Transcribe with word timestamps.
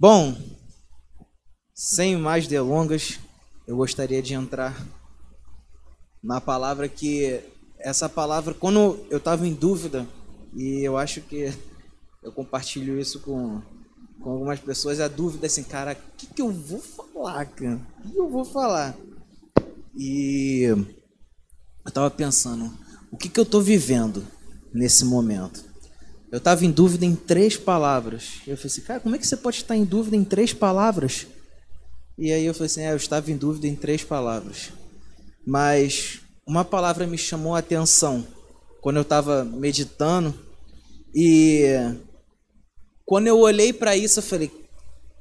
Bom, 0.00 0.32
sem 1.74 2.16
mais 2.16 2.46
delongas, 2.46 3.18
eu 3.66 3.76
gostaria 3.76 4.22
de 4.22 4.32
entrar 4.32 4.86
na 6.22 6.40
palavra 6.40 6.88
que 6.88 7.42
essa 7.80 8.08
palavra, 8.08 8.54
quando 8.54 9.04
eu 9.10 9.18
estava 9.18 9.44
em 9.44 9.52
dúvida, 9.52 10.06
e 10.54 10.86
eu 10.86 10.96
acho 10.96 11.20
que 11.22 11.52
eu 12.22 12.30
compartilho 12.30 12.96
isso 13.00 13.18
com, 13.18 13.60
com 14.20 14.30
algumas 14.30 14.60
pessoas, 14.60 15.00
a 15.00 15.08
dúvida 15.08 15.46
é 15.46 15.48
assim, 15.48 15.64
cara, 15.64 15.94
o 15.94 16.16
que, 16.16 16.28
que 16.28 16.42
eu 16.42 16.52
vou 16.52 16.78
falar, 16.78 17.46
cara? 17.46 17.80
O 18.04 18.08
que 18.08 18.16
eu 18.16 18.30
vou 18.30 18.44
falar? 18.44 18.96
E 19.96 20.62
eu 20.62 20.86
estava 21.88 22.08
pensando, 22.08 22.72
o 23.10 23.16
que, 23.16 23.28
que 23.28 23.40
eu 23.40 23.44
estou 23.44 23.60
vivendo 23.60 24.24
nesse 24.72 25.04
momento? 25.04 25.67
Eu 26.30 26.38
estava 26.38 26.64
em 26.64 26.70
dúvida 26.70 27.06
em 27.06 27.14
três 27.14 27.56
palavras. 27.56 28.40
Eu 28.46 28.56
falei 28.56 28.70
assim, 28.72 28.80
cara, 28.82 29.00
como 29.00 29.14
é 29.14 29.18
que 29.18 29.26
você 29.26 29.36
pode 29.36 29.58
estar 29.58 29.76
em 29.76 29.84
dúvida 29.84 30.16
em 30.16 30.24
três 30.24 30.52
palavras? 30.52 31.26
E 32.18 32.32
aí 32.32 32.44
eu 32.44 32.52
falei 32.52 32.66
assim, 32.66 32.82
é, 32.82 32.92
eu 32.92 32.96
estava 32.96 33.30
em 33.30 33.36
dúvida 33.36 33.66
em 33.66 33.74
três 33.74 34.04
palavras. 34.04 34.72
Mas 35.46 36.20
uma 36.46 36.64
palavra 36.64 37.06
me 37.06 37.16
chamou 37.16 37.54
a 37.54 37.60
atenção 37.60 38.26
quando 38.82 38.96
eu 38.96 39.02
estava 39.02 39.44
meditando. 39.44 40.34
E 41.14 41.64
quando 43.06 43.26
eu 43.26 43.38
olhei 43.38 43.72
para 43.72 43.96
isso, 43.96 44.18
eu 44.18 44.22
falei, 44.22 44.50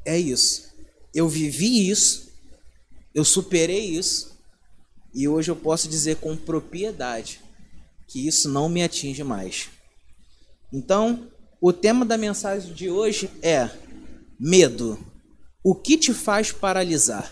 é 0.05 0.19
isso. 0.19 0.67
Eu 1.13 1.29
vivi 1.29 1.89
isso, 1.89 2.29
eu 3.15 3.23
superei 3.23 3.85
isso, 3.85 4.37
e 5.13 5.27
hoje 5.27 5.49
eu 5.49 5.55
posso 5.55 5.87
dizer 5.87 6.17
com 6.17 6.35
propriedade 6.35 7.41
que 8.07 8.27
isso 8.27 8.49
não 8.49 8.69
me 8.69 8.83
atinge 8.83 9.23
mais. 9.23 9.69
Então, 10.71 11.27
o 11.61 11.71
tema 11.71 12.05
da 12.05 12.17
mensagem 12.17 12.73
de 12.73 12.89
hoje 12.89 13.29
é 13.41 13.69
medo. 14.39 14.99
O 15.63 15.73
que 15.73 15.97
te 15.97 16.13
faz 16.13 16.51
paralisar? 16.51 17.31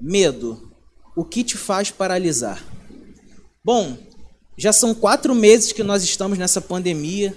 Medo. 0.00 0.70
O 1.16 1.24
que 1.24 1.42
te 1.42 1.56
faz 1.56 1.90
paralisar? 1.90 2.62
Bom, 3.64 3.96
já 4.56 4.72
são 4.72 4.94
quatro 4.94 5.34
meses 5.34 5.72
que 5.72 5.82
nós 5.82 6.02
estamos 6.02 6.38
nessa 6.38 6.60
pandemia 6.60 7.36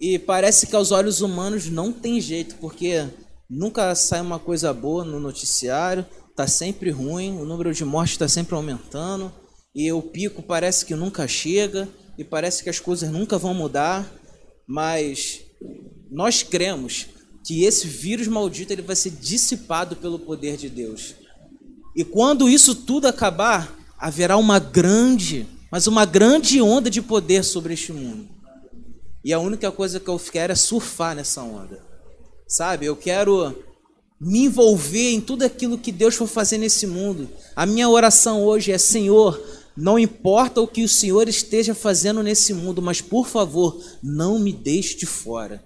e 0.00 0.18
parece 0.18 0.66
que 0.66 0.76
aos 0.76 0.92
olhos 0.92 1.20
humanos 1.20 1.68
não 1.68 1.92
tem 1.92 2.20
jeito, 2.20 2.56
porque 2.56 3.06
nunca 3.48 3.94
sai 3.94 4.20
uma 4.20 4.38
coisa 4.38 4.72
boa 4.72 5.04
no 5.04 5.18
noticiário, 5.18 6.06
tá 6.36 6.46
sempre 6.46 6.90
ruim, 6.90 7.38
o 7.38 7.44
número 7.44 7.74
de 7.74 7.84
mortes 7.84 8.12
está 8.12 8.28
sempre 8.28 8.54
aumentando 8.54 9.32
e 9.74 9.92
o 9.92 10.00
pico 10.00 10.42
parece 10.42 10.84
que 10.84 10.94
nunca 10.94 11.26
chega 11.26 11.88
e 12.20 12.24
parece 12.24 12.62
que 12.62 12.68
as 12.68 12.78
coisas 12.78 13.10
nunca 13.10 13.38
vão 13.38 13.54
mudar, 13.54 14.06
mas 14.66 15.40
nós 16.10 16.42
cremos 16.42 17.06
que 17.42 17.64
esse 17.64 17.88
vírus 17.88 18.28
maldito 18.28 18.74
ele 18.74 18.82
vai 18.82 18.94
ser 18.94 19.08
dissipado 19.08 19.96
pelo 19.96 20.18
poder 20.18 20.58
de 20.58 20.68
Deus. 20.68 21.14
E 21.96 22.04
quando 22.04 22.46
isso 22.46 22.74
tudo 22.74 23.08
acabar, 23.08 23.74
haverá 23.98 24.36
uma 24.36 24.58
grande, 24.58 25.48
mas 25.72 25.86
uma 25.86 26.04
grande 26.04 26.60
onda 26.60 26.90
de 26.90 27.00
poder 27.00 27.42
sobre 27.42 27.72
este 27.72 27.90
mundo. 27.90 28.28
E 29.24 29.32
a 29.32 29.38
única 29.38 29.72
coisa 29.72 29.98
que 29.98 30.08
eu 30.08 30.18
quero 30.18 30.52
é 30.52 30.56
surfar 30.56 31.16
nessa 31.16 31.42
onda. 31.42 31.82
Sabe? 32.46 32.84
Eu 32.84 32.96
quero 32.96 33.56
me 34.20 34.40
envolver 34.40 35.12
em 35.12 35.22
tudo 35.22 35.42
aquilo 35.42 35.78
que 35.78 35.90
Deus 35.90 36.16
for 36.16 36.26
fazer 36.26 36.58
nesse 36.58 36.86
mundo. 36.86 37.30
A 37.56 37.64
minha 37.64 37.88
oração 37.88 38.44
hoje 38.44 38.72
é: 38.72 38.76
Senhor, 38.76 39.42
não 39.76 39.98
importa 39.98 40.60
o 40.60 40.68
que 40.68 40.82
o 40.82 40.88
Senhor 40.88 41.28
esteja 41.28 41.74
fazendo 41.74 42.22
nesse 42.22 42.52
mundo, 42.52 42.82
mas 42.82 43.00
por 43.00 43.26
favor, 43.26 43.82
não 44.02 44.38
me 44.38 44.52
deixe 44.52 44.96
de 44.96 45.06
fora. 45.06 45.64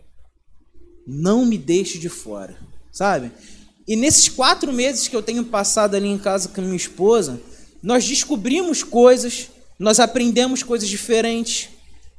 Não 1.07 1.45
me 1.45 1.59
deixe 1.59 1.99
de 1.99 2.09
fora, 2.09 2.57
sabe? 2.93 3.33
E 3.87 3.97
nesses 3.97 4.29
quatro 4.29 4.73
meses 4.73 5.09
que 5.09 5.17
eu 5.17 5.23
tenho 5.23 5.45
passado 5.45 5.95
ali 5.95 6.09
em 6.09 6.19
casa 6.19 6.49
com 6.49 6.63
minha 6.63 6.77
esposa, 6.77 7.41
nós 7.83 8.07
descobrimos 8.07 8.83
coisas, 8.83 9.49
nós 9.79 10.01
aprendemos 10.01 10.63
coisas 10.63 10.89
diferentes, 10.89 11.69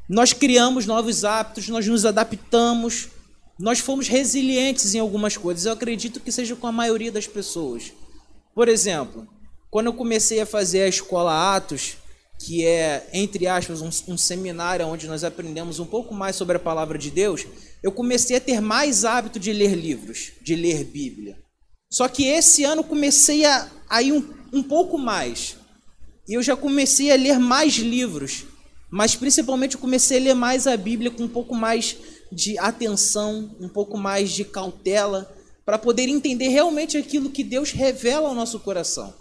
nós 0.07 0.33
criamos 0.33 0.85
novos 0.85 1.25
hábitos, 1.25 1.67
nós 1.67 1.87
nos 1.87 2.05
adaptamos, 2.05 3.09
nós 3.57 3.79
fomos 3.79 4.07
resilientes 4.07 4.93
em 4.93 4.99
algumas 4.99 5.35
coisas. 5.35 5.65
Eu 5.65 5.71
acredito 5.71 6.19
que 6.19 6.31
seja 6.31 6.55
com 6.55 6.67
a 6.67 6.71
maioria 6.71 7.11
das 7.11 7.25
pessoas. 7.25 7.93
Por 8.53 8.67
exemplo, 8.67 9.27
quando 9.69 9.87
eu 9.87 9.93
comecei 9.93 10.39
a 10.39 10.45
fazer 10.45 10.83
a 10.83 10.87
escola 10.87 11.55
Atos, 11.55 11.97
que 12.39 12.65
é, 12.65 13.07
entre 13.13 13.47
aspas, 13.47 13.81
um, 13.81 13.89
um, 14.13 14.17
seminário 14.17 14.85
onde 14.87 15.07
nós 15.07 15.23
aprendemos 15.23 15.79
um 15.79 15.85
pouco 15.85 16.13
mais 16.13 16.35
sobre 16.35 16.57
a 16.57 16.59
palavra 16.59 16.97
de 16.97 17.09
Deus, 17.09 17.45
eu 17.81 17.91
comecei 17.91 18.37
a 18.37 18.41
ter 18.41 18.61
mais 18.61 19.05
hábito 19.05 19.39
de 19.39 19.53
ler 19.53 19.75
livros, 19.75 20.31
de 20.41 20.55
ler 20.55 20.83
Bíblia. 20.83 21.37
Só 21.91 22.07
que 22.07 22.25
esse 22.25 22.63
ano 22.63 22.83
comecei 22.83 23.45
a, 23.45 23.69
a 23.89 24.01
ir 24.01 24.11
um, 24.11 24.33
um 24.51 24.63
pouco 24.63 24.97
mais. 24.97 25.57
E 26.27 26.33
eu 26.33 26.43
já 26.43 26.55
comecei 26.55 27.11
a 27.11 27.15
ler 27.15 27.39
mais 27.39 27.75
livros, 27.75 28.45
mas 28.89 29.15
principalmente 29.15 29.75
eu 29.75 29.81
comecei 29.81 30.17
a 30.17 30.21
ler 30.21 30.33
mais 30.33 30.67
a 30.67 30.75
Bíblia 30.75 31.11
com 31.11 31.23
um 31.23 31.27
pouco 31.27 31.55
mais 31.55 31.95
de 32.31 32.57
atenção, 32.57 33.55
um 33.59 33.69
pouco 33.69 33.97
mais 33.97 34.31
de 34.31 34.43
cautela, 34.43 35.31
para 35.65 35.77
poder 35.77 36.09
entender 36.09 36.49
realmente 36.49 36.97
aquilo 36.97 37.29
que 37.29 37.43
Deus 37.43 37.71
revela 37.71 38.29
ao 38.29 38.35
nosso 38.35 38.59
coração. 38.59 39.13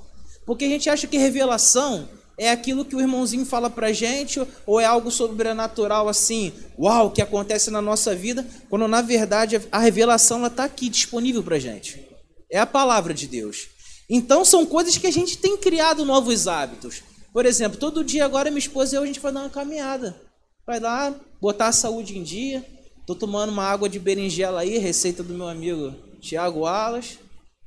Porque 0.46 0.64
a 0.64 0.68
gente 0.68 0.90
acha 0.90 1.06
que 1.06 1.16
revelação 1.16 2.08
é 2.36 2.50
aquilo 2.50 2.84
que 2.84 2.96
o 2.96 3.00
irmãozinho 3.00 3.46
fala 3.46 3.70
pra 3.70 3.92
gente, 3.92 4.40
ou 4.66 4.80
é 4.80 4.84
algo 4.84 5.10
sobrenatural 5.10 6.08
assim, 6.08 6.52
uau, 6.78 7.10
que 7.10 7.22
acontece 7.22 7.70
na 7.70 7.80
nossa 7.80 8.14
vida, 8.14 8.46
quando 8.68 8.88
na 8.88 9.00
verdade 9.00 9.60
a 9.70 9.78
revelação 9.78 10.38
ela 10.38 10.50
tá 10.50 10.64
aqui 10.64 10.88
disponível 10.88 11.42
pra 11.42 11.58
gente. 11.58 12.04
É 12.50 12.58
a 12.58 12.66
palavra 12.66 13.14
de 13.14 13.26
Deus. 13.26 13.68
Então 14.08 14.44
são 14.44 14.66
coisas 14.66 14.98
que 14.98 15.06
a 15.06 15.12
gente 15.12 15.38
tem 15.38 15.56
criado 15.56 16.04
novos 16.04 16.46
hábitos. 16.46 17.02
Por 17.32 17.46
exemplo, 17.46 17.78
todo 17.78 18.04
dia 18.04 18.24
agora 18.24 18.50
minha 18.50 18.58
esposa 18.58 18.94
e 18.94 18.98
eu 18.98 19.02
a 19.02 19.06
gente 19.06 19.20
vai 19.20 19.32
dar 19.32 19.40
uma 19.40 19.50
caminhada. 19.50 20.20
Vai 20.66 20.78
lá, 20.80 21.14
botar 21.40 21.68
a 21.68 21.72
saúde 21.72 22.18
em 22.18 22.22
dia. 22.22 22.64
Tô 23.06 23.14
tomando 23.14 23.50
uma 23.50 23.64
água 23.64 23.88
de 23.88 23.98
berinjela 23.98 24.60
aí, 24.60 24.78
receita 24.78 25.22
do 25.22 25.34
meu 25.34 25.48
amigo 25.48 25.94
Tiago 26.20 26.64
Alas. 26.64 27.18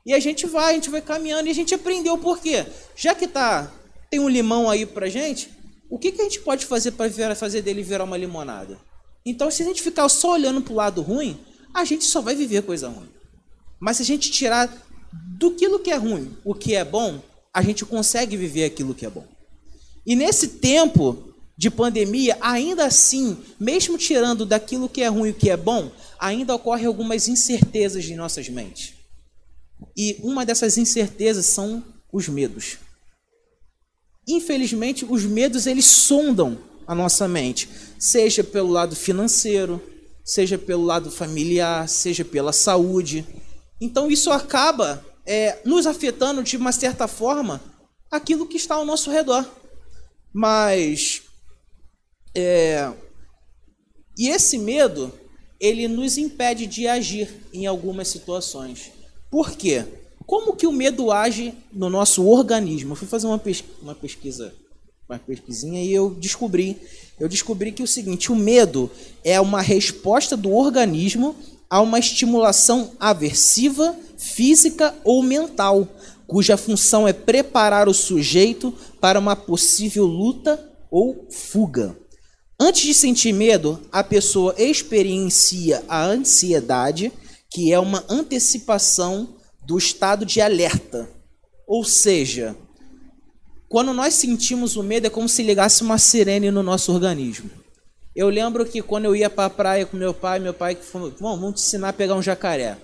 E 0.07 0.13
a 0.13 0.19
gente 0.21 0.47
vai, 0.47 0.71
a 0.71 0.73
gente 0.73 0.89
vai 0.89 1.01
caminhando 1.01 1.49
e 1.49 1.51
a 1.51 1.53
gente 1.53 1.75
aprendeu 1.75 2.17
por 2.17 2.39
quê? 2.39 2.65
Já 2.95 3.13
que 3.13 3.27
tá, 3.27 3.69
tem 4.09 4.21
um 4.21 4.29
limão 4.29 4.69
aí 4.69 4.85
pra 4.85 5.09
gente, 5.09 5.49
o 5.89 5.99
que, 5.99 6.13
que 6.13 6.21
a 6.21 6.23
gente 6.23 6.39
pode 6.39 6.65
fazer 6.65 6.93
para 6.93 7.35
fazer 7.35 7.61
dele 7.61 7.83
virar 7.83 8.05
uma 8.05 8.15
limonada? 8.15 8.79
Então, 9.25 9.51
se 9.51 9.63
a 9.63 9.65
gente 9.65 9.81
ficar 9.81 10.07
só 10.07 10.31
olhando 10.31 10.61
pro 10.61 10.73
lado 10.73 11.01
ruim, 11.01 11.37
a 11.73 11.83
gente 11.83 12.05
só 12.05 12.21
vai 12.21 12.35
viver 12.35 12.63
coisa 12.63 12.87
ruim. 12.87 13.09
Mas 13.81 13.97
se 13.97 14.03
a 14.03 14.05
gente 14.05 14.31
tirar 14.31 14.71
do 15.37 15.51
que 15.51 15.91
é 15.91 15.97
ruim 15.97 16.37
o 16.45 16.55
que 16.55 16.73
é 16.73 16.85
bom, 16.85 17.21
a 17.53 17.61
gente 17.61 17.83
consegue 17.83 18.37
viver 18.37 18.63
aquilo 18.63 18.95
que 18.95 19.05
é 19.05 19.09
bom. 19.09 19.25
E 20.05 20.15
nesse 20.15 20.47
tempo 20.47 21.33
de 21.57 21.69
pandemia, 21.69 22.37
ainda 22.39 22.85
assim, 22.85 23.37
mesmo 23.59 23.97
tirando 23.97 24.45
daquilo 24.45 24.87
que 24.87 25.01
é 25.01 25.07
ruim 25.09 25.31
o 25.31 25.33
que 25.33 25.49
é 25.49 25.57
bom, 25.57 25.91
ainda 26.17 26.55
ocorrem 26.55 26.85
algumas 26.85 27.27
incertezas 27.27 28.05
em 28.05 28.15
nossas 28.15 28.47
mentes. 28.47 28.96
E 29.95 30.17
uma 30.21 30.45
dessas 30.45 30.77
incertezas 30.77 31.45
são 31.45 31.83
os 32.11 32.27
medos. 32.27 32.77
Infelizmente, 34.27 35.05
os 35.05 35.23
medos 35.23 35.67
eles 35.67 35.85
sondam 35.85 36.57
a 36.85 36.95
nossa 36.95 37.27
mente, 37.27 37.69
seja 37.99 38.43
pelo 38.43 38.69
lado 38.69 38.95
financeiro, 38.95 39.81
seja 40.23 40.57
pelo 40.57 40.83
lado 40.83 41.09
familiar, 41.09 41.87
seja 41.87 42.25
pela 42.25 42.51
saúde. 42.51 43.25
Então 43.79 44.09
isso 44.09 44.31
acaba 44.31 45.05
é, 45.25 45.59
nos 45.65 45.85
afetando 45.85 46.43
de 46.43 46.57
uma 46.57 46.71
certa 46.71 47.07
forma 47.07 47.61
aquilo 48.11 48.47
que 48.47 48.57
está 48.57 48.75
ao 48.75 48.85
nosso 48.85 49.11
redor. 49.11 49.45
Mas 50.33 51.21
é, 52.35 52.93
e 54.17 54.29
esse 54.29 54.57
medo 54.57 55.11
ele 55.59 55.87
nos 55.87 56.17
impede 56.17 56.67
de 56.67 56.87
agir 56.87 57.29
em 57.53 57.65
algumas 57.65 58.07
situações. 58.07 58.91
Por 59.29 59.51
quê? 59.51 59.85
Como 60.25 60.55
que 60.55 60.67
o 60.67 60.71
medo 60.71 61.11
age 61.11 61.53
no 61.71 61.89
nosso 61.89 62.25
organismo? 62.25 62.91
Eu 62.91 62.95
fui 62.95 63.07
fazer 63.07 63.27
uma, 63.27 63.41
uma 63.81 63.95
pesquisa, 63.95 64.53
uma 65.07 65.17
pesquisinha 65.17 65.83
e 65.83 65.93
eu 65.93 66.09
descobri, 66.09 66.77
eu 67.19 67.29
descobri 67.29 67.71
que 67.71 67.81
é 67.81 67.85
o 67.85 67.87
seguinte, 67.87 68.31
o 68.31 68.35
medo 68.35 68.91
é 69.23 69.39
uma 69.39 69.61
resposta 69.61 70.35
do 70.35 70.51
organismo 70.51 71.35
a 71.69 71.81
uma 71.81 71.99
estimulação 71.99 72.91
aversiva, 72.99 73.95
física 74.17 74.95
ou 75.03 75.21
mental, 75.21 75.87
cuja 76.25 76.57
função 76.57 77.07
é 77.07 77.13
preparar 77.13 77.87
o 77.87 77.93
sujeito 77.93 78.73
para 78.99 79.19
uma 79.19 79.35
possível 79.35 80.05
luta 80.05 80.59
ou 80.91 81.25
fuga. 81.29 81.95
Antes 82.59 82.81
de 82.81 82.93
sentir 82.93 83.33
medo, 83.33 83.79
a 83.91 84.03
pessoa 84.03 84.55
experiencia 84.57 85.83
a 85.87 86.05
ansiedade, 86.05 87.11
que 87.49 87.71
é 87.71 87.79
uma 87.79 88.03
antecipação 88.09 89.35
do 89.65 89.77
estado 89.77 90.25
de 90.25 90.41
alerta. 90.41 91.09
Ou 91.67 91.83
seja, 91.83 92.55
quando 93.69 93.93
nós 93.93 94.13
sentimos 94.13 94.75
o 94.75 94.83
medo 94.83 95.07
é 95.07 95.09
como 95.09 95.27
se 95.27 95.43
ligasse 95.43 95.83
uma 95.83 95.97
sirene 95.97 96.51
no 96.51 96.63
nosso 96.63 96.91
organismo. 96.93 97.49
Eu 98.15 98.29
lembro 98.29 98.65
que 98.65 98.81
quando 98.81 99.05
eu 99.05 99.15
ia 99.15 99.29
para 99.29 99.45
a 99.45 99.49
praia 99.49 99.85
com 99.85 99.95
meu 99.95 100.13
pai, 100.13 100.39
meu 100.39 100.53
pai 100.53 100.75
falou: 100.75 101.13
vamos 101.19 101.61
te 101.61 101.67
ensinar 101.67 101.89
a 101.89 101.93
pegar 101.93 102.15
um 102.15 102.21
jacaré. 102.21 102.77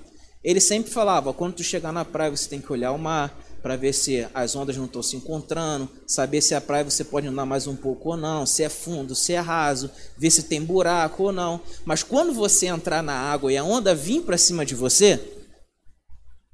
Ele 0.43 0.59
sempre 0.59 0.91
falava: 0.91 1.33
quando 1.33 1.55
tu 1.55 1.63
chegar 1.63 1.91
na 1.91 2.05
praia, 2.05 2.29
você 2.29 2.49
tem 2.49 2.61
que 2.61 2.71
olhar 2.71 2.91
o 2.91 2.99
mar 2.99 3.42
para 3.63 3.77
ver 3.77 3.93
se 3.93 4.27
as 4.33 4.57
ondas 4.57 4.75
não 4.75 4.83
estão 4.83 5.01
se 5.01 5.15
encontrando, 5.15 5.89
saber 6.05 6.41
se 6.41 6.53
a 6.53 6.59
praia 6.59 6.83
você 6.83 7.01
pode 7.01 7.27
andar 7.27 7.45
mais 7.45 7.65
um 7.65 7.77
pouco 7.77 8.09
ou 8.09 8.17
não, 8.17 8.45
se 8.45 8.61
é 8.61 8.67
fundo, 8.67 9.15
se 9.15 9.31
é 9.31 9.39
raso, 9.39 9.89
ver 10.17 10.29
se 10.29 10.43
tem 10.43 10.61
buraco 10.61 11.23
ou 11.23 11.31
não. 11.31 11.61
Mas 11.85 12.03
quando 12.03 12.33
você 12.33 12.67
entrar 12.67 13.01
na 13.01 13.13
água 13.13 13.53
e 13.53 13.55
a 13.55 13.63
onda 13.63 13.95
vir 13.95 14.21
para 14.23 14.37
cima 14.37 14.65
de 14.65 14.75
você, 14.75 15.17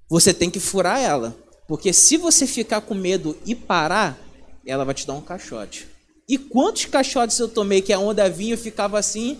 você 0.07 0.31
tem 0.31 0.51
que 0.51 0.59
furar 0.59 0.99
ela, 0.99 1.35
porque 1.67 1.91
se 1.91 2.15
você 2.15 2.45
ficar 2.45 2.81
com 2.81 2.93
medo 2.93 3.35
e 3.43 3.55
parar, 3.55 4.15
ela 4.63 4.85
vai 4.85 4.93
te 4.93 5.07
dar 5.07 5.13
um 5.13 5.21
caixote. 5.21 5.87
E 6.27 6.37
quantos 6.37 6.85
caixotes 6.85 7.39
eu 7.39 7.47
tomei 7.47 7.81
que 7.81 7.91
a 7.91 7.97
onda 7.97 8.29
vinha, 8.29 8.53
eu 8.53 8.57
ficava 8.57 8.99
assim, 8.99 9.39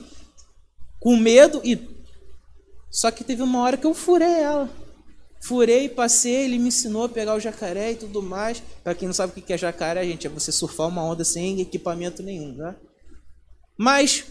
com 1.00 1.16
medo 1.16 1.62
e 1.63 1.88
só 2.89 3.12
que 3.12 3.24
teve 3.24 3.44
uma 3.44 3.62
hora 3.62 3.77
que 3.77 3.86
eu 3.86 3.94
furei 3.94 4.27
ela. 4.27 4.68
Furei, 5.41 5.88
passei, 5.88 6.45
ele 6.45 6.59
me 6.59 6.68
ensinou 6.68 7.03
a 7.06 7.09
pegar 7.09 7.36
o 7.36 7.39
jacaré 7.39 7.91
e 7.91 7.95
tudo 7.95 8.21
mais. 8.21 8.62
Para 8.83 8.94
quem 8.94 9.07
não 9.07 9.13
sabe 9.13 9.31
o 9.31 9.41
que 9.41 9.53
é 9.53 9.57
jacaré, 9.57 10.06
gente, 10.06 10.27
é 10.27 10.30
você 10.30 10.51
surfar 10.51 10.88
uma 10.88 11.03
onda 11.03 11.24
sem 11.24 11.62
equipamento 11.62 12.21
nenhum, 12.21 12.56
tá? 12.57 12.75
Mas 13.77 14.25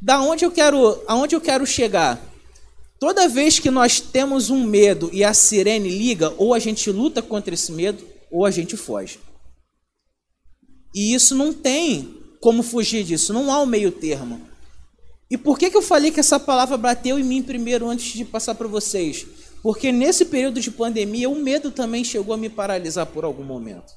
da 0.00 0.20
onde 0.20 0.44
eu 0.44 0.50
quero, 0.50 1.02
aonde 1.06 1.34
eu 1.34 1.40
quero 1.40 1.66
chegar? 1.66 2.20
Toda 2.98 3.28
vez 3.28 3.58
que 3.58 3.70
nós 3.70 4.00
temos 4.00 4.48
um 4.48 4.64
medo 4.64 5.10
e 5.12 5.24
a 5.24 5.34
sirene 5.34 5.88
liga, 5.88 6.32
ou 6.38 6.54
a 6.54 6.60
gente 6.60 6.90
luta 6.90 7.20
contra 7.20 7.52
esse 7.52 7.72
medo, 7.72 8.04
ou 8.30 8.46
a 8.46 8.50
gente 8.50 8.76
foge. 8.76 9.18
E 10.94 11.12
isso 11.12 11.34
não 11.34 11.52
tem 11.52 12.16
como 12.40 12.62
fugir 12.62 13.02
disso, 13.02 13.32
não 13.32 13.50
há 13.50 13.60
um 13.60 13.66
meio 13.66 13.90
termo. 13.90 14.40
E 15.30 15.36
por 15.36 15.58
que, 15.58 15.70
que 15.70 15.76
eu 15.76 15.82
falei 15.82 16.10
que 16.10 16.20
essa 16.20 16.38
palavra 16.38 16.76
bateu 16.76 17.18
em 17.18 17.24
mim 17.24 17.42
primeiro 17.42 17.88
antes 17.88 18.12
de 18.12 18.24
passar 18.24 18.54
para 18.54 18.68
vocês? 18.68 19.26
Porque 19.62 19.92
nesse 19.92 20.24
período 20.24 20.60
de 20.60 20.70
pandemia, 20.70 21.30
o 21.30 21.36
medo 21.36 21.70
também 21.70 22.02
chegou 22.02 22.34
a 22.34 22.38
me 22.38 22.50
paralisar 22.50 23.06
por 23.06 23.24
algum 23.24 23.44
momento. 23.44 23.92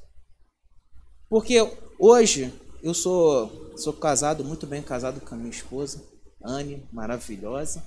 Porque 1.27 1.57
hoje 1.99 2.53
eu 2.83 2.93
sou, 2.93 3.73
sou 3.75 3.93
casado, 3.93 4.45
muito 4.45 4.67
bem 4.67 4.83
casado 4.83 5.19
com 5.19 5.33
a 5.33 5.37
minha 5.37 5.49
esposa, 5.49 6.03
Anne, 6.43 6.83
maravilhosa. 6.93 7.83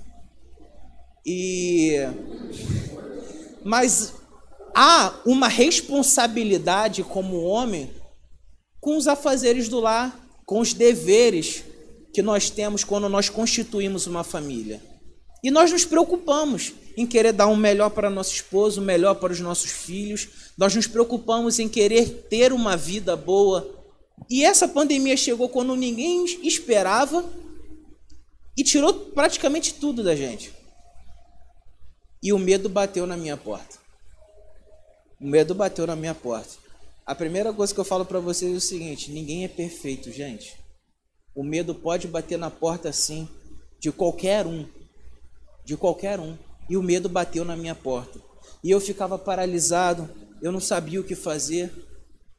E 1.25 1.95
mas 3.63 4.13
há 4.75 5.13
uma 5.25 5.47
responsabilidade 5.47 7.03
como 7.03 7.43
homem 7.43 7.91
com 8.79 8.97
os 8.97 9.07
afazeres 9.07 9.69
do 9.69 9.79
lar, 9.79 10.17
com 10.45 10.59
os 10.59 10.73
deveres 10.73 11.63
que 12.13 12.21
nós 12.21 12.49
temos 12.49 12.83
quando 12.83 13.07
nós 13.07 13.29
constituímos 13.29 14.07
uma 14.07 14.23
família. 14.23 14.81
E 15.43 15.51
nós 15.51 15.71
nos 15.71 15.85
preocupamos 15.85 16.73
em 16.99 17.07
querer 17.07 17.31
dar 17.31 17.47
um 17.47 17.55
melhor 17.55 17.89
para 17.89 18.09
nosso 18.09 18.33
esposo, 18.33 18.81
um 18.81 18.83
melhor 18.83 19.15
para 19.15 19.31
os 19.31 19.39
nossos 19.39 19.71
filhos. 19.71 20.27
Nós 20.57 20.75
nos 20.75 20.85
preocupamos 20.85 21.57
em 21.57 21.69
querer 21.69 22.27
ter 22.29 22.51
uma 22.51 22.75
vida 22.75 23.15
boa. 23.15 23.67
E 24.29 24.43
essa 24.43 24.67
pandemia 24.67 25.15
chegou 25.15 25.47
quando 25.47 25.75
ninguém 25.75 26.25
esperava 26.45 27.23
e 28.57 28.63
tirou 28.63 28.93
praticamente 28.93 29.75
tudo 29.75 30.03
da 30.03 30.13
gente. 30.13 30.53
E 32.21 32.33
o 32.33 32.37
medo 32.37 32.67
bateu 32.67 33.07
na 33.07 33.15
minha 33.15 33.37
porta. 33.37 33.77
O 35.21 35.25
medo 35.25 35.55
bateu 35.55 35.87
na 35.87 35.95
minha 35.95 36.13
porta. 36.13 36.57
A 37.05 37.15
primeira 37.15 37.53
coisa 37.53 37.73
que 37.73 37.79
eu 37.79 37.85
falo 37.85 38.03
para 38.03 38.19
vocês 38.19 38.53
é 38.53 38.57
o 38.57 38.61
seguinte: 38.61 39.09
ninguém 39.09 39.45
é 39.45 39.47
perfeito, 39.47 40.11
gente. 40.11 40.57
O 41.33 41.43
medo 41.43 41.73
pode 41.73 42.07
bater 42.07 42.37
na 42.37 42.51
porta 42.51 42.91
sim, 42.91 43.27
de 43.79 43.89
qualquer 43.89 44.45
um 44.45 44.67
de 45.69 45.77
qualquer 45.77 46.19
um. 46.19 46.35
E 46.69 46.77
o 46.77 46.83
medo 46.83 47.09
bateu 47.09 47.43
na 47.43 47.55
minha 47.55 47.75
porta. 47.75 48.19
E 48.63 48.69
eu 48.69 48.79
ficava 48.79 49.17
paralisado, 49.17 50.09
eu 50.41 50.51
não 50.51 50.59
sabia 50.59 51.01
o 51.01 51.03
que 51.03 51.15
fazer, 51.15 51.71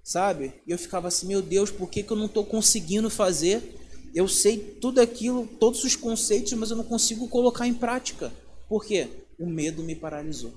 sabe? 0.03 0.53
E 0.67 0.71
eu 0.71 0.79
ficava 0.79 1.09
assim, 1.09 1.27
meu 1.27 1.43
Deus, 1.43 1.71
por 1.71 1.88
que, 1.88 2.03
que 2.03 2.11
eu 2.11 2.17
não 2.17 2.27
estou 2.27 2.44
conseguindo 2.44 3.11
fazer? 3.11 3.77
Eu 4.15 4.27
sei 4.27 4.59
tudo 4.59 5.00
aquilo, 5.00 5.47
todos 5.59 5.85
os 5.85 5.97
conceitos, 5.97 6.53
mas 6.55 6.71
eu 6.71 6.77
não 6.77 6.85
consigo 6.85 7.29
colocar 7.29 7.67
em 7.67 7.75
prática. 7.75 8.32
Por 8.69 8.85
quê? 8.85 9.09
O 9.38 9.47
medo 9.47 9.82
me 9.82 9.94
paralisou. 9.94 10.53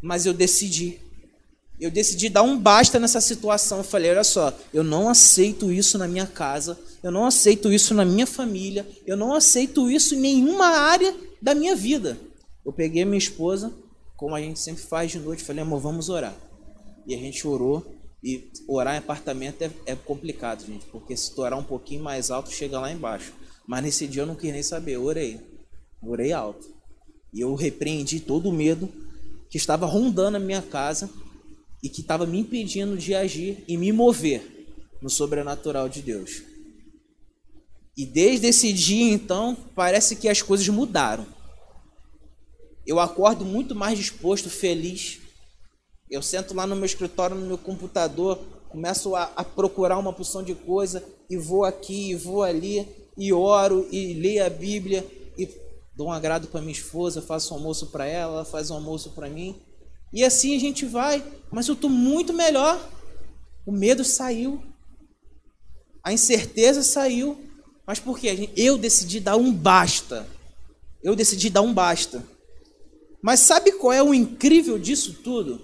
Mas 0.00 0.26
eu 0.26 0.32
decidi. 0.32 1.00
Eu 1.80 1.90
decidi 1.90 2.28
dar 2.28 2.42
um 2.42 2.56
basta 2.56 2.98
nessa 2.98 3.20
situação. 3.20 3.78
Eu 3.78 3.84
falei: 3.84 4.10
olha 4.10 4.24
só, 4.24 4.56
eu 4.72 4.84
não 4.84 5.08
aceito 5.08 5.72
isso 5.72 5.98
na 5.98 6.06
minha 6.06 6.26
casa, 6.26 6.78
eu 7.02 7.10
não 7.10 7.26
aceito 7.26 7.72
isso 7.72 7.92
na 7.92 8.04
minha 8.04 8.26
família, 8.26 8.86
eu 9.04 9.16
não 9.16 9.34
aceito 9.34 9.90
isso 9.90 10.14
em 10.14 10.20
nenhuma 10.20 10.66
área 10.66 11.14
da 11.40 11.54
minha 11.54 11.74
vida. 11.74 12.16
Eu 12.64 12.72
peguei 12.72 13.04
minha 13.04 13.18
esposa, 13.18 13.72
como 14.16 14.34
a 14.34 14.40
gente 14.40 14.60
sempre 14.60 14.82
faz 14.82 15.10
de 15.10 15.18
noite, 15.18 15.42
falei, 15.42 15.62
amor, 15.62 15.80
vamos 15.80 16.08
orar. 16.08 16.36
E 17.06 17.14
a 17.14 17.18
gente 17.18 17.46
orou. 17.46 17.84
E 18.24 18.48
orar 18.68 18.94
em 18.94 18.98
apartamento 18.98 19.62
é, 19.62 19.70
é 19.84 19.96
complicado, 19.96 20.64
gente, 20.64 20.86
porque 20.86 21.16
se 21.16 21.34
tu 21.34 21.42
orar 21.42 21.58
um 21.58 21.64
pouquinho 21.64 22.04
mais 22.04 22.30
alto, 22.30 22.52
chega 22.52 22.78
lá 22.78 22.92
embaixo. 22.92 23.32
Mas 23.66 23.82
nesse 23.82 24.06
dia 24.06 24.22
eu 24.22 24.26
não 24.26 24.36
quis 24.36 24.52
nem 24.52 24.62
saber, 24.62 24.92
eu 24.92 25.04
orei. 25.04 25.40
Orei 26.00 26.32
alto. 26.32 26.72
E 27.34 27.40
eu 27.40 27.52
repreendi 27.56 28.20
todo 28.20 28.48
o 28.48 28.52
medo 28.52 28.88
que 29.50 29.56
estava 29.56 29.86
rondando 29.86 30.36
a 30.36 30.40
minha 30.40 30.62
casa 30.62 31.10
e 31.82 31.88
que 31.88 32.00
estava 32.00 32.24
me 32.24 32.38
impedindo 32.38 32.96
de 32.96 33.12
agir 33.12 33.64
e 33.66 33.76
me 33.76 33.90
mover 33.90 34.68
no 35.02 35.10
sobrenatural 35.10 35.88
de 35.88 36.00
Deus. 36.00 36.42
E 37.96 38.06
desde 38.06 38.46
esse 38.46 38.72
dia, 38.72 39.12
então, 39.12 39.56
parece 39.74 40.16
que 40.16 40.28
as 40.28 40.40
coisas 40.40 40.68
mudaram. 40.68 41.26
Eu 42.86 42.98
acordo 42.98 43.44
muito 43.44 43.74
mais 43.74 43.98
disposto, 43.98 44.50
feliz. 44.50 45.20
Eu 46.10 46.20
sento 46.20 46.54
lá 46.54 46.66
no 46.66 46.76
meu 46.76 46.84
escritório, 46.84 47.36
no 47.36 47.46
meu 47.46 47.58
computador, 47.58 48.38
começo 48.68 49.14
a, 49.14 49.24
a 49.36 49.44
procurar 49.44 49.98
uma 49.98 50.12
porção 50.12 50.42
de 50.42 50.54
coisa 50.54 51.04
e 51.28 51.36
vou 51.36 51.64
aqui, 51.64 52.10
e 52.10 52.14
vou 52.14 52.42
ali, 52.42 52.86
e 53.16 53.32
oro, 53.32 53.86
e 53.90 54.14
leio 54.14 54.44
a 54.44 54.50
Bíblia, 54.50 55.06
e 55.38 55.48
dou 55.96 56.08
um 56.08 56.12
agrado 56.12 56.48
para 56.48 56.60
minha 56.60 56.72
esposa, 56.72 57.22
faço 57.22 57.54
um 57.54 57.58
almoço 57.58 57.86
para 57.86 58.06
ela, 58.06 58.34
ela 58.34 58.44
faz 58.44 58.70
um 58.70 58.74
almoço 58.74 59.10
para 59.10 59.28
mim. 59.28 59.56
E 60.12 60.24
assim 60.24 60.54
a 60.56 60.60
gente 60.60 60.84
vai, 60.84 61.24
mas 61.50 61.68
eu 61.68 61.74
estou 61.74 61.88
muito 61.88 62.32
melhor. 62.32 62.78
O 63.64 63.72
medo 63.72 64.04
saiu, 64.04 64.62
a 66.02 66.12
incerteza 66.12 66.82
saiu, 66.82 67.38
mas 67.86 68.00
por 68.00 68.18
quê? 68.18 68.50
Eu 68.56 68.76
decidi 68.76 69.20
dar 69.20 69.36
um 69.36 69.52
basta. 69.52 70.26
Eu 71.02 71.14
decidi 71.14 71.48
dar 71.48 71.62
um 71.62 71.72
basta. 71.72 72.22
Mas 73.22 73.40
sabe 73.40 73.72
qual 73.72 73.92
é 73.92 74.02
o 74.02 74.12
incrível 74.12 74.78
disso 74.78 75.18
tudo? 75.22 75.60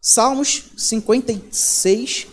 Salmos 0.00 0.64
56, 0.76 2.26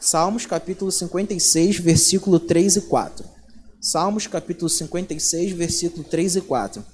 Salmos 0.00 0.46
capítulo 0.46 0.90
56, 0.90 1.78
versículo 1.78 2.38
3 2.38 2.76
e 2.76 2.80
4. 2.82 3.24
Salmos 3.80 4.26
capítulo 4.26 4.68
56, 4.68 5.52
versículo 5.52 6.04
3 6.04 6.36
e 6.36 6.40
4. 6.40 6.84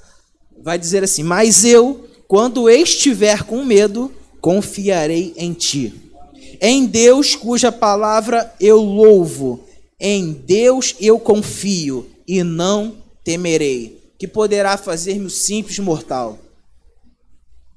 Vai 0.62 0.78
dizer 0.78 1.04
assim: 1.04 1.22
Mas 1.22 1.64
eu, 1.64 2.08
quando 2.26 2.68
estiver 2.70 3.44
com 3.44 3.64
medo, 3.64 4.12
confiarei 4.40 5.34
em 5.36 5.52
ti. 5.52 6.12
Em 6.60 6.86
Deus, 6.86 7.36
cuja 7.36 7.70
palavra 7.70 8.54
eu 8.58 8.78
louvo 8.80 9.68
em 10.00 10.32
Deus 10.32 10.94
eu 11.00 11.18
confio 11.18 12.08
e 12.26 12.44
não 12.44 12.96
temerei, 13.24 13.97
que 14.18 14.26
poderá 14.26 14.76
fazer-me 14.76 15.26
o 15.26 15.30
simples 15.30 15.78
mortal. 15.78 16.38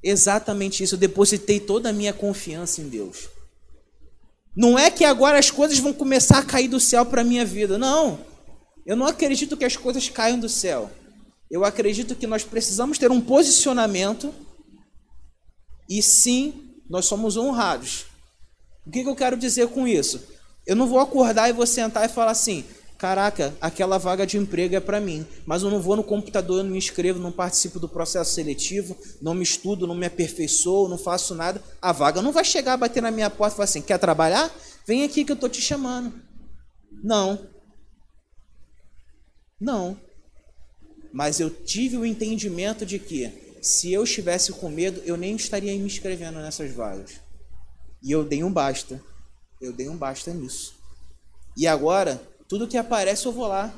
Exatamente 0.03 0.83
isso, 0.83 0.95
eu 0.95 0.99
depositei 0.99 1.59
toda 1.59 1.89
a 1.89 1.93
minha 1.93 2.11
confiança 2.11 2.81
em 2.81 2.89
Deus. 2.89 3.29
Não 4.55 4.77
é 4.77 4.89
que 4.89 5.05
agora 5.05 5.37
as 5.37 5.51
coisas 5.51 5.77
vão 5.77 5.93
começar 5.93 6.39
a 6.39 6.43
cair 6.43 6.67
do 6.67 6.79
céu 6.79 7.05
para 7.05 7.21
a 7.21 7.23
minha 7.23 7.45
vida, 7.45 7.77
não. 7.77 8.19
Eu 8.85 8.95
não 8.95 9.05
acredito 9.05 9.55
que 9.55 9.63
as 9.63 9.77
coisas 9.77 10.09
caiam 10.09 10.39
do 10.39 10.49
céu. 10.49 10.89
Eu 11.49 11.63
acredito 11.63 12.15
que 12.15 12.25
nós 12.25 12.43
precisamos 12.43 12.97
ter 12.97 13.11
um 13.11 13.21
posicionamento 13.21 14.33
e 15.87 16.01
sim, 16.01 16.73
nós 16.89 17.05
somos 17.05 17.37
honrados. 17.37 18.05
O 18.85 18.89
que, 18.89 19.03
que 19.03 19.09
eu 19.09 19.15
quero 19.15 19.37
dizer 19.37 19.67
com 19.67 19.87
isso? 19.87 20.21
Eu 20.65 20.75
não 20.75 20.87
vou 20.87 20.99
acordar 20.99 21.49
e 21.49 21.53
vou 21.53 21.67
sentar 21.67 22.05
e 22.05 22.13
falar 22.13 22.31
assim: 22.31 22.65
caraca, 23.01 23.51
aquela 23.59 23.97
vaga 23.97 24.27
de 24.27 24.37
emprego 24.37 24.75
é 24.75 24.79
para 24.79 25.01
mim, 25.01 25.25
mas 25.43 25.63
eu 25.63 25.71
não 25.71 25.81
vou 25.81 25.95
no 25.95 26.03
computador, 26.03 26.59
eu 26.59 26.63
não 26.63 26.69
me 26.69 26.77
inscrevo, 26.77 27.17
não 27.17 27.31
participo 27.31 27.79
do 27.79 27.89
processo 27.89 28.35
seletivo, 28.35 28.95
não 29.19 29.33
me 29.33 29.41
estudo, 29.41 29.87
não 29.87 29.95
me 29.95 30.05
aperfeiçoo, 30.05 30.87
não 30.87 30.99
faço 30.99 31.33
nada. 31.33 31.63
A 31.81 31.91
vaga 31.91 32.21
não 32.21 32.31
vai 32.31 32.45
chegar 32.45 32.73
a 32.73 32.77
bater 32.77 33.01
na 33.01 33.09
minha 33.09 33.31
porta 33.31 33.55
e 33.55 33.57
falar 33.57 33.63
assim: 33.63 33.81
quer 33.81 33.97
trabalhar? 33.97 34.53
Vem 34.85 35.03
aqui 35.03 35.25
que 35.25 35.31
eu 35.31 35.35
tô 35.35 35.49
te 35.49 35.59
chamando. 35.59 36.13
Não. 37.03 37.49
Não. 39.59 39.99
Mas 41.11 41.39
eu 41.39 41.49
tive 41.49 41.97
o 41.97 42.05
entendimento 42.05 42.85
de 42.85 42.99
que 42.99 43.57
se 43.63 43.91
eu 43.91 44.03
estivesse 44.03 44.53
com 44.53 44.69
medo, 44.69 45.01
eu 45.05 45.17
nem 45.17 45.35
estaria 45.35 45.73
me 45.73 45.87
inscrevendo 45.87 46.37
nessas 46.37 46.71
vagas. 46.71 47.19
E 48.03 48.11
eu 48.11 48.23
dei 48.23 48.43
um 48.43 48.53
basta. 48.53 49.01
Eu 49.59 49.73
dei 49.73 49.89
um 49.89 49.97
basta 49.97 50.31
nisso. 50.31 50.75
E 51.57 51.65
agora, 51.67 52.21
tudo 52.51 52.67
que 52.67 52.77
aparece 52.77 53.25
eu 53.25 53.31
vou 53.31 53.47
lá. 53.47 53.73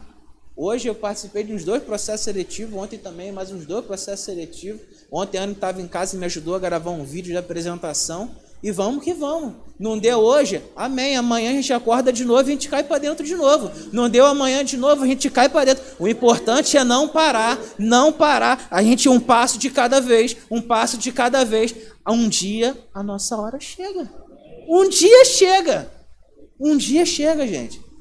Hoje 0.58 0.88
eu 0.88 0.96
participei 0.96 1.44
de 1.44 1.54
uns 1.54 1.64
dois 1.64 1.84
processos 1.84 2.22
seletivos, 2.22 2.74
ontem 2.74 2.98
também 2.98 3.32
mais 3.32 3.52
uns 3.52 3.68
dois 3.68 3.86
processos 3.86 4.26
seletivos. 4.26 4.82
Ontem 5.12 5.38
a 5.38 5.44
Ana 5.44 5.54
estava 5.54 5.80
em 5.80 5.88
casa 5.88 6.16
e 6.16 6.20
me 6.20 6.26
ajudou 6.26 6.56
a 6.56 6.60
gravar 6.60 6.90
um 6.90 7.04
vídeo 7.04 7.32
de 7.32 7.38
apresentação. 7.38 8.32
E 8.64 8.72
vamos 8.72 9.04
que 9.04 9.14
vamos. 9.14 9.54
Não 9.78 9.96
deu 9.96 10.18
hoje? 10.18 10.60
Amém. 10.76 11.16
Amanhã 11.16 11.52
a 11.52 11.54
gente 11.54 11.72
acorda 11.72 12.12
de 12.12 12.26
novo 12.26 12.50
e 12.50 12.52
a 12.52 12.54
gente 12.54 12.68
cai 12.68 12.84
para 12.84 12.98
dentro 12.98 13.24
de 13.24 13.36
novo. 13.36 13.70
Não 13.92 14.10
deu 14.10 14.26
amanhã 14.26 14.66
de 14.66 14.76
novo, 14.76 15.04
a 15.04 15.08
gente 15.08 15.30
cai 15.30 15.50
para 15.50 15.66
dentro. 15.66 15.84
O 16.00 16.08
importante 16.08 16.76
é 16.76 16.84
não 16.84 17.08
parar, 17.08 17.60
não 17.78 18.12
parar. 18.12 18.68
A 18.72 18.82
gente 18.82 19.08
um 19.08 19.20
passo 19.20 19.60
de 19.60 19.70
cada 19.70 20.02
vez, 20.02 20.36
um 20.50 20.60
passo 20.60 20.98
de 20.98 21.12
cada 21.12 21.46
vez. 21.46 21.76
Um 22.10 22.28
dia 22.28 22.76
a 22.92 23.04
nossa 23.04 23.38
hora 23.38 23.60
chega. 23.60 24.12
Um 24.68 24.90
dia 24.90 25.26
chega. 25.26 25.92
Um 26.60 26.76
dia 26.76 27.06
chega, 27.06 27.48
gente. 27.48 27.93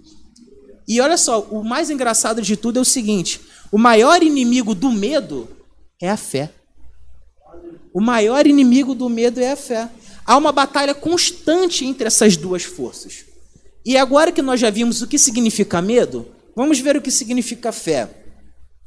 E 0.87 1.01
olha 1.01 1.17
só, 1.17 1.41
o 1.41 1.62
mais 1.62 1.91
engraçado 1.91 2.43
de 2.43 2.57
tudo 2.57 2.79
é 2.79 2.83
o 2.83 2.85
seguinte: 2.85 3.41
o 3.71 3.79
maior 3.79 4.23
inimigo 4.23 4.75
do 4.75 4.91
medo 4.91 5.49
é 6.01 6.11
a 6.11 6.17
fé. 6.17 6.51
O 7.93 8.01
maior 8.01 8.47
inimigo 8.47 8.95
do 8.95 9.09
medo 9.09 9.41
é 9.41 9.53
a 9.53 9.57
fé. 9.57 9.89
Há 10.25 10.37
uma 10.37 10.53
batalha 10.53 10.95
constante 10.95 11.85
entre 11.85 12.07
essas 12.07 12.37
duas 12.37 12.65
forças. 12.65 13.25
E 13.85 13.97
agora 13.97 14.33
que 14.33 14.41
nós 14.41 14.61
já 14.61 14.71
vimos 14.71 15.03
o 15.03 15.07
que 15.07 15.19
significa 15.19 15.83
medo, 15.83 16.27
vamos 16.55 16.79
ver 16.79 16.97
o 16.97 17.03
que 17.03 17.11
significa 17.11 17.73
fé. 17.73 18.09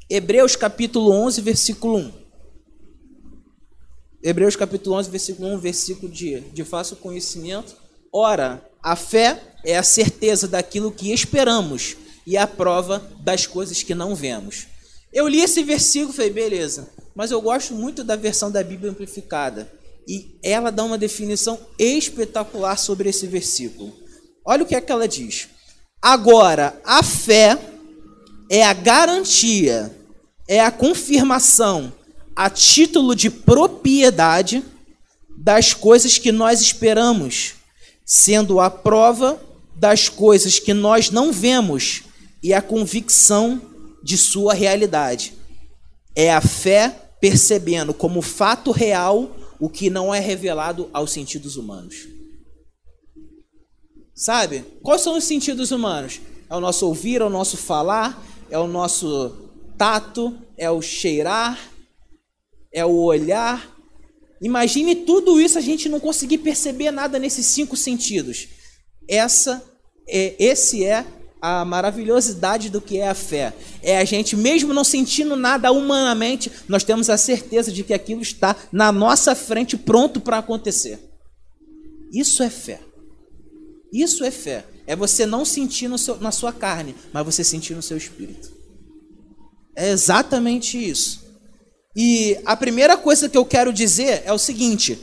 Hebreus 0.09 0.55
capítulo 0.55 1.11
11, 1.11 1.41
versículo 1.41 1.97
1. 1.97 2.11
Hebreus 4.23 4.55
capítulo 4.55 4.95
11, 4.95 5.09
versículo 5.09 5.49
1, 5.49 5.59
versículo 5.59 6.11
de, 6.11 6.39
de 6.39 6.63
fácil 6.63 6.95
conhecimento. 6.95 7.75
Ora, 8.11 8.65
a 8.81 8.95
fé 8.95 9.54
é 9.65 9.77
a 9.77 9.83
certeza 9.83 10.47
daquilo 10.47 10.91
que 10.91 11.11
esperamos 11.11 11.97
e 12.25 12.37
a 12.37 12.47
prova 12.47 13.05
das 13.19 13.45
coisas 13.45 13.83
que 13.83 13.95
não 13.95 14.15
vemos. 14.15 14.67
Eu 15.11 15.27
li 15.27 15.41
esse 15.41 15.63
versículo 15.63 16.11
e 16.11 16.15
falei, 16.15 16.31
beleza, 16.31 16.89
mas 17.15 17.31
eu 17.31 17.41
gosto 17.41 17.73
muito 17.73 18.03
da 18.03 18.15
versão 18.15 18.51
da 18.51 18.63
Bíblia 18.63 18.91
amplificada 18.91 19.71
e 20.07 20.37
ela 20.43 20.71
dá 20.71 20.83
uma 20.83 20.97
definição 20.97 21.59
espetacular 21.79 22.77
sobre 22.77 23.09
esse 23.09 23.25
versículo. 23.25 23.93
Olha 24.45 24.63
o 24.63 24.65
que 24.65 24.75
é 24.75 24.81
que 24.81 24.91
ela 24.91 25.07
diz. 25.07 25.47
Agora, 26.01 26.79
a 26.85 27.01
fé 27.01 27.57
é 28.49 28.63
a 28.63 28.73
garantia, 28.73 29.95
é 30.47 30.59
a 30.59 30.69
confirmação 30.69 31.91
a 32.35 32.49
título 32.49 33.15
de 33.15 33.29
propriedade 33.29 34.63
das 35.37 35.73
coisas 35.73 36.17
que 36.17 36.31
nós 36.31 36.59
esperamos, 36.59 37.53
sendo 38.05 38.59
a 38.59 38.69
prova 38.69 39.39
das 39.75 40.09
coisas 40.09 40.59
que 40.59 40.73
nós 40.73 41.09
não 41.09 41.31
vemos 41.31 42.03
e 42.41 42.53
a 42.53 42.61
convicção 42.61 43.61
de 44.03 44.17
sua 44.17 44.53
realidade. 44.53 45.33
É 46.15 46.31
a 46.33 46.41
fé 46.41 46.89
percebendo 47.19 47.93
como 47.93 48.21
fato 48.21 48.71
real 48.71 49.35
o 49.59 49.69
que 49.69 49.89
não 49.89 50.13
é 50.13 50.19
revelado 50.19 50.89
aos 50.93 51.11
sentidos 51.11 51.57
humanos. 51.57 52.07
Sabe? 54.13 54.63
Quais 54.81 55.01
são 55.01 55.17
os 55.17 55.23
sentidos 55.23 55.71
humanos? 55.71 56.21
É 56.49 56.55
o 56.55 56.59
nosso 56.59 56.87
ouvir, 56.87 57.21
é 57.21 57.25
o 57.25 57.29
nosso 57.29 57.57
falar, 57.57 58.23
é 58.49 58.57
o 58.57 58.67
nosso 58.67 59.35
tato, 59.77 60.37
é 60.57 60.69
o 60.69 60.81
cheirar, 60.81 61.59
é 62.71 62.85
o 62.85 63.03
olhar. 63.03 63.75
Imagine 64.41 64.95
tudo 64.95 65.41
isso 65.41 65.57
a 65.57 65.61
gente 65.61 65.89
não 65.89 65.99
conseguir 65.99 66.37
perceber 66.37 66.91
nada 66.91 67.17
nesses 67.17 67.45
cinco 67.47 67.75
sentidos. 67.75 68.47
Essa 69.07 69.63
é, 70.07 70.35
esse 70.39 70.83
é 70.83 71.05
a 71.41 71.63
maravilhosidade 71.63 72.69
do 72.69 72.81
que 72.81 72.97
é 72.97 73.09
a 73.09 73.13
fé. 73.13 73.53
É 73.83 73.97
a 73.97 74.05
gente, 74.05 74.35
mesmo 74.35 74.73
não 74.73 74.83
sentindo 74.83 75.35
nada 75.35 75.71
humanamente, 75.71 76.51
nós 76.67 76.83
temos 76.83 77.09
a 77.09 77.17
certeza 77.17 77.71
de 77.71 77.83
que 77.83 77.93
aquilo 77.93 78.21
está 78.21 78.55
na 78.71 78.91
nossa 78.91 79.35
frente, 79.35 79.77
pronto 79.77 80.19
para 80.19 80.39
acontecer. 80.39 80.99
Isso 82.11 82.41
é 82.41 82.49
fé. 82.49 82.79
Isso 83.93 84.23
é 84.23 84.31
fé. 84.31 84.65
É 84.87 84.95
você 84.95 85.25
não 85.25 85.45
sentir 85.45 85.87
seu, 85.99 86.17
na 86.17 86.31
sua 86.31 86.51
carne, 86.51 86.95
mas 87.13 87.25
você 87.25 87.43
sentir 87.43 87.75
no 87.75 87.81
seu 87.81 87.97
espírito. 87.97 88.51
É 89.75 89.89
exatamente 89.89 90.77
isso. 90.77 91.25
E 91.95 92.37
a 92.45 92.55
primeira 92.55 92.97
coisa 92.97 93.29
que 93.29 93.37
eu 93.37 93.45
quero 93.45 93.71
dizer 93.71 94.23
é 94.25 94.33
o 94.33 94.37
seguinte: 94.37 94.99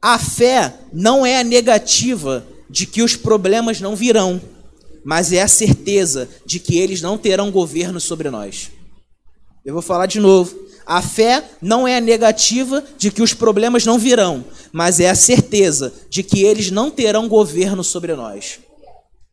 a 0.00 0.18
fé 0.18 0.74
não 0.92 1.24
é 1.24 1.38
a 1.38 1.44
negativa 1.44 2.46
de 2.74 2.86
que 2.86 3.02
os 3.02 3.16
problemas 3.16 3.80
não 3.80 3.96
virão 3.96 4.40
mas 5.04 5.32
é 5.32 5.42
a 5.42 5.48
certeza 5.48 6.28
de 6.46 6.58
que 6.58 6.78
eles 6.78 7.02
não 7.02 7.18
terão 7.18 7.50
governo 7.50 8.00
sobre 8.00 8.30
nós. 8.30 8.70
Eu 9.64 9.74
vou 9.74 9.82
falar 9.82 10.06
de 10.06 10.18
novo. 10.18 10.64
A 10.86 11.00
fé 11.02 11.44
não 11.60 11.86
é 11.86 11.96
a 11.96 12.00
negativa 12.00 12.82
de 12.98 13.10
que 13.10 13.22
os 13.22 13.32
problemas 13.32 13.84
não 13.84 13.98
virão, 13.98 14.44
mas 14.72 15.00
é 15.00 15.08
a 15.08 15.14
certeza 15.14 15.92
de 16.10 16.22
que 16.22 16.42
eles 16.42 16.70
não 16.70 16.90
terão 16.90 17.28
governo 17.28 17.84
sobre 17.84 18.14
nós. 18.14 18.60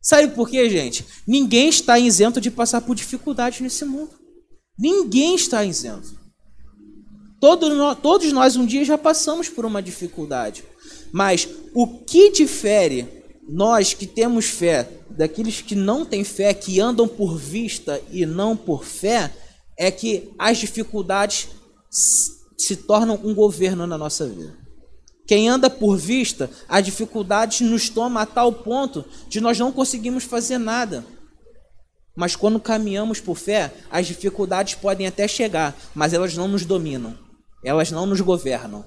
Sabe 0.00 0.28
por 0.34 0.48
quê, 0.48 0.68
gente? 0.68 1.04
Ninguém 1.26 1.68
está 1.68 1.98
isento 1.98 2.40
de 2.40 2.50
passar 2.50 2.80
por 2.82 2.94
dificuldades 2.94 3.60
nesse 3.60 3.84
mundo. 3.84 4.10
Ninguém 4.78 5.34
está 5.34 5.64
isento. 5.64 6.20
Todos 7.40 8.32
nós 8.32 8.56
um 8.56 8.64
dia 8.64 8.84
já 8.84 8.96
passamos 8.96 9.48
por 9.48 9.66
uma 9.66 9.82
dificuldade. 9.82 10.64
Mas 11.12 11.46
o 11.74 11.86
que 11.86 12.30
difere 12.30 13.21
nós 13.48 13.92
que 13.92 14.06
temos 14.06 14.46
fé 14.46 14.88
daqueles 15.10 15.60
que 15.60 15.74
não 15.74 16.04
têm 16.04 16.24
fé, 16.24 16.54
que 16.54 16.80
andam 16.80 17.08
por 17.08 17.36
vista 17.36 18.00
e 18.10 18.24
não 18.24 18.56
por 18.56 18.84
fé, 18.84 19.32
é 19.76 19.90
que 19.90 20.32
as 20.38 20.58
dificuldades 20.58 21.48
se 22.56 22.76
tornam 22.76 23.18
um 23.22 23.34
governo 23.34 23.86
na 23.86 23.98
nossa 23.98 24.26
vida. 24.26 24.56
Quem 25.26 25.48
anda 25.48 25.70
por 25.70 25.96
vista, 25.96 26.50
a 26.68 26.80
dificuldade 26.80 27.64
nos 27.64 27.88
toma 27.88 28.22
a 28.22 28.26
tal 28.26 28.52
ponto 28.52 29.04
de 29.28 29.40
nós 29.40 29.58
não 29.58 29.72
conseguimos 29.72 30.24
fazer 30.24 30.58
nada. 30.58 31.04
Mas 32.14 32.36
quando 32.36 32.60
caminhamos 32.60 33.20
por 33.20 33.36
fé, 33.36 33.72
as 33.90 34.06
dificuldades 34.06 34.74
podem 34.74 35.06
até 35.06 35.26
chegar, 35.26 35.76
mas 35.94 36.12
elas 36.12 36.36
não 36.36 36.46
nos 36.46 36.64
dominam. 36.64 37.16
Elas 37.64 37.90
não 37.90 38.04
nos 38.04 38.20
governam. 38.20 38.84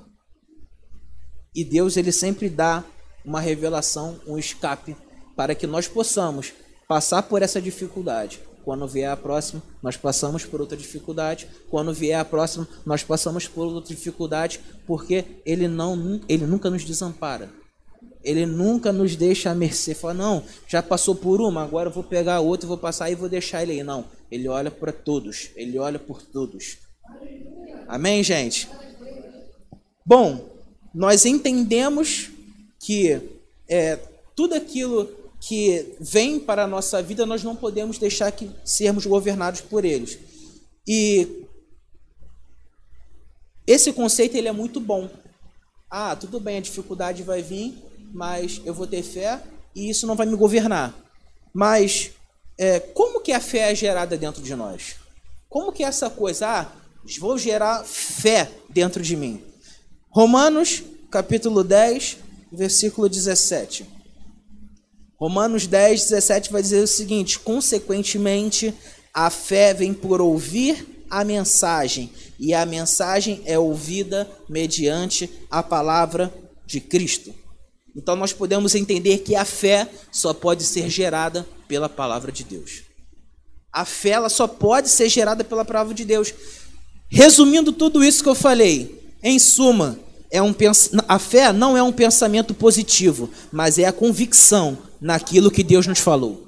E 1.55 1.63
Deus 1.63 1.97
ele 1.97 2.11
sempre 2.11 2.49
dá 2.49 2.83
uma 3.25 3.39
revelação, 3.39 4.19
um 4.27 4.37
escape 4.37 4.95
para 5.35 5.55
que 5.55 5.67
nós 5.67 5.87
possamos 5.87 6.53
passar 6.87 7.23
por 7.23 7.41
essa 7.41 7.61
dificuldade. 7.61 8.39
Quando 8.63 8.87
vier 8.87 9.11
a 9.11 9.15
próxima, 9.15 9.61
nós 9.81 9.95
passamos 9.95 10.43
por 10.43 10.59
outra 10.59 10.75
dificuldade. 10.75 11.47
Quando 11.69 11.93
vier 11.93 12.19
a 12.19 12.25
próxima, 12.25 12.67
nós 12.83 13.03
passamos 13.03 13.47
por 13.47 13.67
outra 13.67 13.93
dificuldade, 13.93 14.59
porque 14.87 15.23
ele 15.45 15.67
não 15.67 16.19
ele 16.27 16.47
nunca 16.47 16.69
nos 16.69 16.83
desampara. 16.83 17.49
Ele 18.23 18.43
nunca 18.47 18.91
nos 18.91 19.15
deixa 19.15 19.51
à 19.51 19.55
mercê. 19.55 19.93
Fala, 19.93 20.15
não, 20.15 20.43
já 20.67 20.81
passou 20.81 21.13
por 21.13 21.39
uma, 21.39 21.63
agora 21.63 21.89
eu 21.89 21.93
vou 21.93 22.03
pegar 22.03 22.39
outra, 22.39 22.67
vou 22.67 22.77
passar 22.77 23.11
e 23.11 23.15
vou 23.15 23.29
deixar 23.29 23.61
ele 23.61 23.73
aí. 23.73 23.83
Não, 23.83 24.05
ele 24.31 24.47
olha 24.47 24.71
para 24.71 24.91
todos. 24.91 25.51
Ele 25.55 25.77
olha 25.77 25.99
por 25.99 26.23
todos. 26.23 26.79
Amém, 27.87 28.23
gente? 28.23 28.67
Bom, 30.03 30.49
nós 30.91 31.23
entendemos 31.23 32.31
que 32.85 33.19
é, 33.67 33.97
tudo 34.35 34.53
aquilo 34.53 35.09
que 35.39 35.95
vem 35.99 36.39
para 36.39 36.65
a 36.65 36.67
nossa 36.67 37.01
vida, 37.01 37.25
nós 37.25 37.43
não 37.43 37.55
podemos 37.55 37.97
deixar 37.97 38.31
que 38.31 38.51
sermos 38.63 39.07
governados 39.07 39.59
por 39.59 39.83
eles. 39.83 40.19
E 40.87 41.47
esse 43.65 43.91
conceito 43.91 44.37
ele 44.37 44.47
é 44.47 44.51
muito 44.51 44.79
bom. 44.79 45.09
Ah, 45.89 46.15
tudo 46.15 46.39
bem, 46.39 46.59
a 46.59 46.61
dificuldade 46.61 47.23
vai 47.23 47.41
vir, 47.41 47.73
mas 48.13 48.61
eu 48.63 48.73
vou 48.73 48.85
ter 48.85 49.01
fé 49.01 49.41
e 49.75 49.89
isso 49.89 50.05
não 50.05 50.15
vai 50.15 50.27
me 50.27 50.35
governar. 50.35 50.93
Mas 51.51 52.11
é, 52.55 52.79
como 52.79 53.19
que 53.19 53.31
a 53.31 53.39
fé 53.39 53.71
é 53.71 53.75
gerada 53.75 54.15
dentro 54.15 54.43
de 54.43 54.55
nós? 54.55 54.97
Como 55.49 55.71
que 55.71 55.83
é 55.83 55.87
essa 55.87 56.07
coisa? 56.07 56.47
Ah, 56.47 56.71
vou 57.19 57.35
gerar 57.35 57.83
fé 57.83 58.51
dentro 58.69 59.01
de 59.01 59.15
mim. 59.15 59.43
Romanos, 60.11 60.83
capítulo 61.09 61.63
10, 61.63 62.24
versículo 62.51 63.09
17. 63.09 63.85
Romanos 65.17 65.65
10, 65.67 66.01
17 66.01 66.51
vai 66.51 66.61
dizer 66.61 66.83
o 66.83 66.87
seguinte: 66.87 67.39
consequentemente, 67.39 68.73
a 69.13 69.29
fé 69.29 69.73
vem 69.73 69.93
por 69.93 70.21
ouvir 70.21 71.05
a 71.09 71.23
mensagem, 71.23 72.11
e 72.39 72.53
a 72.53 72.65
mensagem 72.65 73.41
é 73.45 73.57
ouvida 73.57 74.29
mediante 74.49 75.29
a 75.49 75.63
palavra 75.63 76.33
de 76.65 76.81
Cristo. 76.81 77.33
Então 77.95 78.15
nós 78.15 78.33
podemos 78.33 78.75
entender 78.75 79.19
que 79.19 79.35
a 79.35 79.45
fé 79.45 79.89
só 80.11 80.33
pode 80.33 80.63
ser 80.63 80.89
gerada 80.89 81.47
pela 81.67 81.87
palavra 81.87 82.31
de 82.31 82.43
Deus. 82.43 82.83
A 83.71 83.85
fé 83.85 84.09
ela 84.09 84.29
só 84.29 84.47
pode 84.47 84.89
ser 84.89 85.07
gerada 85.07 85.43
pela 85.43 85.63
palavra 85.63 85.93
de 85.93 86.03
Deus. 86.03 86.33
Resumindo 87.09 87.71
tudo 87.71 88.03
isso 88.03 88.23
que 88.23 88.29
eu 88.29 88.35
falei, 88.35 89.13
em 89.23 89.39
suma, 89.39 89.97
é 90.35 90.41
um 90.41 90.53
a 91.07 91.17
fé 91.17 91.53
não 91.53 91.77
é 91.77 91.81
um 91.81 91.93
pensamento 91.93 92.53
positivo, 92.53 93.29
mas 93.51 93.77
é 93.79 93.85
a 93.85 93.93
convicção 93.93 94.77
naquilo 94.99 95.49
que 95.49 95.63
Deus 95.63 95.87
nos 95.87 95.99
falou. 95.99 96.43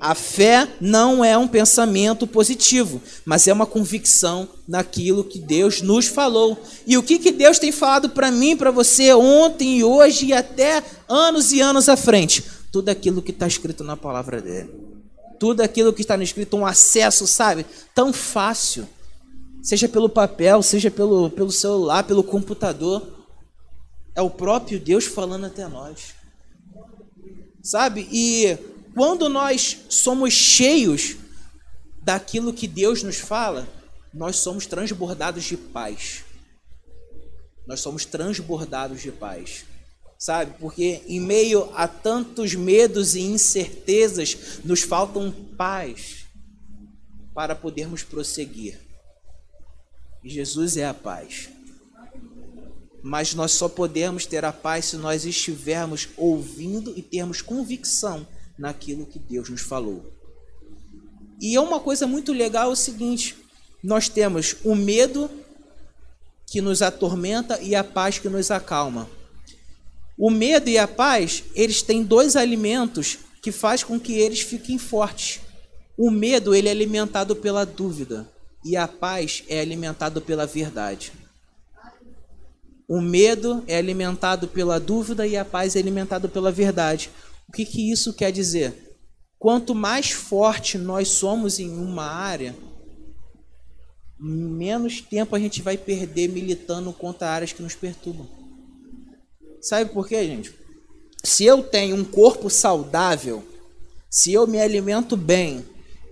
A 0.00 0.14
fé 0.14 0.68
não 0.80 1.24
é 1.24 1.36
um 1.36 1.48
pensamento 1.48 2.26
positivo, 2.26 3.00
mas 3.24 3.46
é 3.48 3.52
uma 3.52 3.66
convicção 3.66 4.48
naquilo 4.66 5.24
que 5.24 5.38
Deus 5.38 5.82
nos 5.82 6.06
falou. 6.06 6.58
E 6.86 6.96
o 6.98 7.02
que, 7.02 7.18
que 7.18 7.32
Deus 7.32 7.58
tem 7.58 7.72
falado 7.72 8.10
para 8.10 8.30
mim, 8.30 8.56
para 8.56 8.70
você, 8.70 9.12
ontem 9.14 9.78
e 9.78 9.84
hoje 9.84 10.26
e 10.26 10.32
até 10.32 10.82
anos 11.08 11.52
e 11.52 11.60
anos 11.60 11.88
à 11.88 11.96
frente? 11.96 12.44
Tudo 12.72 12.88
aquilo 12.88 13.22
que 13.22 13.30
está 13.30 13.46
escrito 13.46 13.84
na 13.84 13.96
palavra 13.96 14.40
dele. 14.40 14.70
Tudo 15.38 15.62
aquilo 15.62 15.92
que 15.92 16.02
está 16.02 16.16
escrito, 16.22 16.56
um 16.56 16.66
acesso, 16.66 17.26
sabe? 17.26 17.64
Tão 17.94 18.12
fácil. 18.12 18.86
Seja 19.64 19.88
pelo 19.88 20.10
papel, 20.10 20.62
seja 20.62 20.90
pelo, 20.90 21.30
pelo 21.30 21.50
celular, 21.50 22.04
pelo 22.04 22.22
computador. 22.22 23.24
É 24.14 24.20
o 24.20 24.28
próprio 24.28 24.78
Deus 24.78 25.06
falando 25.06 25.46
até 25.46 25.66
nós. 25.66 26.14
Sabe? 27.62 28.06
E 28.12 28.58
quando 28.94 29.26
nós 29.30 29.86
somos 29.88 30.34
cheios 30.34 31.16
daquilo 32.02 32.52
que 32.52 32.68
Deus 32.68 33.02
nos 33.02 33.16
fala, 33.16 33.66
nós 34.12 34.36
somos 34.36 34.66
transbordados 34.66 35.44
de 35.44 35.56
paz. 35.56 36.24
Nós 37.66 37.80
somos 37.80 38.04
transbordados 38.04 39.00
de 39.00 39.10
paz. 39.10 39.64
Sabe? 40.18 40.56
Porque 40.60 41.00
em 41.08 41.18
meio 41.18 41.72
a 41.74 41.88
tantos 41.88 42.54
medos 42.54 43.14
e 43.14 43.22
incertezas, 43.22 44.60
nos 44.62 44.82
faltam 44.82 45.32
paz 45.56 46.26
para 47.32 47.54
podermos 47.54 48.02
prosseguir. 48.02 48.84
Jesus 50.24 50.78
é 50.78 50.86
a 50.86 50.94
paz. 50.94 51.50
Mas 53.02 53.34
nós 53.34 53.52
só 53.52 53.68
podemos 53.68 54.24
ter 54.24 54.42
a 54.44 54.52
paz 54.52 54.86
se 54.86 54.96
nós 54.96 55.26
estivermos 55.26 56.08
ouvindo 56.16 56.94
e 56.96 57.02
termos 57.02 57.42
convicção 57.42 58.26
naquilo 58.58 59.04
que 59.04 59.18
Deus 59.18 59.50
nos 59.50 59.60
falou. 59.60 60.10
E 61.38 61.54
é 61.54 61.60
uma 61.60 61.78
coisa 61.78 62.06
muito 62.06 62.32
legal 62.32 62.70
o 62.70 62.76
seguinte: 62.76 63.36
nós 63.82 64.08
temos 64.08 64.56
o 64.64 64.74
medo 64.74 65.30
que 66.46 66.62
nos 66.62 66.80
atormenta 66.80 67.60
e 67.60 67.74
a 67.74 67.84
paz 67.84 68.18
que 68.18 68.28
nos 68.30 68.50
acalma. 68.50 69.10
O 70.16 70.30
medo 70.30 70.70
e 70.70 70.78
a 70.78 70.88
paz, 70.88 71.44
eles 71.54 71.82
têm 71.82 72.02
dois 72.02 72.36
alimentos 72.36 73.18
que 73.42 73.52
faz 73.52 73.82
com 73.82 74.00
que 74.00 74.14
eles 74.14 74.40
fiquem 74.40 74.78
fortes. 74.78 75.40
O 75.98 76.10
medo 76.10 76.54
ele 76.54 76.68
é 76.68 76.70
alimentado 76.70 77.36
pela 77.36 77.66
dúvida 77.66 78.32
e 78.64 78.76
a 78.76 78.88
paz 78.88 79.44
é 79.48 79.60
alimentado 79.60 80.20
pela 80.20 80.46
verdade. 80.46 81.12
O 82.88 83.00
medo 83.00 83.62
é 83.66 83.76
alimentado 83.76 84.48
pela 84.48 84.78
dúvida 84.78 85.26
e 85.26 85.36
a 85.36 85.44
paz 85.44 85.76
é 85.76 85.78
alimentado 85.78 86.28
pela 86.28 86.50
verdade. 86.50 87.10
O 87.48 87.52
que, 87.52 87.64
que 87.64 87.90
isso 87.90 88.12
quer 88.12 88.30
dizer? 88.30 88.96
Quanto 89.38 89.74
mais 89.74 90.10
forte 90.10 90.78
nós 90.78 91.08
somos 91.08 91.58
em 91.58 91.70
uma 91.70 92.04
área, 92.04 92.56
menos 94.18 95.00
tempo 95.00 95.36
a 95.36 95.38
gente 95.38 95.60
vai 95.60 95.76
perder 95.76 96.28
militando 96.28 96.92
contra 96.92 97.28
áreas 97.28 97.52
que 97.52 97.62
nos 97.62 97.74
perturbam. 97.74 98.26
Sabe 99.60 99.90
por 99.90 100.08
quê, 100.08 100.26
gente? 100.26 100.54
Se 101.22 101.44
eu 101.44 101.62
tenho 101.62 101.96
um 101.96 102.04
corpo 102.04 102.50
saudável, 102.50 103.42
se 104.10 104.32
eu 104.32 104.46
me 104.46 104.60
alimento 104.60 105.16
bem, 105.16 105.64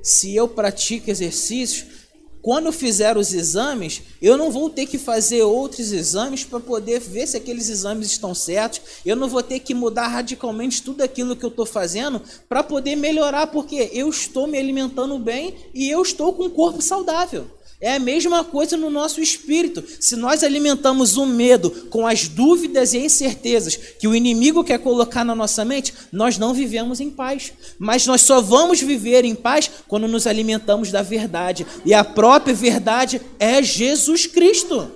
se 0.02 0.35
eu 0.35 0.49
pratico 0.49 1.11
exercícios, 1.11 2.01
quando 2.42 2.72
fizer 2.72 3.16
os 3.16 3.32
exames, 3.32 4.02
eu 4.20 4.37
não 4.37 4.50
vou 4.50 4.68
ter 4.68 4.84
que 4.87 4.99
fazer 4.99 5.42
outros 5.42 5.92
exames 5.92 6.44
para 6.44 6.58
poder 6.58 6.99
ver 6.99 7.28
se 7.28 7.37
aqueles 7.37 7.68
exames 7.68 8.08
estão 8.08 8.34
certos. 8.34 8.80
Eu 9.06 9.14
não 9.14 9.28
vou 9.28 9.44
ter 9.44 9.61
que 9.61 9.72
mudar 9.72 10.08
radicalmente 10.08 10.82
tudo 10.82 11.02
aquilo 11.02 11.37
que 11.37 11.44
eu 11.44 11.50
estou 11.50 11.64
fazendo 11.64 12.20
para 12.49 12.64
poder 12.64 12.96
melhorar, 12.96 13.46
porque 13.46 13.90
eu 13.92 14.08
estou 14.08 14.49
me 14.49 14.58
alimentando 14.58 15.16
bem 15.20 15.54
e 15.72 15.88
eu 15.88 16.02
estou 16.02 16.32
com 16.32 16.46
um 16.46 16.50
corpo 16.50 16.82
saudável. 16.82 17.46
É 17.82 17.96
a 17.96 17.98
mesma 17.98 18.44
coisa 18.44 18.76
no 18.76 18.88
nosso 18.88 19.20
espírito. 19.20 19.82
Se 19.98 20.14
nós 20.14 20.44
alimentamos 20.44 21.16
o 21.16 21.26
medo 21.26 21.68
com 21.90 22.06
as 22.06 22.28
dúvidas 22.28 22.94
e 22.94 22.98
incertezas 22.98 23.74
que 23.74 24.07
o 24.07 24.14
inimigo 24.14 24.62
quer 24.62 24.78
colocar 24.78 25.24
na 25.24 25.35
nossa 25.35 25.64
mente, 25.64 25.92
nós 26.12 26.38
não 26.38 26.54
vivemos 26.54 27.00
em 27.00 27.11
paz. 27.11 27.52
Mas 27.80 28.07
nós 28.07 28.22
só 28.22 28.40
vamos 28.40 28.80
viver 28.80 29.24
em 29.24 29.35
paz 29.35 29.68
quando 29.88 30.07
nos 30.07 30.28
alimentamos 30.28 30.92
da 30.92 31.02
verdade. 31.02 31.66
E 31.85 31.92
a 31.92 32.04
própria 32.04 32.54
verdade 32.54 33.20
é 33.37 33.61
Jesus 33.61 34.26
Cristo. 34.26 34.88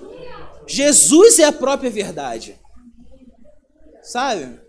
Jesus 0.65 1.39
é 1.39 1.43
a 1.43 1.51
própria 1.51 1.89
verdade. 1.89 2.55
Sabe? 4.01 4.61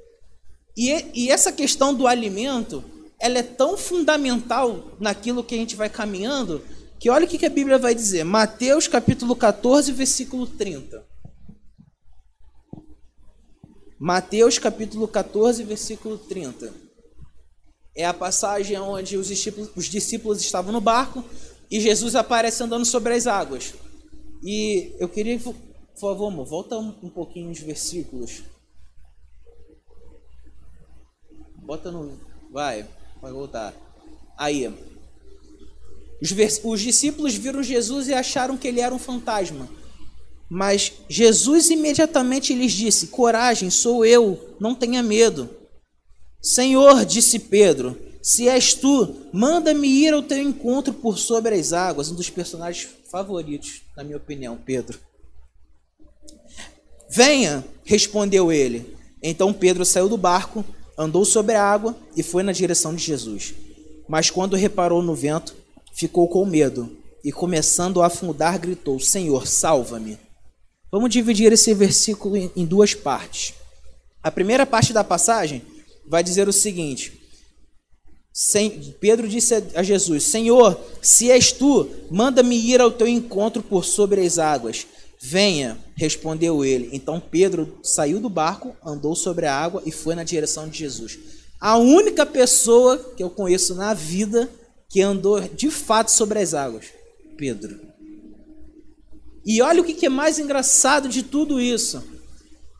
E, 0.76 1.04
e 1.14 1.30
essa 1.30 1.52
questão 1.52 1.94
do 1.94 2.08
alimento, 2.08 2.82
ela 3.20 3.38
é 3.38 3.44
tão 3.44 3.78
fundamental 3.78 4.96
naquilo 4.98 5.44
que 5.44 5.54
a 5.54 5.58
gente 5.58 5.76
vai 5.76 5.88
caminhando 5.88 6.60
que 6.98 7.08
olha 7.08 7.26
o 7.26 7.28
que 7.28 7.46
a 7.46 7.50
Bíblia 7.50 7.78
vai 7.78 7.94
dizer. 7.94 8.24
Mateus 8.24 8.88
capítulo 8.88 9.36
14, 9.36 9.92
versículo 9.92 10.46
30. 10.46 11.06
Mateus 13.98 14.58
capítulo 14.58 15.06
14, 15.06 15.62
versículo 15.62 16.18
30. 16.18 16.72
É 17.96 18.04
a 18.04 18.14
passagem 18.14 18.78
onde 18.78 19.16
os 19.16 19.26
discípulos, 19.26 19.70
os 19.76 19.86
discípulos 19.86 20.40
estavam 20.40 20.72
no 20.72 20.80
barco 20.80 21.24
e 21.70 21.80
Jesus 21.80 22.14
aparece 22.14 22.62
andando 22.62 22.84
sobre 22.84 23.14
as 23.14 23.26
águas. 23.26 23.74
E 24.42 24.94
eu 24.98 25.08
queria, 25.08 25.38
por 25.38 25.54
favor, 26.00 26.28
amor, 26.28 26.46
volta 26.46 26.78
um, 26.78 27.10
pouquinho 27.10 27.50
os 27.50 27.58
versículos. 27.58 28.42
Bota 31.56 31.90
no. 31.90 32.18
Vai, 32.50 32.88
vai 33.20 33.32
voltar. 33.32 33.74
Aí. 34.36 34.72
Os, 36.20 36.32
os 36.64 36.80
discípulos 36.80 37.34
viram 37.34 37.62
Jesus 37.62 38.08
e 38.08 38.14
acharam 38.14 38.56
que 38.56 38.68
ele 38.68 38.80
era 38.80 38.94
um 38.94 38.98
fantasma. 38.98 39.68
Mas 40.50 40.92
Jesus 41.08 41.70
imediatamente 41.70 42.54
lhes 42.54 42.72
disse: 42.72 43.08
Coragem, 43.08 43.70
sou 43.70 44.04
eu, 44.04 44.56
não 44.58 44.74
tenha 44.74 45.02
medo. 45.02 45.48
Senhor, 46.40 47.04
disse 47.04 47.38
Pedro, 47.38 47.98
se 48.22 48.48
és 48.48 48.74
tu, 48.74 49.16
manda-me 49.32 49.88
ir 49.88 50.12
ao 50.12 50.22
teu 50.22 50.38
encontro 50.38 50.92
por 50.94 51.18
sobre 51.18 51.54
as 51.54 51.72
águas. 51.72 52.10
Um 52.10 52.14
dos 52.14 52.30
personagens 52.30 52.88
favoritos, 53.10 53.82
na 53.96 54.04
minha 54.04 54.16
opinião, 54.16 54.56
Pedro. 54.56 54.98
Venha, 57.10 57.64
respondeu 57.84 58.52
ele. 58.52 58.96
Então 59.22 59.52
Pedro 59.52 59.84
saiu 59.84 60.08
do 60.08 60.16
barco, 60.16 60.64
andou 60.96 61.24
sobre 61.24 61.54
a 61.54 61.62
água 61.62 61.96
e 62.16 62.22
foi 62.22 62.42
na 62.42 62.52
direção 62.52 62.94
de 62.94 63.02
Jesus. 63.02 63.54
Mas 64.08 64.30
quando 64.30 64.56
reparou 64.56 65.02
no 65.02 65.14
vento, 65.14 65.56
ficou 65.98 66.28
com 66.28 66.46
medo 66.46 66.96
e, 67.24 67.32
começando 67.32 68.00
a 68.00 68.06
afundar, 68.06 68.58
gritou: 68.60 69.00
Senhor, 69.00 69.46
salva-me. 69.48 70.16
Vamos 70.92 71.10
dividir 71.10 71.52
esse 71.52 71.74
versículo 71.74 72.36
em 72.36 72.64
duas 72.64 72.94
partes. 72.94 73.52
A 74.22 74.30
primeira 74.30 74.64
parte 74.64 74.92
da 74.92 75.02
passagem 75.02 75.62
vai 76.08 76.22
dizer 76.22 76.48
o 76.48 76.52
seguinte: 76.52 77.20
Pedro 79.00 79.28
disse 79.28 79.54
a 79.74 79.82
Jesus: 79.82 80.22
Senhor, 80.22 80.80
se 81.02 81.30
és 81.30 81.50
tu, 81.50 81.88
manda-me 82.10 82.56
ir 82.56 82.80
ao 82.80 82.92
teu 82.92 83.08
encontro 83.08 83.62
por 83.62 83.84
sobre 83.84 84.24
as 84.24 84.38
águas. 84.38 84.86
Venha, 85.20 85.76
respondeu 85.96 86.64
ele. 86.64 86.90
Então 86.92 87.20
Pedro 87.20 87.80
saiu 87.82 88.20
do 88.20 88.28
barco, 88.28 88.76
andou 88.84 89.16
sobre 89.16 89.46
a 89.46 89.54
água 89.54 89.82
e 89.84 89.90
foi 89.90 90.14
na 90.14 90.22
direção 90.22 90.68
de 90.68 90.78
Jesus. 90.78 91.18
A 91.60 91.76
única 91.76 92.24
pessoa 92.24 92.96
que 93.16 93.22
eu 93.22 93.28
conheço 93.28 93.74
na 93.74 93.92
vida 93.92 94.48
que 94.98 95.02
andou 95.02 95.40
de 95.40 95.70
fato 95.70 96.10
sobre 96.10 96.40
as 96.40 96.54
águas? 96.54 96.86
Pedro. 97.36 97.78
E 99.46 99.62
olha 99.62 99.80
o 99.80 99.84
que 99.84 100.04
é 100.04 100.08
mais 100.08 100.40
engraçado 100.40 101.08
de 101.08 101.22
tudo 101.22 101.60
isso. 101.60 102.02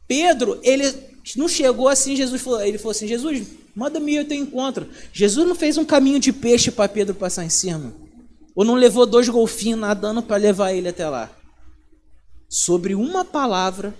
Pedro, 0.08 0.58
ele 0.64 0.92
não 1.36 1.46
chegou 1.46 1.86
assim, 1.88 2.16
Jesus 2.16 2.42
falou, 2.42 2.60
ele 2.60 2.76
falou 2.76 2.90
assim, 2.90 3.06
Jesus, 3.06 3.46
manda-me 3.72 4.18
ao 4.18 4.24
teu 4.24 4.36
encontro. 4.36 4.88
Jesus 5.12 5.46
não 5.46 5.54
fez 5.54 5.78
um 5.78 5.84
caminho 5.84 6.18
de 6.18 6.32
peixe 6.32 6.72
para 6.72 6.88
Pedro 6.88 7.14
passar 7.14 7.44
em 7.44 7.50
cima. 7.50 7.94
Ou 8.52 8.64
não 8.64 8.74
levou 8.74 9.06
dois 9.06 9.28
golfinhos 9.28 9.78
nadando 9.78 10.20
para 10.20 10.38
levar 10.38 10.72
ele 10.72 10.88
até 10.88 11.08
lá. 11.08 11.30
Sobre 12.48 12.96
uma 12.96 13.24
palavra, 13.24 13.94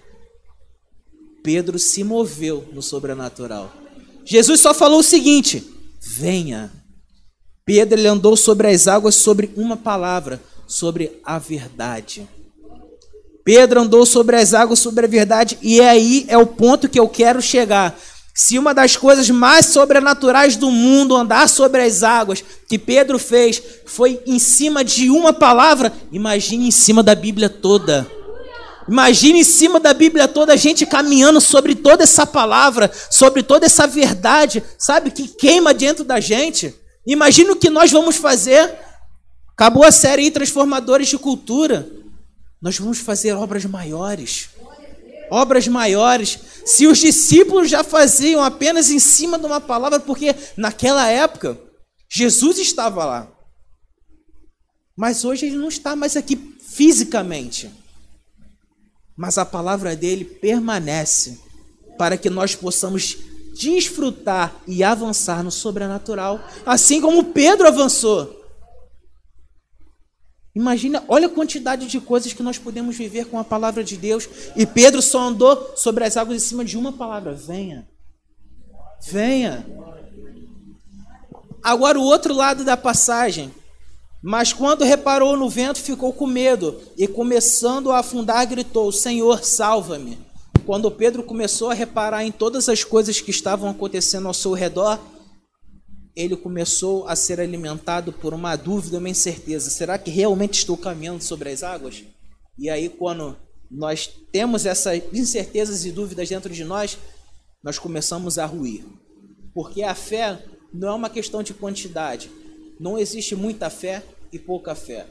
Pedro 1.44 1.78
se 1.78 2.02
moveu 2.02 2.68
no 2.72 2.82
sobrenatural. 2.82 3.72
Jesus 4.24 4.60
só 4.60 4.74
falou 4.74 4.98
o 4.98 5.04
seguinte: 5.04 5.64
venha. 6.00 6.77
Pedro 7.68 8.00
ele 8.00 8.08
andou 8.08 8.34
sobre 8.34 8.68
as 8.68 8.88
águas 8.88 9.14
sobre 9.14 9.50
uma 9.54 9.76
palavra, 9.76 10.40
sobre 10.66 11.20
a 11.22 11.38
verdade. 11.38 12.26
Pedro 13.44 13.82
andou 13.82 14.06
sobre 14.06 14.36
as 14.36 14.54
águas 14.54 14.78
sobre 14.78 15.04
a 15.04 15.08
verdade, 15.08 15.58
e 15.60 15.78
aí 15.78 16.24
é 16.28 16.38
o 16.38 16.46
ponto 16.46 16.88
que 16.88 16.98
eu 16.98 17.06
quero 17.06 17.42
chegar. 17.42 17.94
Se 18.34 18.58
uma 18.58 18.72
das 18.72 18.96
coisas 18.96 19.28
mais 19.28 19.66
sobrenaturais 19.66 20.56
do 20.56 20.70
mundo 20.70 21.14
andar 21.14 21.46
sobre 21.46 21.82
as 21.82 22.02
águas 22.02 22.42
que 22.66 22.78
Pedro 22.78 23.18
fez 23.18 23.62
foi 23.84 24.18
em 24.26 24.38
cima 24.38 24.82
de 24.82 25.10
uma 25.10 25.34
palavra, 25.34 25.92
imagine 26.10 26.68
em 26.68 26.70
cima 26.70 27.02
da 27.02 27.14
Bíblia 27.14 27.50
toda. 27.50 28.10
Imagine 28.88 29.40
em 29.40 29.44
cima 29.44 29.78
da 29.78 29.92
Bíblia 29.92 30.26
toda 30.26 30.54
a 30.54 30.56
gente 30.56 30.86
caminhando 30.86 31.38
sobre 31.38 31.74
toda 31.74 32.04
essa 32.04 32.24
palavra, 32.24 32.90
sobre 33.10 33.42
toda 33.42 33.66
essa 33.66 33.86
verdade, 33.86 34.62
sabe, 34.78 35.10
que 35.10 35.28
queima 35.28 35.74
dentro 35.74 36.02
da 36.02 36.18
gente. 36.18 36.74
Imagina 37.08 37.52
o 37.52 37.56
que 37.56 37.70
nós 37.70 37.90
vamos 37.90 38.16
fazer. 38.16 38.78
Acabou 39.52 39.82
a 39.82 39.90
série 39.90 40.30
Transformadores 40.30 41.08
de 41.08 41.16
Cultura. 41.16 41.90
Nós 42.60 42.78
vamos 42.78 42.98
fazer 42.98 43.32
obras 43.32 43.64
maiores. 43.64 44.50
Obras 45.30 45.66
maiores. 45.66 46.38
Se 46.66 46.86
os 46.86 46.98
discípulos 46.98 47.70
já 47.70 47.82
faziam 47.82 48.44
apenas 48.44 48.90
em 48.90 48.98
cima 48.98 49.38
de 49.38 49.46
uma 49.46 49.58
palavra, 49.58 49.98
porque 49.98 50.34
naquela 50.54 51.08
época 51.08 51.58
Jesus 52.10 52.58
estava 52.58 53.06
lá. 53.06 53.32
Mas 54.94 55.24
hoje 55.24 55.46
ele 55.46 55.56
não 55.56 55.68
está 55.68 55.96
mais 55.96 56.14
aqui 56.14 56.36
fisicamente. 56.60 57.70
Mas 59.16 59.38
a 59.38 59.46
palavra 59.46 59.96
dele 59.96 60.26
permanece 60.26 61.40
para 61.96 62.18
que 62.18 62.28
nós 62.28 62.54
possamos 62.54 63.16
desfrutar 63.58 64.54
e 64.66 64.84
avançar 64.84 65.42
no 65.42 65.50
sobrenatural, 65.50 66.40
assim 66.64 67.00
como 67.00 67.24
Pedro 67.24 67.66
avançou. 67.66 68.38
Imagina, 70.54 71.04
olha 71.08 71.26
a 71.26 71.30
quantidade 71.30 71.86
de 71.86 72.00
coisas 72.00 72.32
que 72.32 72.42
nós 72.42 72.58
podemos 72.58 72.96
viver 72.96 73.26
com 73.26 73.38
a 73.38 73.44
palavra 73.44 73.82
de 73.82 73.96
Deus. 73.96 74.28
E 74.56 74.64
Pedro 74.64 75.02
só 75.02 75.20
andou 75.20 75.72
sobre 75.76 76.04
as 76.04 76.16
águas 76.16 76.36
em 76.36 76.46
cima 76.46 76.64
de 76.64 76.76
uma 76.76 76.92
palavra: 76.92 77.32
venha. 77.32 77.88
Venha. 79.08 79.66
Agora, 81.62 81.98
o 81.98 82.04
outro 82.04 82.34
lado 82.34 82.64
da 82.64 82.76
passagem. 82.76 83.52
Mas 84.20 84.52
quando 84.52 84.84
reparou 84.84 85.36
no 85.36 85.48
vento, 85.48 85.78
ficou 85.78 86.12
com 86.12 86.26
medo 86.26 86.80
e, 86.96 87.06
começando 87.06 87.92
a 87.92 87.98
afundar, 87.98 88.44
gritou: 88.48 88.90
Senhor, 88.90 89.44
salva-me. 89.44 90.18
Quando 90.68 90.90
Pedro 90.90 91.22
começou 91.22 91.70
a 91.70 91.72
reparar 91.72 92.26
em 92.26 92.30
todas 92.30 92.68
as 92.68 92.84
coisas 92.84 93.22
que 93.22 93.30
estavam 93.30 93.70
acontecendo 93.70 94.28
ao 94.28 94.34
seu 94.34 94.52
redor, 94.52 95.00
ele 96.14 96.36
começou 96.36 97.08
a 97.08 97.16
ser 97.16 97.40
alimentado 97.40 98.12
por 98.12 98.34
uma 98.34 98.54
dúvida, 98.54 98.98
uma 98.98 99.08
incerteza: 99.08 99.70
será 99.70 99.96
que 99.96 100.10
realmente 100.10 100.58
estou 100.58 100.76
caminhando 100.76 101.24
sobre 101.24 101.48
as 101.48 101.62
águas? 101.62 102.04
E 102.58 102.68
aí, 102.68 102.90
quando 102.90 103.34
nós 103.70 104.10
temos 104.30 104.66
essas 104.66 105.02
incertezas 105.10 105.86
e 105.86 105.90
dúvidas 105.90 106.28
dentro 106.28 106.52
de 106.52 106.64
nós, 106.64 106.98
nós 107.64 107.78
começamos 107.78 108.38
a 108.38 108.44
ruir. 108.44 108.84
Porque 109.54 109.82
a 109.82 109.94
fé 109.94 110.44
não 110.70 110.88
é 110.88 110.92
uma 110.92 111.08
questão 111.08 111.42
de 111.42 111.54
quantidade. 111.54 112.30
Não 112.78 112.98
existe 112.98 113.34
muita 113.34 113.70
fé 113.70 114.02
e 114.30 114.38
pouca 114.38 114.74
fé. 114.74 115.06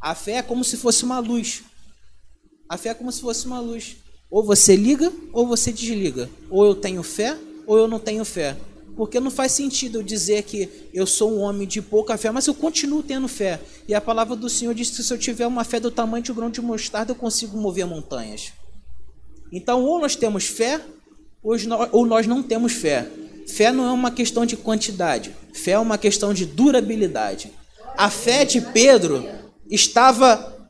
A 0.00 0.14
fé 0.14 0.34
é 0.34 0.42
como 0.42 0.62
se 0.62 0.76
fosse 0.76 1.02
uma 1.02 1.18
luz. 1.18 1.64
A 2.68 2.78
fé 2.78 2.90
é 2.90 2.94
como 2.94 3.10
se 3.10 3.20
fosse 3.20 3.44
uma 3.44 3.58
luz. 3.58 3.96
Ou 4.34 4.42
você 4.42 4.74
liga 4.74 5.12
ou 5.32 5.46
você 5.46 5.70
desliga. 5.70 6.28
Ou 6.50 6.66
eu 6.66 6.74
tenho 6.74 7.04
fé 7.04 7.38
ou 7.68 7.78
eu 7.78 7.86
não 7.86 8.00
tenho 8.00 8.24
fé. 8.24 8.56
Porque 8.96 9.20
não 9.20 9.30
faz 9.30 9.52
sentido 9.52 10.00
eu 10.00 10.02
dizer 10.02 10.42
que 10.42 10.68
eu 10.92 11.06
sou 11.06 11.32
um 11.34 11.38
homem 11.38 11.68
de 11.68 11.80
pouca 11.80 12.18
fé, 12.18 12.32
mas 12.32 12.48
eu 12.48 12.52
continuo 12.52 13.00
tendo 13.00 13.28
fé. 13.28 13.60
E 13.86 13.94
a 13.94 14.00
palavra 14.00 14.34
do 14.34 14.48
Senhor 14.48 14.74
diz 14.74 14.90
que 14.90 15.04
se 15.04 15.14
eu 15.14 15.18
tiver 15.18 15.46
uma 15.46 15.62
fé 15.62 15.78
do 15.78 15.88
tamanho 15.88 16.24
de 16.24 16.32
um 16.32 16.34
grão 16.34 16.50
de 16.50 16.60
mostarda, 16.60 17.12
eu 17.12 17.14
consigo 17.14 17.56
mover 17.56 17.86
montanhas. 17.86 18.52
Então, 19.52 19.84
ou 19.84 20.00
nós 20.00 20.16
temos 20.16 20.46
fé, 20.46 20.80
ou 21.92 22.04
nós 22.04 22.26
não 22.26 22.42
temos 22.42 22.72
fé. 22.72 23.08
Fé 23.46 23.70
não 23.70 23.86
é 23.86 23.92
uma 23.92 24.10
questão 24.10 24.44
de 24.44 24.56
quantidade, 24.56 25.32
fé 25.52 25.72
é 25.72 25.78
uma 25.78 25.96
questão 25.96 26.34
de 26.34 26.44
durabilidade. 26.44 27.52
A 27.96 28.10
fé 28.10 28.44
de 28.44 28.60
Pedro 28.60 29.24
estava 29.70 30.68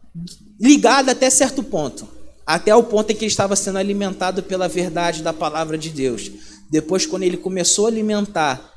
ligada 0.60 1.12
até 1.12 1.30
certo 1.30 1.62
ponto 1.62 2.12
até 2.46 2.74
o 2.74 2.82
ponto 2.82 3.10
em 3.10 3.14
que 3.14 3.24
ele 3.24 3.30
estava 3.30 3.56
sendo 3.56 3.78
alimentado 3.78 4.42
pela 4.42 4.68
verdade 4.68 5.22
da 5.22 5.32
palavra 5.32 5.78
de 5.78 5.90
Deus. 5.90 6.30
Depois, 6.70 7.06
quando 7.06 7.22
ele 7.22 7.36
começou 7.36 7.86
a 7.86 7.88
alimentar 7.88 8.72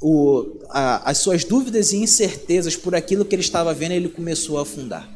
o, 0.00 0.58
a, 0.70 1.10
as 1.10 1.18
suas 1.18 1.44
dúvidas 1.44 1.92
e 1.92 1.98
incertezas 1.98 2.76
por 2.76 2.94
aquilo 2.94 3.24
que 3.24 3.34
ele 3.34 3.42
estava 3.42 3.72
vendo, 3.72 3.92
ele 3.92 4.08
começou 4.08 4.58
a 4.58 4.62
afundar. 4.62 5.08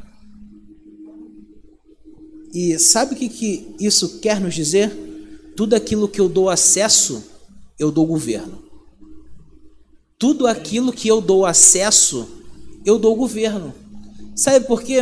E 2.54 2.78
sabe 2.78 3.14
o 3.14 3.16
que, 3.16 3.28
que 3.28 3.74
isso 3.80 4.20
quer 4.20 4.40
nos 4.40 4.54
dizer? 4.54 4.90
Tudo 5.56 5.74
aquilo 5.74 6.08
que 6.08 6.20
eu 6.20 6.28
dou 6.28 6.48
acesso, 6.48 7.24
eu 7.78 7.90
dou 7.90 8.06
governo. 8.06 8.62
Tudo 10.18 10.46
aquilo 10.46 10.92
que 10.92 11.08
eu 11.08 11.20
dou 11.20 11.44
acesso, 11.44 12.26
eu 12.84 12.98
dou 12.98 13.14
governo. 13.16 13.74
Sabe 14.34 14.66
por 14.66 14.82
quê? 14.82 15.00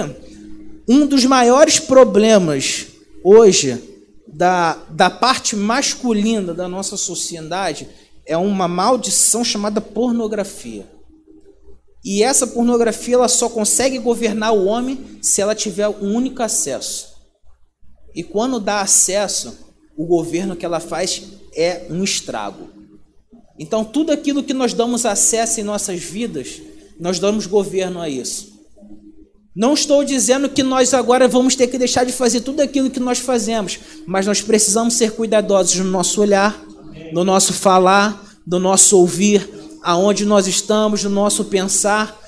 Um 0.88 1.06
dos 1.06 1.24
maiores 1.24 1.78
problemas 1.78 2.86
hoje 3.24 3.82
da, 4.28 4.74
da 4.90 5.08
parte 5.08 5.56
masculina 5.56 6.52
da 6.52 6.68
nossa 6.68 6.96
sociedade 6.96 7.88
é 8.26 8.36
uma 8.36 8.68
maldição 8.68 9.42
chamada 9.42 9.80
pornografia. 9.80 10.86
E 12.04 12.22
essa 12.22 12.46
pornografia 12.46 13.14
ela 13.14 13.28
só 13.28 13.48
consegue 13.48 13.98
governar 13.98 14.52
o 14.52 14.66
homem 14.66 15.18
se 15.22 15.40
ela 15.40 15.54
tiver 15.54 15.88
um 15.88 16.14
único 16.14 16.42
acesso. 16.42 17.14
E 18.14 18.22
quando 18.22 18.60
dá 18.60 18.82
acesso, 18.82 19.58
o 19.96 20.04
governo 20.04 20.54
que 20.54 20.66
ela 20.66 20.80
faz 20.80 21.22
é 21.56 21.86
um 21.88 22.04
estrago. 22.04 22.68
Então, 23.58 23.84
tudo 23.84 24.12
aquilo 24.12 24.42
que 24.42 24.52
nós 24.52 24.74
damos 24.74 25.06
acesso 25.06 25.60
em 25.60 25.64
nossas 25.64 26.00
vidas, 26.00 26.60
nós 26.98 27.18
damos 27.18 27.46
governo 27.46 28.00
a 28.00 28.08
isso. 28.08 28.53
Não 29.54 29.74
estou 29.74 30.02
dizendo 30.04 30.48
que 30.48 30.64
nós 30.64 30.92
agora 30.92 31.28
vamos 31.28 31.54
ter 31.54 31.68
que 31.68 31.78
deixar 31.78 32.04
de 32.04 32.12
fazer 32.12 32.40
tudo 32.40 32.60
aquilo 32.60 32.90
que 32.90 32.98
nós 32.98 33.20
fazemos, 33.20 33.78
mas 34.04 34.26
nós 34.26 34.42
precisamos 34.42 34.94
ser 34.94 35.12
cuidadosos 35.12 35.76
no 35.76 35.90
nosso 35.90 36.20
olhar, 36.20 36.60
no 37.12 37.22
nosso 37.22 37.52
falar, 37.52 38.20
no 38.44 38.58
nosso 38.58 38.98
ouvir, 38.98 39.48
aonde 39.80 40.24
nós 40.24 40.48
estamos, 40.48 41.04
no 41.04 41.10
nosso 41.10 41.44
pensar. 41.44 42.20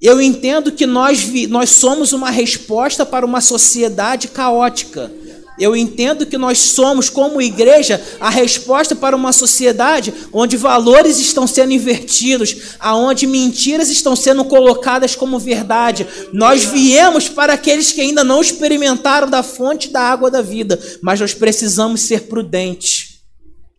Eu 0.00 0.20
entendo 0.20 0.70
que 0.72 0.86
nós, 0.86 1.26
nós 1.48 1.70
somos 1.70 2.12
uma 2.12 2.30
resposta 2.30 3.06
para 3.06 3.24
uma 3.24 3.40
sociedade 3.40 4.28
caótica. 4.28 5.10
Eu 5.58 5.74
entendo 5.74 6.24
que 6.24 6.38
nós 6.38 6.58
somos, 6.58 7.10
como 7.10 7.42
igreja, 7.42 8.00
a 8.20 8.30
resposta 8.30 8.94
para 8.94 9.16
uma 9.16 9.32
sociedade 9.32 10.14
onde 10.32 10.56
valores 10.56 11.18
estão 11.18 11.46
sendo 11.46 11.72
invertidos, 11.72 12.76
aonde 12.78 13.26
mentiras 13.26 13.90
estão 13.90 14.14
sendo 14.14 14.44
colocadas 14.44 15.16
como 15.16 15.38
verdade. 15.38 16.06
Nós 16.32 16.64
viemos 16.64 17.28
para 17.28 17.54
aqueles 17.54 17.90
que 17.90 18.00
ainda 18.00 18.22
não 18.22 18.40
experimentaram 18.40 19.28
da 19.28 19.42
fonte 19.42 19.88
da 19.88 20.00
água 20.00 20.30
da 20.30 20.40
vida, 20.40 20.78
mas 21.02 21.20
nós 21.20 21.34
precisamos 21.34 22.02
ser 22.02 22.22
prudentes. 22.22 23.18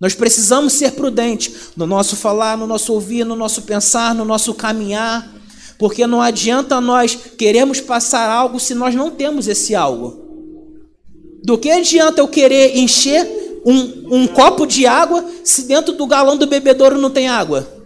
Nós 0.02 0.14
precisamos 0.14 0.74
ser 0.74 0.94
prudentes 0.94 1.52
no 1.76 1.86
nosso 1.86 2.16
falar, 2.16 2.58
no 2.58 2.68
nosso 2.68 2.94
ouvir, 2.94 3.26
no 3.26 3.36
nosso 3.36 3.64
pensar, 3.64 4.16
no 4.16 4.24
nosso 4.24 4.54
caminhar, 4.54 5.30
porque 5.78 6.06
não 6.08 6.22
adianta 6.22 6.80
nós 6.82 7.18
queremos 7.38 7.80
passar 7.82 8.30
algo 8.30 8.60
se 8.60 8.74
nós 8.74 8.96
não 8.96 9.12
temos 9.12 9.48
esse 9.48 9.76
algo. 9.76 10.29
Do 11.44 11.58
que 11.58 11.70
adianta 11.70 12.22
eu 12.22 12.28
querer 12.28 12.78
encher 12.78 13.28
um, 13.66 14.22
um 14.22 14.28
copo 14.28 14.66
de 14.66 14.86
água 14.86 15.26
se 15.44 15.64
dentro 15.64 15.94
do 15.94 16.08
galão 16.08 16.38
do 16.38 16.48
bebedouro 16.48 16.98
não 16.98 17.10
tem 17.10 17.28
água? 17.28 17.80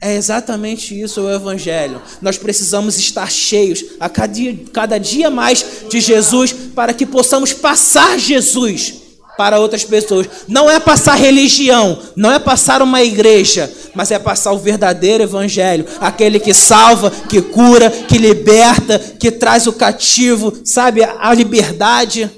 É 0.00 0.14
exatamente 0.14 0.98
isso 0.98 1.22
o 1.22 1.32
Evangelho. 1.32 2.02
Nós 2.20 2.36
precisamos 2.36 2.98
estar 2.98 3.30
cheios 3.30 3.82
a 3.98 4.08
cada 4.08 4.32
dia, 4.32 4.58
cada 4.72 4.98
dia 4.98 5.30
mais 5.30 5.64
de 5.88 6.00
Jesus 6.00 6.52
para 6.52 6.92
que 6.92 7.06
possamos 7.06 7.52
passar 7.52 8.18
Jesus 8.18 9.06
para 9.38 9.58
outras 9.58 9.84
pessoas. 9.84 10.28
Não 10.48 10.70
é 10.70 10.78
passar 10.78 11.14
religião, 11.14 11.98
não 12.14 12.30
é 12.30 12.38
passar 12.38 12.82
uma 12.82 13.02
igreja, 13.02 13.70
mas 13.94 14.10
é 14.10 14.18
passar 14.18 14.52
o 14.52 14.58
verdadeiro 14.58 15.24
Evangelho 15.24 15.86
aquele 16.00 16.38
que 16.40 16.52
salva, 16.52 17.10
que 17.10 17.40
cura, 17.40 17.90
que 17.90 18.18
liberta, 18.18 18.98
que 18.98 19.30
traz 19.30 19.66
o 19.66 19.72
cativo, 19.72 20.52
sabe, 20.64 21.02
a 21.02 21.32
liberdade. 21.32 22.30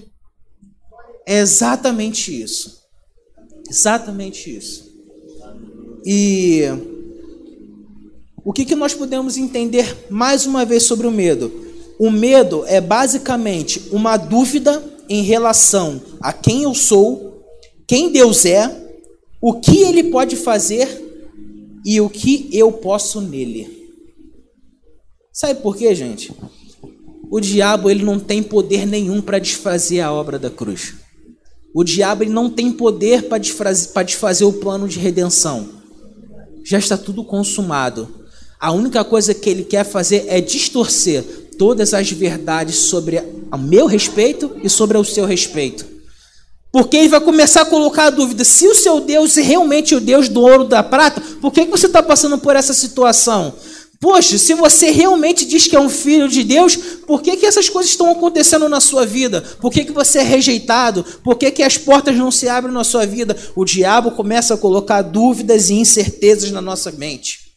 É 1.29 1.41
exatamente 1.41 2.33
isso. 2.43 2.79
Exatamente 3.69 4.57
isso. 4.57 4.91
E 6.03 6.63
o 8.43 8.51
que, 8.51 8.65
que 8.65 8.75
nós 8.75 8.95
podemos 8.95 9.37
entender 9.37 10.07
mais 10.09 10.47
uma 10.47 10.65
vez 10.65 10.85
sobre 10.85 11.07
o 11.07 11.11
medo? 11.11 11.53
O 11.99 12.11
medo 12.11 12.65
é 12.67 12.81
basicamente 12.81 13.91
uma 13.93 14.17
dúvida 14.17 14.83
em 15.07 15.23
relação 15.23 16.01
a 16.19 16.33
quem 16.33 16.63
eu 16.63 16.75
sou, 16.75 17.45
quem 17.87 18.11
Deus 18.11 18.47
é, 18.47 18.89
o 19.39 19.61
que 19.61 19.83
Ele 19.83 20.05
pode 20.05 20.35
fazer 20.35 20.89
e 21.85 22.01
o 22.01 22.09
que 22.09 22.49
eu 22.55 22.73
posso 22.73 23.21
nele. 23.21 23.93
Sabe 25.31 25.61
por 25.61 25.77
quê, 25.77 25.95
gente? 25.95 26.33
O 27.31 27.39
diabo 27.39 27.91
ele 27.91 28.03
não 28.03 28.19
tem 28.19 28.43
poder 28.43 28.87
nenhum 28.87 29.21
para 29.21 29.39
desfazer 29.39 30.01
a 30.01 30.11
obra 30.11 30.39
da 30.39 30.49
cruz. 30.49 30.95
O 31.75 31.85
diabo 31.85 32.23
ele 32.23 32.33
não 32.33 32.49
tem 32.49 32.73
poder 32.73 33.25
para 33.25 33.39
desfazer, 33.39 34.45
o 34.45 34.53
plano 34.53 34.89
de 34.89 34.99
redenção. 34.99 35.69
Já 36.65 36.79
está 36.79 36.97
tudo 36.97 37.25
consumado. 37.25 38.09
A 38.59 38.73
única 38.73 39.05
coisa 39.05 39.35
que 39.35 39.49
ele 39.49 39.65
quer 39.65 39.85
fazer 39.85 40.25
é 40.29 40.41
distorcer 40.41 41.23
todas 41.59 41.95
as 41.95 42.11
verdades 42.11 42.77
sobre 42.77 43.23
o 43.53 43.59
meu 43.59 43.87
respeito 43.87 44.57
e 44.63 44.69
sobre 44.69 44.97
o 44.97 45.05
seu 45.05 45.25
respeito. 45.25 45.99
Porque 46.73 46.97
ele 46.97 47.09
vai 47.09 47.21
começar 47.21 47.63
a 47.63 47.67
colocar 47.67 48.07
a 48.07 48.11
dúvida: 48.11 48.45
se 48.45 48.67
o 48.67 48.75
seu 48.75 49.01
Deus 49.01 49.37
é 49.37 49.43
realmente 49.43 49.95
o 49.95 50.01
Deus 50.01 50.29
do 50.29 50.43
ouro 50.43 50.65
da 50.65 50.83
prata, 50.83 51.21
por 51.41 51.53
que, 51.53 51.65
que 51.65 51.71
você 51.71 51.87
está 51.87 52.03
passando 52.03 52.39
por 52.39 52.57
essa 52.57 52.75
situação? 52.75 53.55
Poxa, 54.01 54.39
se 54.39 54.55
você 54.55 54.91
realmente 54.91 55.45
diz 55.45 55.67
que 55.67 55.75
é 55.75 55.81
um 55.81 55.89
filho 55.89 56.29
de 56.29 56.45
Deus, 56.45 56.77
por 56.77 57.21
que, 57.21 57.37
que 57.37 57.47
essas 57.47 57.69
coisas 57.69 57.91
estão 57.91 58.11
acontecendo 58.11 58.69
na 58.69 58.81
sua 58.81 59.05
vida? 59.05 59.43
Por 59.61 59.73
que, 59.73 59.85
que 59.85 59.91
você 59.91 60.21
é 60.21 60.23
rejeitado? 60.23 61.05
Por 61.25 61.37
que, 61.37 61.51
que 61.51 61.65
as 61.65 61.77
portas 61.77 62.17
não 62.17 62.31
se 62.31 62.49
abrem 62.49 62.73
na 62.73 62.85
sua 62.85 63.05
vida? 63.05 63.37
O 63.57 63.65
diabo 63.65 64.13
começa 64.13 64.55
a 64.55 64.59
colocar 64.59 65.03
dúvidas 65.03 65.69
e 65.69 65.75
incertezas 65.75 66.53
na 66.53 66.61
nossa 66.61 66.93
mente 66.93 67.49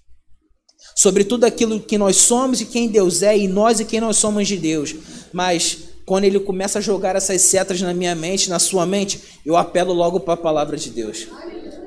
sobre 0.96 1.24
tudo 1.24 1.46
aquilo 1.46 1.80
que 1.80 1.98
nós 1.98 2.16
somos 2.18 2.62
e 2.62 2.66
quem 2.66 2.88
Deus 2.88 3.24
é, 3.24 3.38
e 3.38 3.48
nós 3.48 3.80
e 3.80 3.86
quem 3.86 4.00
nós 4.00 4.18
somos 4.18 4.48
de 4.48 4.58
Deus. 4.58 4.96
Mas 5.32 5.78
quando 6.06 6.26
ele 6.26 6.40
começa 6.40 6.80
a 6.80 6.82
jogar 6.82 7.16
essas 7.16 7.42
setas 7.42 7.82
na 7.82 7.94
minha 7.94 8.14
mente, 8.14 8.50
na 8.50 8.60
sua 8.60 8.86
mente, 8.86 9.20
eu 9.46 9.56
apelo 9.56 9.94
logo 9.94 10.20
para 10.20 10.34
a 10.34 10.38
palavra 10.38 10.76
de 10.76 10.90
Deus. 10.90 11.28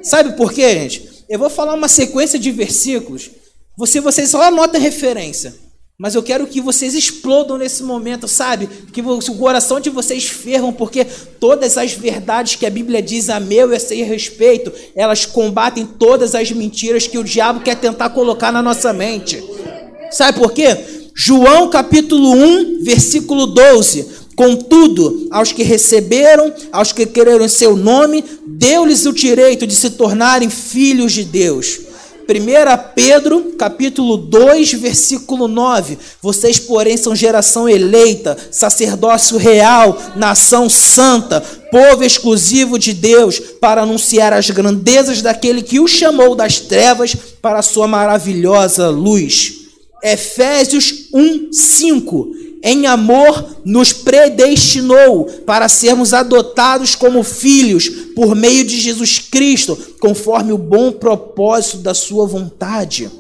Sabe 0.02 0.36
por 0.36 0.52
quê, 0.52 0.68
gente? 0.74 1.24
Eu 1.28 1.38
vou 1.38 1.50
falar 1.50 1.74
uma 1.74 1.88
sequência 1.88 2.38
de 2.38 2.50
versículos 2.50 3.30
você, 3.76 4.00
vocês 4.00 4.30
só 4.30 4.42
anotem 4.42 4.80
referência. 4.80 5.54
Mas 5.96 6.16
eu 6.16 6.24
quero 6.24 6.46
que 6.48 6.60
vocês 6.60 6.92
explodam 6.92 7.56
nesse 7.56 7.84
momento, 7.84 8.26
sabe? 8.26 8.68
Que 8.92 9.00
o 9.00 9.34
coração 9.36 9.78
de 9.78 9.90
vocês 9.90 10.24
fervam, 10.24 10.72
porque 10.72 11.04
todas 11.38 11.78
as 11.78 11.92
verdades 11.92 12.56
que 12.56 12.66
a 12.66 12.70
Bíblia 12.70 13.00
diz 13.00 13.28
a 13.30 13.38
meu 13.38 13.72
e 13.72 13.76
a 13.76 13.80
seu 13.80 14.04
respeito, 14.04 14.72
elas 14.96 15.24
combatem 15.24 15.86
todas 15.86 16.34
as 16.34 16.50
mentiras 16.50 17.06
que 17.06 17.16
o 17.16 17.22
diabo 17.22 17.60
quer 17.60 17.76
tentar 17.76 18.10
colocar 18.10 18.50
na 18.50 18.60
nossa 18.60 18.92
mente. 18.92 19.40
Sabe 20.10 20.36
por 20.36 20.52
quê? 20.52 20.76
João 21.14 21.70
capítulo 21.70 22.32
1, 22.32 22.82
versículo 22.82 23.46
12. 23.46 24.24
Contudo, 24.34 25.28
aos 25.30 25.52
que 25.52 25.62
receberam, 25.62 26.52
aos 26.72 26.90
que 26.90 27.06
quereram 27.06 27.48
seu 27.48 27.76
nome, 27.76 28.24
deu-lhes 28.44 29.06
o 29.06 29.12
direito 29.12 29.64
de 29.64 29.76
se 29.76 29.90
tornarem 29.90 30.50
filhos 30.50 31.12
de 31.12 31.22
Deus 31.22 31.83
1 32.26 32.94
Pedro, 32.94 33.52
capítulo 33.58 34.16
2, 34.16 34.72
versículo 34.74 35.46
9. 35.46 35.98
Vocês, 36.22 36.58
porém, 36.58 36.96
são 36.96 37.14
geração 37.14 37.68
eleita, 37.68 38.36
sacerdócio 38.50 39.36
real, 39.36 40.00
nação 40.16 40.70
santa, 40.70 41.40
povo 41.70 42.02
exclusivo 42.02 42.78
de 42.78 42.94
Deus, 42.94 43.38
para 43.38 43.82
anunciar 43.82 44.32
as 44.32 44.48
grandezas 44.50 45.20
daquele 45.20 45.62
que 45.62 45.78
o 45.80 45.86
chamou 45.86 46.34
das 46.34 46.58
trevas 46.60 47.14
para 47.42 47.58
a 47.58 47.62
sua 47.62 47.86
maravilhosa 47.86 48.88
luz. 48.88 49.52
Efésios 50.02 51.08
1, 51.12 51.52
5 51.52 52.43
em 52.66 52.86
amor, 52.86 53.60
nos 53.62 53.92
predestinou 53.92 55.26
para 55.44 55.68
sermos 55.68 56.14
adotados 56.14 56.94
como 56.94 57.22
filhos 57.22 57.90
por 58.16 58.34
meio 58.34 58.64
de 58.64 58.80
Jesus 58.80 59.18
Cristo, 59.18 59.76
conforme 60.00 60.50
o 60.50 60.56
bom 60.56 60.90
propósito 60.90 61.76
da 61.76 61.92
Sua 61.92 62.26
vontade. 62.26 63.10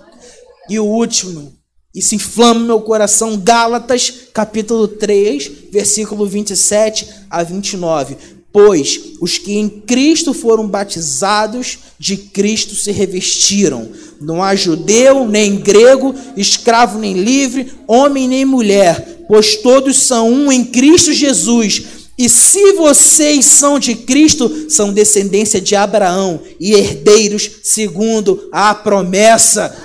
E 0.70 0.78
o 0.80 0.86
último, 0.86 1.52
isso 1.94 2.14
inflama 2.14 2.60
meu 2.60 2.80
coração, 2.80 3.36
Gálatas, 3.36 4.10
capítulo 4.32 4.88
3, 4.88 5.50
versículo 5.70 6.26
27 6.26 7.06
a 7.28 7.42
29. 7.42 8.16
Pois 8.50 8.98
os 9.20 9.36
que 9.36 9.58
em 9.58 9.68
Cristo 9.68 10.32
foram 10.32 10.66
batizados, 10.66 11.80
de 11.98 12.16
Cristo 12.16 12.74
se 12.74 12.92
revestiram. 12.92 13.90
Não 14.20 14.42
há 14.42 14.54
judeu, 14.54 15.28
nem 15.28 15.56
grego, 15.56 16.14
escravo 16.34 16.98
nem 16.98 17.12
livre, 17.12 17.72
homem 17.86 18.26
nem 18.26 18.46
mulher 18.46 19.13
pois 19.28 19.56
todos 19.56 20.02
são 20.02 20.30
um 20.30 20.52
em 20.52 20.64
Cristo 20.64 21.12
Jesus. 21.12 21.82
E 22.16 22.28
se 22.28 22.72
vocês 22.74 23.44
são 23.44 23.78
de 23.78 23.94
Cristo, 23.94 24.70
são 24.70 24.92
descendência 24.92 25.60
de 25.60 25.74
Abraão 25.74 26.40
e 26.60 26.72
herdeiros 26.72 27.50
segundo 27.64 28.48
a 28.52 28.74
promessa. 28.74 29.76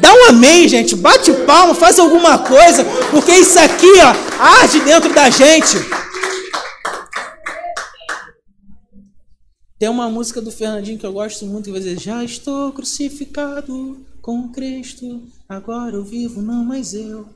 Dá 0.00 0.12
um 0.12 0.28
amém, 0.28 0.68
gente. 0.68 0.94
Bate 0.94 1.32
palma, 1.46 1.74
faz 1.74 1.98
alguma 1.98 2.36
coisa, 2.38 2.84
porque 3.10 3.32
isso 3.32 3.58
aqui, 3.58 3.92
ó, 4.02 4.42
arde 4.42 4.80
dentro 4.80 5.14
da 5.14 5.30
gente. 5.30 5.78
Tem 9.78 9.88
uma 9.88 10.10
música 10.10 10.40
do 10.40 10.52
Fernandinho 10.52 10.98
que 10.98 11.06
eu 11.06 11.12
gosto 11.12 11.46
muito 11.46 11.64
que 11.64 11.70
vai 11.70 11.80
dizer: 11.80 11.98
Já 11.98 12.22
estou 12.22 12.72
crucificado 12.72 13.98
com 14.20 14.48
Cristo, 14.50 15.22
agora 15.48 15.96
eu 15.96 16.04
vivo, 16.04 16.42
não 16.42 16.64
mais 16.64 16.92
eu. 16.92 17.26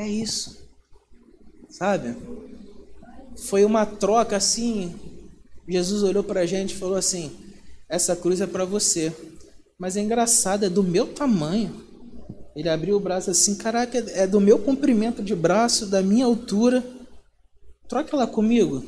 É 0.00 0.08
isso. 0.08 0.56
Sabe? 1.68 2.16
Foi 3.36 3.66
uma 3.66 3.84
troca 3.84 4.34
assim. 4.34 4.94
Jesus 5.68 6.02
olhou 6.02 6.24
para 6.24 6.40
a 6.40 6.46
gente 6.46 6.70
e 6.70 6.78
falou 6.78 6.96
assim: 6.96 7.30
Essa 7.86 8.16
cruz 8.16 8.40
é 8.40 8.46
para 8.46 8.64
você. 8.64 9.14
Mas 9.78 9.98
é 9.98 10.00
engraçado, 10.00 10.64
é 10.64 10.70
do 10.70 10.82
meu 10.82 11.08
tamanho. 11.08 11.84
Ele 12.56 12.70
abriu 12.70 12.96
o 12.96 13.00
braço 13.00 13.30
assim: 13.30 13.54
Caraca, 13.56 13.98
é 13.98 14.26
do 14.26 14.40
meu 14.40 14.58
comprimento 14.58 15.22
de 15.22 15.36
braço, 15.36 15.84
da 15.84 16.00
minha 16.00 16.24
altura. 16.24 16.82
Troca 17.86 18.16
ela 18.16 18.26
comigo. 18.26 18.82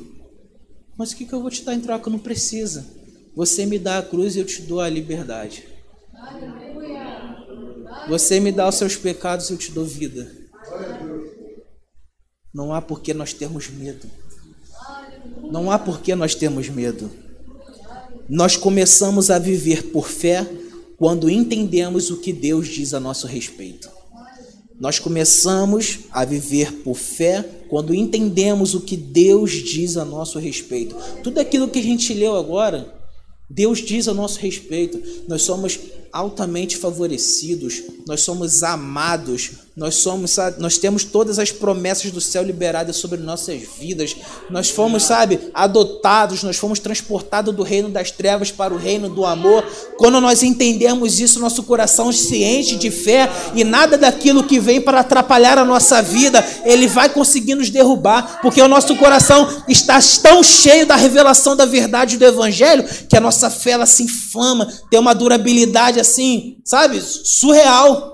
Mas 0.97 1.11
o 1.11 1.15
que, 1.15 1.27
que 1.27 1.33
eu 1.33 1.41
vou 1.41 1.51
te 1.51 1.63
dar 1.63 1.75
em 1.75 1.79
troca? 1.79 2.09
Não 2.09 2.17
precisa. 2.17 2.87
Você 3.35 3.67
me 3.67 3.77
dá 3.77 3.99
a 3.99 4.03
cruz 4.03 4.35
e 4.35 4.39
eu 4.39 4.45
te 4.45 4.63
dou 4.63 4.81
a 4.81 4.89
liberdade. 4.89 5.67
Você 8.09 8.39
me 8.39 8.51
dá 8.51 8.67
os 8.67 8.75
seus 8.75 8.95
pecados 8.95 9.51
e 9.51 9.53
eu 9.53 9.59
te 9.59 9.71
dou 9.71 9.85
vida. 9.85 10.42
Não 12.53 12.73
há 12.73 12.81
por 12.81 13.01
que 13.01 13.13
nós 13.13 13.33
termos 13.33 13.69
medo. 13.69 14.07
Não 15.51 15.71
há 15.71 15.79
por 15.79 16.01
que 16.01 16.13
nós 16.13 16.35
termos 16.35 16.69
medo. 16.69 17.09
Nós 18.29 18.55
começamos 18.55 19.29
a 19.31 19.39
viver 19.39 19.91
por 19.91 20.07
fé 20.07 20.47
quando 20.97 21.29
entendemos 21.29 22.09
o 22.11 22.17
que 22.17 22.31
Deus 22.31 22.67
diz 22.67 22.93
a 22.93 22.99
nosso 22.99 23.27
respeito. 23.27 23.89
Nós 24.79 24.99
começamos 24.99 25.99
a 26.11 26.25
viver 26.25 26.71
por 26.83 26.95
fé 26.95 27.41
quando 27.69 27.93
entendemos 27.93 28.73
o 28.73 28.81
que 28.81 28.97
Deus 28.97 29.51
diz 29.51 29.97
a 29.97 30.05
nosso 30.05 30.39
respeito. 30.39 30.95
Tudo 31.23 31.39
aquilo 31.39 31.69
que 31.69 31.79
a 31.79 31.83
gente 31.83 32.13
leu 32.13 32.35
agora, 32.35 32.93
Deus 33.49 33.79
diz 33.79 34.07
a 34.07 34.13
nosso 34.13 34.39
respeito. 34.39 35.01
Nós 35.27 35.41
somos 35.43 35.79
altamente 36.13 36.77
favorecidos, 36.77 37.81
nós 38.07 38.21
somos 38.21 38.61
amados, 38.61 39.51
nós 39.75 39.95
somos, 39.95 40.35
nós 40.59 40.77
temos 40.77 41.03
todas 41.03 41.39
as 41.39 41.51
promessas 41.51 42.11
do 42.11 42.21
céu 42.21 42.43
liberadas 42.43 42.97
sobre 42.97 43.19
nossas 43.19 43.59
vidas. 43.79 44.15
Nós 44.47 44.69
fomos, 44.69 45.01
sabe, 45.01 45.39
adotados, 45.51 46.43
nós 46.43 46.57
fomos 46.57 46.77
transportados 46.77 47.55
do 47.55 47.63
reino 47.63 47.89
das 47.89 48.11
trevas 48.11 48.51
para 48.51 48.71
o 48.71 48.77
reino 48.77 49.09
do 49.09 49.25
amor. 49.25 49.65
Quando 49.97 50.21
nós 50.21 50.43
entendemos 50.43 51.19
isso, 51.19 51.39
nosso 51.39 51.63
coração 51.63 52.11
se 52.11 52.43
enche 52.43 52.75
de 52.75 52.91
fé 52.91 53.27
e 53.55 53.63
nada 53.63 53.97
daquilo 53.97 54.43
que 54.43 54.59
vem 54.59 54.79
para 54.79 54.99
atrapalhar 54.99 55.57
a 55.57 55.65
nossa 55.65 56.03
vida, 56.03 56.45
ele 56.65 56.85
vai 56.85 57.09
conseguir 57.09 57.55
nos 57.55 57.71
derrubar, 57.71 58.41
porque 58.43 58.61
o 58.61 58.67
nosso 58.67 58.95
coração 58.97 59.63
está 59.67 59.99
tão 60.21 60.43
cheio 60.43 60.85
da 60.85 60.95
revelação 60.95 61.55
da 61.55 61.65
verdade 61.65 62.17
do 62.17 62.25
evangelho 62.25 62.83
que 63.09 63.17
a 63.17 63.21
nossa 63.21 63.49
fé 63.49 63.71
ela 63.71 63.87
se 63.87 64.03
inflama, 64.03 64.71
tem 64.91 64.99
uma 64.99 65.15
durabilidade 65.15 65.99
assim, 66.03 66.61
sabe, 66.63 67.01
surreal. 67.01 68.13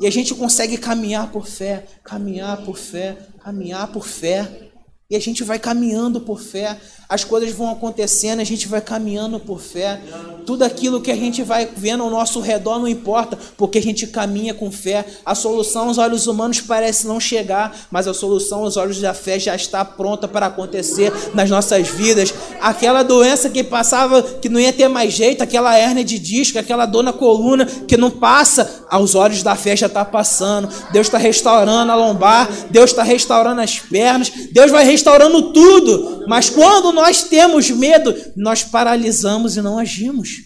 E 0.00 0.06
a 0.06 0.10
gente 0.10 0.34
consegue 0.34 0.76
caminhar 0.78 1.30
por 1.30 1.46
fé, 1.46 1.86
caminhar 2.02 2.58
por 2.64 2.78
fé, 2.78 3.16
caminhar 3.42 3.88
por 3.88 4.06
fé. 4.06 4.70
E 5.08 5.14
a 5.14 5.20
gente 5.20 5.44
vai 5.44 5.58
caminhando 5.58 6.20
por 6.20 6.40
fé, 6.40 6.78
as 7.08 7.22
coisas 7.22 7.52
vão 7.52 7.70
acontecendo, 7.70 8.40
a 8.40 8.44
gente 8.44 8.66
vai 8.66 8.80
caminhando 8.80 9.38
por 9.38 9.60
fé. 9.60 10.00
Tudo 10.44 10.64
aquilo 10.64 11.00
que 11.00 11.10
a 11.10 11.16
gente 11.16 11.42
vai 11.42 11.68
vendo 11.76 12.02
ao 12.02 12.10
nosso 12.10 12.40
redor 12.40 12.78
não 12.78 12.88
importa, 12.88 13.38
porque 13.56 13.78
a 13.78 13.82
gente 13.82 14.06
caminha 14.08 14.52
com 14.52 14.70
fé. 14.72 15.04
A 15.24 15.34
solução 15.34 15.88
aos 15.88 15.98
olhos 15.98 16.26
humanos 16.26 16.60
parece 16.60 17.06
não 17.06 17.20
chegar, 17.20 17.76
mas 17.90 18.08
a 18.08 18.14
solução 18.14 18.64
aos 18.64 18.76
olhos 18.76 19.00
da 19.00 19.14
fé 19.14 19.38
já 19.38 19.54
está 19.54 19.84
pronta 19.84 20.26
para 20.26 20.46
acontecer 20.46 21.12
nas 21.32 21.48
nossas 21.48 21.88
vidas. 21.88 22.34
Aquela 22.60 23.02
doença 23.02 23.48
que 23.48 23.62
passava, 23.62 24.22
que 24.22 24.48
não 24.48 24.58
ia 24.58 24.72
ter 24.72 24.88
mais 24.88 25.12
jeito, 25.12 25.42
aquela 25.42 25.76
hérnia 25.76 26.04
de 26.04 26.18
disco, 26.18 26.58
aquela 26.58 26.86
dor 26.86 27.04
na 27.04 27.12
coluna 27.12 27.66
que 27.66 27.96
não 27.96 28.10
passa, 28.10 28.84
aos 28.88 29.14
olhos 29.14 29.42
da 29.42 29.54
fé 29.54 29.76
já 29.76 29.86
está 29.86 30.04
passando. 30.04 30.68
Deus 30.92 31.06
está 31.06 31.18
restaurando 31.18 31.92
a 31.92 31.94
lombar, 31.94 32.48
Deus 32.70 32.90
está 32.90 33.02
restaurando 33.02 33.60
as 33.60 33.78
pernas, 33.78 34.30
Deus 34.50 34.70
vai 34.70 34.84
restaurando 34.84 35.52
tudo. 35.52 36.24
Mas 36.26 36.50
quando 36.50 36.95
nós 36.96 37.22
temos 37.24 37.70
medo, 37.70 38.14
nós 38.34 38.64
paralisamos 38.64 39.56
e 39.56 39.60
não 39.60 39.78
agimos. 39.78 40.44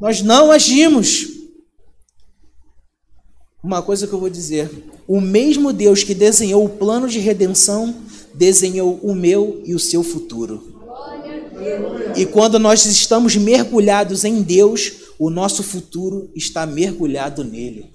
Nós 0.00 0.22
não 0.22 0.50
agimos. 0.50 1.28
Uma 3.62 3.82
coisa 3.82 4.06
que 4.06 4.12
eu 4.12 4.18
vou 4.18 4.30
dizer: 4.30 4.70
o 5.06 5.20
mesmo 5.20 5.72
Deus 5.72 6.02
que 6.02 6.14
desenhou 6.14 6.64
o 6.64 6.70
plano 6.70 7.08
de 7.08 7.18
redenção, 7.18 7.94
desenhou 8.34 8.98
o 9.02 9.14
meu 9.14 9.62
e 9.66 9.74
o 9.74 9.78
seu 9.78 10.02
futuro. 10.02 10.74
E 12.16 12.24
quando 12.24 12.58
nós 12.58 12.86
estamos 12.86 13.36
mergulhados 13.36 14.24
em 14.24 14.42
Deus, 14.42 14.92
o 15.18 15.28
nosso 15.28 15.62
futuro 15.62 16.30
está 16.34 16.64
mergulhado 16.64 17.44
nele. 17.44 17.90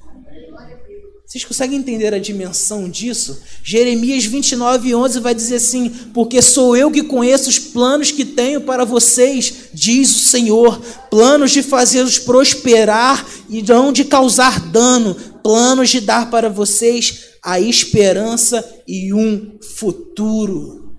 Vocês 1.31 1.45
conseguem 1.45 1.79
entender 1.79 2.13
a 2.13 2.19
dimensão 2.19 2.89
disso? 2.89 3.41
Jeremias 3.63 4.25
29, 4.25 4.93
11 4.93 5.21
vai 5.21 5.33
dizer 5.33 5.55
assim: 5.55 5.89
Porque 6.13 6.41
sou 6.41 6.75
eu 6.75 6.91
que 6.91 7.03
conheço 7.03 7.49
os 7.49 7.57
planos 7.57 8.11
que 8.11 8.25
tenho 8.25 8.59
para 8.59 8.83
vocês, 8.83 9.69
diz 9.73 10.13
o 10.13 10.19
Senhor, 10.27 10.81
planos 11.09 11.51
de 11.51 11.63
fazê-los 11.63 12.19
prosperar 12.19 13.25
e 13.49 13.61
não 13.61 13.93
de 13.93 14.03
causar 14.03 14.59
dano, 14.71 15.15
planos 15.41 15.89
de 15.89 16.01
dar 16.01 16.29
para 16.29 16.49
vocês 16.49 17.27
a 17.41 17.61
esperança 17.61 18.83
e 18.85 19.13
um 19.13 19.57
futuro. 19.77 20.97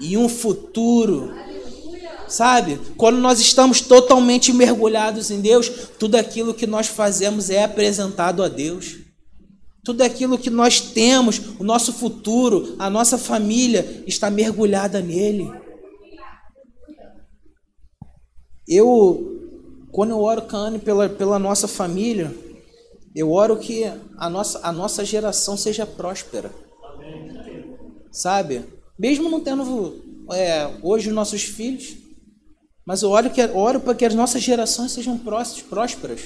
E 0.00 0.16
um 0.16 0.30
futuro. 0.30 1.30
Sabe? 2.28 2.78
Quando 2.96 3.18
nós 3.18 3.40
estamos 3.40 3.80
totalmente 3.80 4.52
mergulhados 4.52 5.30
em 5.30 5.40
Deus, 5.40 5.68
tudo 5.98 6.16
aquilo 6.16 6.54
que 6.54 6.66
nós 6.66 6.86
fazemos 6.86 7.50
é 7.50 7.64
apresentado 7.64 8.42
a 8.42 8.48
Deus. 8.48 8.96
Tudo 9.84 10.02
aquilo 10.02 10.38
que 10.38 10.48
nós 10.48 10.80
temos, 10.80 11.40
o 11.58 11.64
nosso 11.64 11.92
futuro, 11.92 12.74
a 12.78 12.88
nossa 12.88 13.18
família 13.18 14.02
está 14.06 14.30
mergulhada 14.30 15.00
nele. 15.00 15.50
Eu, 18.66 19.42
quando 19.92 20.10
eu 20.10 20.20
oro, 20.20 20.42
Cane, 20.42 20.78
pela, 20.78 21.08
pela 21.08 21.38
nossa 21.38 21.68
família, 21.68 22.34
eu 23.14 23.30
oro 23.30 23.58
que 23.58 23.84
a 24.16 24.30
nossa, 24.30 24.60
a 24.66 24.72
nossa 24.72 25.04
geração 25.04 25.56
seja 25.56 25.86
próspera. 25.86 26.50
Sabe? 28.10 28.64
Mesmo 28.98 29.28
não 29.28 29.40
tendo 29.40 30.02
é, 30.32 30.70
hoje 30.82 31.08
os 31.08 31.14
nossos 31.14 31.42
filhos, 31.42 32.03
mas 32.86 33.02
eu 33.02 33.10
oro, 33.10 33.30
que, 33.30 33.42
oro 33.42 33.80
para 33.80 33.94
que 33.94 34.04
as 34.04 34.14
nossas 34.14 34.42
gerações 34.42 34.92
sejam 34.92 35.18
prósperas, 35.18 36.20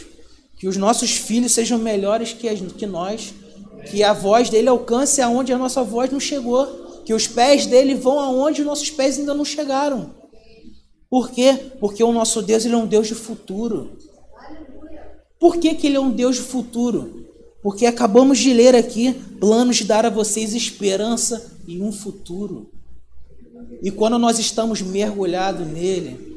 que 0.56 0.66
os 0.66 0.76
nossos 0.76 1.12
filhos 1.12 1.52
sejam 1.52 1.78
melhores 1.78 2.32
que, 2.32 2.48
as, 2.48 2.60
que 2.60 2.86
nós, 2.86 3.32
que 3.90 4.02
a 4.02 4.12
voz 4.12 4.50
dele 4.50 4.68
alcance 4.68 5.20
aonde 5.20 5.52
a 5.52 5.58
nossa 5.58 5.84
voz 5.84 6.10
não 6.10 6.18
chegou, 6.18 6.66
que 7.04 7.14
os 7.14 7.26
pés 7.26 7.64
dele 7.66 7.94
vão 7.94 8.18
aonde 8.18 8.60
os 8.60 8.66
nossos 8.66 8.90
pés 8.90 9.18
ainda 9.18 9.34
não 9.34 9.44
chegaram. 9.44 10.14
Por 11.08 11.30
quê? 11.30 11.72
Porque 11.80 12.02
o 12.02 12.12
nosso 12.12 12.42
Deus 12.42 12.64
ele 12.64 12.74
é 12.74 12.76
um 12.76 12.86
Deus 12.86 13.06
de 13.06 13.14
futuro. 13.14 13.96
Por 15.40 15.56
que, 15.56 15.74
que 15.74 15.86
ele 15.86 15.96
é 15.96 16.00
um 16.00 16.10
Deus 16.10 16.36
de 16.36 16.42
futuro? 16.42 17.26
Porque 17.62 17.86
acabamos 17.86 18.38
de 18.38 18.52
ler 18.52 18.74
aqui 18.74 19.12
planos 19.40 19.76
de 19.76 19.84
dar 19.84 20.04
a 20.04 20.10
vocês 20.10 20.54
esperança 20.54 21.56
e 21.66 21.80
um 21.80 21.92
futuro. 21.92 22.70
E 23.82 23.90
quando 23.90 24.18
nós 24.18 24.38
estamos 24.38 24.82
mergulhados 24.82 25.66
nele, 25.66 26.27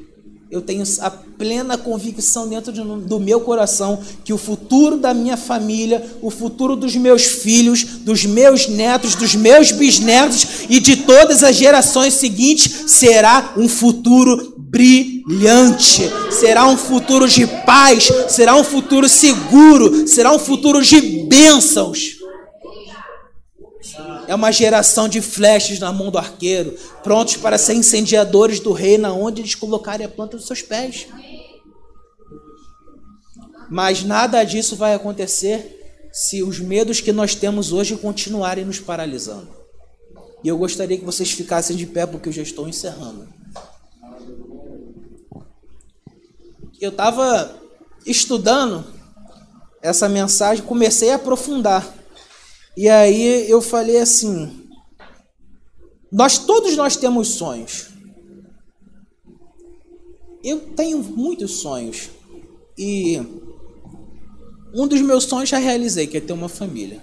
eu 0.52 0.62
tenho 0.62 0.84
a 1.00 1.10
plena 1.10 1.78
convicção 1.78 2.46
dentro 2.48 2.74
de, 2.74 2.82
do 2.82 3.20
meu 3.22 3.40
coração 3.40 4.02
que 4.26 4.34
o 4.34 4.38
futuro 4.38 4.98
da 4.98 5.14
minha 5.14 5.38
família, 5.38 6.06
o 6.22 6.30
futuro 6.30 6.76
dos 6.76 6.94
meus 6.94 7.24
filhos, 7.24 7.84
dos 7.84 8.26
meus 8.26 8.68
netos, 8.68 9.16
dos 9.16 9.34
meus 9.34 9.72
bisnetos 9.72 10.66
e 10.70 10.82
de 10.82 10.98
todas 10.98 11.42
as 11.42 11.56
gerações 11.56 12.16
seguintes 12.16 12.92
será 12.92 13.54
um 13.56 13.70
futuro 13.70 14.54
brilhante, 14.58 16.12
será 16.30 16.68
um 16.68 16.76
futuro 16.76 17.30
de 17.30 17.48
paz, 17.66 18.12
será 18.28 18.54
um 18.56 18.64
futuro 18.64 19.08
seguro, 19.08 20.06
será 20.06 20.34
um 20.34 20.40
futuro 20.40 20.82
de 20.82 21.00
bênçãos. 21.28 22.21
É 24.32 24.36
uma 24.36 24.50
geração 24.50 25.10
de 25.10 25.20
flechas 25.20 25.78
na 25.78 25.92
mão 25.92 26.10
do 26.10 26.18
arqueiro, 26.18 26.78
prontos 27.04 27.36
para 27.36 27.58
ser 27.58 27.74
incendiadores 27.74 28.62
do 28.62 28.72
reino, 28.72 29.14
onde 29.14 29.42
eles 29.42 29.56
colocarem 29.56 30.06
a 30.06 30.10
planta 30.10 30.38
dos 30.38 30.48
seus 30.48 30.62
pés. 30.62 31.08
Mas 33.70 34.06
nada 34.06 34.42
disso 34.46 34.78
vai 34.78 34.94
acontecer 34.94 36.08
se 36.14 36.42
os 36.42 36.62
medos 36.62 37.02
que 37.02 37.12
nós 37.12 37.36
temos 37.36 37.74
hoje 37.74 37.98
continuarem 37.98 38.64
nos 38.64 38.80
paralisando. 38.80 39.50
E 40.42 40.48
eu 40.48 40.58
gostaria 40.58 40.98
que 40.98 41.04
vocês 41.04 41.34
ficassem 41.34 41.76
de 41.76 41.86
pé, 41.86 42.06
porque 42.06 42.30
eu 42.30 42.34
já 42.34 42.42
estou 42.42 42.70
encerrando. 42.70 43.28
Eu 46.80 46.92
estava 46.92 47.54
estudando 48.06 48.86
essa 49.82 50.08
mensagem, 50.08 50.64
comecei 50.64 51.12
a 51.12 51.16
aprofundar. 51.16 52.00
E 52.76 52.88
aí 52.88 53.50
eu 53.50 53.62
falei 53.62 53.98
assim: 53.98 54.68
nós 56.12 56.38
todos 56.38 56.76
nós 56.76 56.96
temos 56.96 57.30
sonhos. 57.30 57.90
Eu 60.44 60.60
tenho 60.60 61.04
muitos 61.04 61.60
sonhos 61.60 62.10
e 62.78 63.22
um 64.74 64.88
dos 64.88 65.02
meus 65.02 65.26
sonhos 65.26 65.50
já 65.50 65.58
realizei, 65.58 66.08
que 66.08 66.18
é 66.18 66.22
ter 66.22 66.34
uma 66.34 66.50
família. 66.50 67.02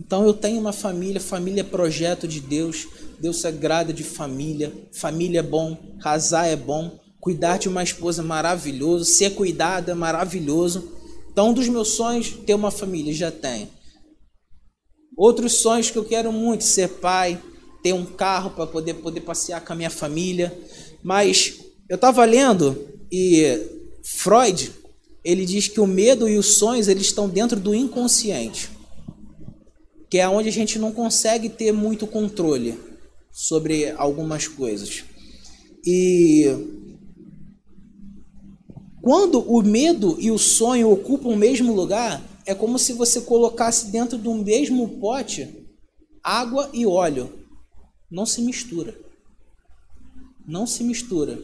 Então 0.00 0.24
eu 0.24 0.32
tenho 0.32 0.60
uma 0.60 0.72
família, 0.72 1.20
família 1.20 1.60
é 1.60 1.64
projeto 1.64 2.26
de 2.26 2.40
Deus, 2.40 2.86
Deus 3.18 3.40
sagrado 3.40 3.92
de 3.92 4.04
família, 4.04 4.72
família 4.92 5.40
é 5.40 5.42
bom, 5.42 5.76
casar 6.00 6.46
é 6.46 6.56
bom, 6.56 6.98
cuidar 7.20 7.58
de 7.58 7.68
uma 7.68 7.82
esposa 7.82 8.22
é 8.22 8.24
maravilhoso, 8.24 9.04
ser 9.04 9.30
cuidado 9.30 9.90
é 9.90 9.94
maravilhoso. 9.94 10.92
Então 11.30 11.50
um 11.50 11.54
dos 11.54 11.68
meus 11.68 11.88
sonhos 11.88 12.34
é 12.40 12.44
ter 12.44 12.54
uma 12.54 12.70
família, 12.70 13.12
já 13.12 13.30
tenho. 13.30 13.68
Outros 15.16 15.54
sonhos 15.54 15.90
que 15.90 15.98
eu 15.98 16.04
quero 16.04 16.32
muito, 16.32 16.64
ser 16.64 16.88
pai, 16.88 17.40
ter 17.82 17.92
um 17.92 18.04
carro 18.04 18.50
para 18.50 18.66
poder, 18.66 18.94
poder 18.94 19.20
passear 19.20 19.64
com 19.64 19.72
a 19.72 19.76
minha 19.76 19.90
família. 19.90 20.56
Mas 21.02 21.60
eu 21.88 21.96
estava 21.96 22.24
lendo 22.24 22.88
e 23.10 23.58
Freud, 24.02 24.72
ele 25.24 25.44
diz 25.44 25.68
que 25.68 25.80
o 25.80 25.86
medo 25.86 26.28
e 26.28 26.38
os 26.38 26.54
sonhos 26.54 26.88
eles 26.88 27.06
estão 27.06 27.28
dentro 27.28 27.60
do 27.60 27.74
inconsciente, 27.74 28.70
que 30.08 30.18
é 30.18 30.28
onde 30.28 30.48
a 30.48 30.52
gente 30.52 30.78
não 30.78 30.92
consegue 30.92 31.48
ter 31.48 31.72
muito 31.72 32.06
controle 32.06 32.78
sobre 33.30 33.90
algumas 33.90 34.48
coisas. 34.48 35.04
E 35.84 36.46
quando 39.00 39.40
o 39.40 39.62
medo 39.62 40.16
e 40.18 40.30
o 40.30 40.38
sonho 40.38 40.90
ocupam 40.90 41.28
o 41.28 41.36
mesmo 41.36 41.74
lugar, 41.74 42.22
é 42.46 42.54
como 42.54 42.78
se 42.78 42.92
você 42.92 43.20
colocasse 43.20 43.90
dentro 43.90 44.18
do 44.18 44.34
mesmo 44.34 44.88
pote 45.00 45.48
água 46.22 46.70
e 46.72 46.86
óleo. 46.86 47.32
Não 48.10 48.26
se 48.26 48.40
mistura. 48.40 48.96
Não 50.46 50.66
se 50.66 50.84
mistura. 50.84 51.38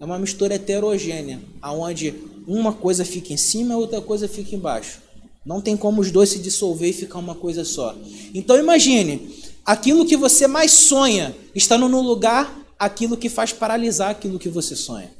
É 0.00 0.04
uma 0.04 0.18
mistura 0.18 0.54
heterogênea, 0.54 1.40
aonde 1.60 2.14
uma 2.46 2.72
coisa 2.72 3.04
fica 3.04 3.32
em 3.32 3.36
cima 3.36 3.74
e 3.74 3.76
outra 3.76 4.00
coisa 4.00 4.28
fica 4.28 4.54
embaixo. 4.54 5.00
Não 5.44 5.60
tem 5.60 5.76
como 5.76 6.00
os 6.00 6.10
dois 6.10 6.30
se 6.30 6.38
dissolver 6.38 6.90
e 6.90 6.92
ficar 6.92 7.18
uma 7.18 7.34
coisa 7.34 7.64
só. 7.64 7.96
Então 8.34 8.58
imagine, 8.58 9.34
aquilo 9.64 10.06
que 10.06 10.16
você 10.16 10.46
mais 10.46 10.72
sonha 10.72 11.34
estando 11.54 11.88
no 11.88 12.00
lugar, 12.00 12.54
aquilo 12.78 13.16
que 13.16 13.28
faz 13.28 13.52
paralisar 13.52 14.10
aquilo 14.10 14.38
que 14.38 14.48
você 14.48 14.76
sonha. 14.76 15.10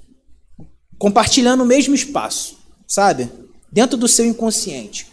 Compartilhando 0.99 1.63
o 1.63 1.67
mesmo 1.67 1.95
espaço, 1.95 2.57
sabe? 2.87 3.31
Dentro 3.71 3.97
do 3.97 4.09
seu 4.09 4.25
inconsciente. 4.25 5.07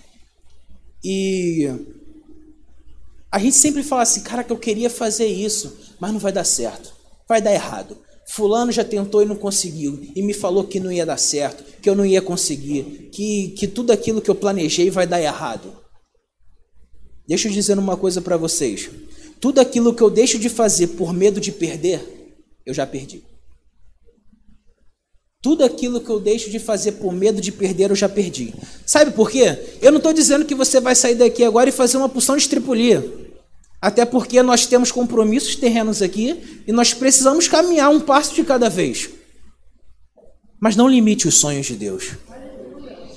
E 1.07 1.69
a 3.31 3.37
gente 3.37 3.55
sempre 3.55 3.83
fala 3.83 4.01
assim, 4.01 4.21
cara, 4.21 4.43
que 4.43 4.51
eu 4.51 4.57
queria 4.57 4.89
fazer 4.89 5.27
isso, 5.27 5.77
mas 5.99 6.11
não 6.11 6.19
vai 6.19 6.31
dar 6.31 6.43
certo, 6.43 6.91
vai 7.29 7.39
dar 7.39 7.53
errado. 7.53 7.95
Fulano 8.27 8.71
já 8.71 8.83
tentou 8.83 9.21
e 9.21 9.25
não 9.25 9.35
conseguiu, 9.35 10.03
e 10.15 10.23
me 10.23 10.33
falou 10.33 10.63
que 10.63 10.79
não 10.79 10.91
ia 10.91 11.05
dar 11.05 11.17
certo, 11.17 11.63
que 11.79 11.87
eu 11.87 11.93
não 11.93 12.03
ia 12.03 12.23
conseguir, 12.23 13.11
que, 13.11 13.49
que 13.49 13.67
tudo 13.67 13.91
aquilo 13.91 14.19
que 14.19 14.31
eu 14.31 14.33
planejei 14.33 14.89
vai 14.89 15.05
dar 15.05 15.21
errado. 15.21 15.77
Deixa 17.27 17.47
eu 17.47 17.51
dizer 17.51 17.77
uma 17.77 17.95
coisa 17.95 18.19
para 18.19 18.35
vocês: 18.35 18.89
tudo 19.39 19.61
aquilo 19.61 19.93
que 19.93 20.01
eu 20.01 20.09
deixo 20.09 20.39
de 20.39 20.49
fazer 20.49 20.87
por 20.87 21.13
medo 21.13 21.39
de 21.39 21.51
perder, 21.51 22.01
eu 22.65 22.73
já 22.73 22.87
perdi. 22.87 23.23
Tudo 25.45 25.63
aquilo 25.63 26.01
que 26.01 26.09
eu 26.09 26.19
deixo 26.19 26.49
de 26.49 26.57
fazer 26.57 26.93
por 26.93 27.13
medo 27.13 27.39
de 27.39 27.51
perder, 27.51 27.91
eu 27.91 27.95
já 27.95 28.09
perdi. 28.09 28.51
Sabe 28.83 29.11
por 29.11 29.29
quê? 29.29 29.55
Eu 29.79 29.91
não 29.91 29.99
estou 29.99 30.11
dizendo 30.11 30.43
que 30.43 30.55
você 30.55 30.79
vai 30.79 30.95
sair 30.95 31.13
daqui 31.13 31.43
agora 31.43 31.69
e 31.69 31.71
fazer 31.71 31.97
uma 31.97 32.09
porção 32.09 32.35
de 32.35 32.41
estripulia. 32.41 33.07
Até 33.79 34.05
porque 34.05 34.41
nós 34.41 34.65
temos 34.65 34.91
compromissos 34.91 35.55
terrenos 35.55 36.01
aqui 36.01 36.63
e 36.65 36.71
nós 36.71 36.95
precisamos 36.95 37.47
caminhar 37.47 37.91
um 37.91 37.99
passo 37.99 38.33
de 38.33 38.43
cada 38.43 38.71
vez. 38.71 39.07
Mas 40.59 40.75
não 40.75 40.87
limite 40.87 41.27
os 41.27 41.35
sonhos 41.35 41.67
de 41.67 41.75
Deus. 41.75 42.13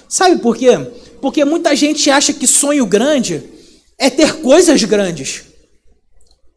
Sabe 0.06 0.36
por 0.42 0.54
quê? 0.54 0.76
Porque 1.22 1.46
muita 1.46 1.74
gente 1.74 2.10
acha 2.10 2.34
que 2.34 2.46
sonho 2.46 2.84
grande 2.84 3.42
é 3.96 4.10
ter 4.10 4.42
coisas 4.42 4.84
grandes. 4.84 5.44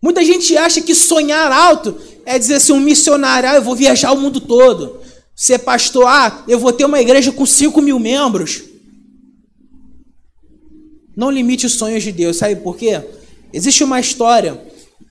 Muita 0.01 0.21
gente 0.21 0.57
acha 0.57 0.81
que 0.81 0.93
sonhar 0.93 1.49
alto 1.49 1.97
é 2.25 2.37
dizer 2.37 2.55
assim, 2.55 2.73
um 2.73 2.79
missionário, 2.81 3.47
ah, 3.47 3.55
eu 3.55 3.61
vou 3.61 3.73
viajar 3.73 4.11
o 4.11 4.17
mundo 4.17 4.41
todo 4.41 4.99
ser 5.41 5.57
pastor, 5.57 6.05
ah, 6.05 6.43
eu 6.47 6.59
vou 6.59 6.71
ter 6.71 6.85
uma 6.85 7.01
igreja 7.01 7.31
com 7.31 7.47
5 7.47 7.81
mil 7.81 7.97
membros. 7.97 8.61
Não 11.17 11.31
limite 11.31 11.65
os 11.65 11.73
sonhos 11.73 12.03
de 12.03 12.11
Deus, 12.11 12.37
sabe 12.37 12.57
por 12.57 12.77
quê? 12.77 13.01
Existe 13.51 13.83
uma 13.83 13.99
história 13.99 14.61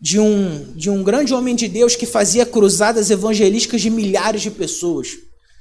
de 0.01 0.20
um, 0.20 0.72
de 0.76 0.89
um 0.89 1.03
grande 1.03 1.35
homem 1.35 1.57
de 1.57 1.66
Deus 1.66 1.97
que 1.97 2.07
fazia 2.07 2.47
cruzadas 2.47 3.11
evangelísticas 3.11 3.81
de 3.81 3.91
milhares 3.91 4.41
de 4.41 4.53
pessoas. 4.53 5.18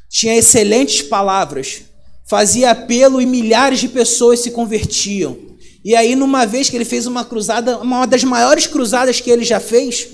Tinha 0.08 0.38
excelentes 0.38 1.02
palavras, 1.02 1.82
fazia 2.30 2.70
apelo 2.70 3.20
e 3.20 3.26
milhares 3.26 3.80
de 3.80 3.90
pessoas 3.90 4.40
se 4.42 4.52
convertiam. 4.52 5.36
E 5.84 5.96
aí, 5.96 6.16
numa 6.16 6.46
vez 6.46 6.70
que 6.70 6.78
ele 6.78 6.86
fez 6.86 7.08
uma 7.08 7.26
cruzada, 7.26 7.80
uma 7.80 8.06
das 8.06 8.24
maiores 8.24 8.68
cruzadas 8.68 9.20
que 9.20 9.32
ele 9.32 9.44
já 9.44 9.60
fez, 9.60 10.10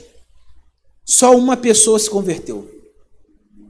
só 1.04 1.36
uma 1.36 1.58
pessoa 1.58 2.00
se 2.00 2.10
converteu. 2.10 2.75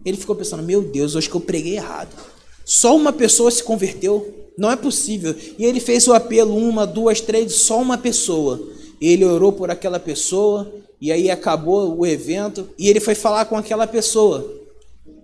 Ele 0.05 0.17
ficou 0.17 0.35
pensando: 0.35 0.61
Meu 0.61 0.81
Deus, 0.81 1.15
acho 1.15 1.29
que 1.29 1.35
eu 1.35 1.41
preguei 1.41 1.75
errado. 1.75 2.15
Só 2.63 2.95
uma 2.95 3.11
pessoa 3.11 3.49
se 3.49 3.63
converteu? 3.63 4.51
Não 4.57 4.71
é 4.71 4.75
possível. 4.75 5.35
E 5.57 5.65
ele 5.65 5.79
fez 5.79 6.07
o 6.07 6.13
apelo: 6.13 6.55
uma, 6.55 6.85
duas, 6.85 7.19
três, 7.19 7.53
só 7.53 7.81
uma 7.81 7.97
pessoa. 7.97 8.61
Ele 9.01 9.25
orou 9.25 9.51
por 9.51 9.69
aquela 9.69 9.99
pessoa, 9.99 10.71
e 11.01 11.11
aí 11.11 11.29
acabou 11.29 11.97
o 11.97 12.05
evento, 12.05 12.69
e 12.77 12.87
ele 12.87 12.99
foi 12.99 13.15
falar 13.15 13.45
com 13.45 13.57
aquela 13.57 13.87
pessoa. 13.87 14.63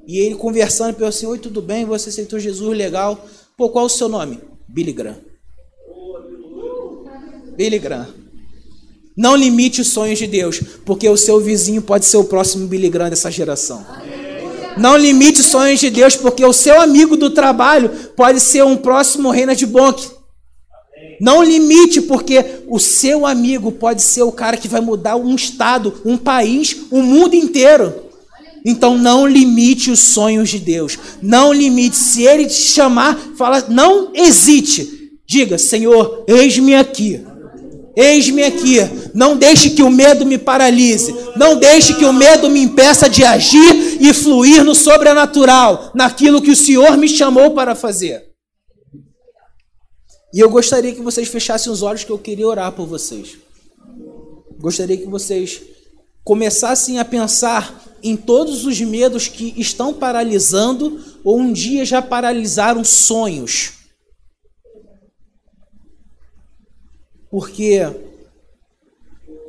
E 0.07 0.17
ele 0.17 0.36
conversando, 0.36 0.93
pensou 0.93 1.07
assim: 1.07 1.25
Oi, 1.27 1.38
tudo 1.38 1.61
bem? 1.61 1.86
Você 1.86 2.09
aceitou 2.09 2.39
Jesus, 2.39 2.77
legal. 2.77 3.23
Pô, 3.55 3.69
qual 3.69 3.86
o 3.86 3.89
seu 3.89 4.09
nome? 4.09 4.39
Billy 4.67 4.91
Graham. 4.91 5.17
Billy 7.55 7.79
Graham. 7.79 8.07
Não 9.15 9.36
limite 9.36 9.82
os 9.82 9.89
sonhos 9.89 10.17
de 10.17 10.25
Deus, 10.25 10.61
porque 10.86 11.07
o 11.07 11.17
seu 11.17 11.39
vizinho 11.39 11.82
pode 11.82 12.05
ser 12.05 12.17
o 12.17 12.23
próximo 12.23 12.67
Billy 12.67 12.89
Graham 12.89 13.09
dessa 13.09 13.29
geração. 13.29 13.86
Não 14.82 14.97
limite 14.97 15.41
os 15.41 15.47
sonhos 15.47 15.79
de 15.79 15.91
Deus, 15.91 16.15
porque 16.15 16.43
o 16.43 16.51
seu 16.51 16.82
amigo 16.82 17.15
do 17.15 17.29
trabalho 17.29 17.89
pode 18.15 18.39
ser 18.39 18.63
um 18.63 18.75
próximo 18.75 19.29
Reina 19.29 19.55
de 19.55 19.67
Bonk. 19.67 20.09
Não 21.19 21.43
limite, 21.43 22.01
porque 22.01 22.43
o 22.67 22.79
seu 22.79 23.27
amigo 23.27 23.71
pode 23.71 24.01
ser 24.01 24.23
o 24.23 24.32
cara 24.32 24.57
que 24.57 24.67
vai 24.67 24.82
mudar 24.82 25.15
um 25.17 25.36
estado, 25.36 26.01
um 26.03 26.17
país, 26.17 26.75
o 26.89 26.97
um 26.97 27.03
mundo 27.03 27.36
inteiro. 27.36 27.93
Então 28.65 28.97
não 28.97 29.27
limite 29.27 29.91
os 29.91 29.99
sonhos 29.99 30.49
de 30.49 30.57
Deus. 30.57 30.97
Não 31.21 31.53
limite. 31.53 31.95
Se 31.95 32.23
ele 32.23 32.45
te 32.45 32.53
chamar, 32.53 33.15
fala, 33.38 33.63
não 33.69 34.11
hesite. 34.15 35.11
Diga, 35.27 35.59
Senhor, 35.59 36.23
eis-me 36.27 36.73
aqui. 36.73 37.23
Eis-me 37.95 38.43
aqui. 38.43 38.77
Não 39.13 39.35
deixe 39.35 39.71
que 39.71 39.83
o 39.83 39.89
medo 39.89 40.25
me 40.25 40.37
paralise. 40.37 41.13
Não 41.35 41.57
deixe 41.57 41.93
que 41.93 42.05
o 42.05 42.13
medo 42.13 42.49
me 42.49 42.61
impeça 42.61 43.09
de 43.09 43.23
agir 43.23 43.97
e 44.01 44.13
fluir 44.13 44.63
no 44.63 44.73
sobrenatural, 44.73 45.91
naquilo 45.93 46.41
que 46.41 46.51
o 46.51 46.55
Senhor 46.55 46.97
me 46.97 47.07
chamou 47.07 47.51
para 47.51 47.75
fazer. 47.75 48.31
E 50.33 50.39
eu 50.39 50.49
gostaria 50.49 50.93
que 50.93 51.01
vocês 51.01 51.27
fechassem 51.27 51.71
os 51.71 51.81
olhos, 51.81 52.03
que 52.03 52.11
eu 52.11 52.17
queria 52.17 52.47
orar 52.47 52.71
por 52.71 52.87
vocês. 52.87 53.37
Gostaria 54.59 54.95
que 54.95 55.07
vocês 55.07 55.61
começassem 56.23 56.99
a 56.99 57.05
pensar 57.05 57.83
em 58.03 58.15
todos 58.15 58.65
os 58.65 58.79
medos 58.79 59.27
que 59.27 59.53
estão 59.57 59.93
paralisando 59.93 60.99
ou 61.23 61.37
um 61.39 61.51
dia 61.51 61.83
já 61.83 62.01
paralisaram 62.01 62.83
sonhos. 62.83 63.80
Porque 67.32 67.79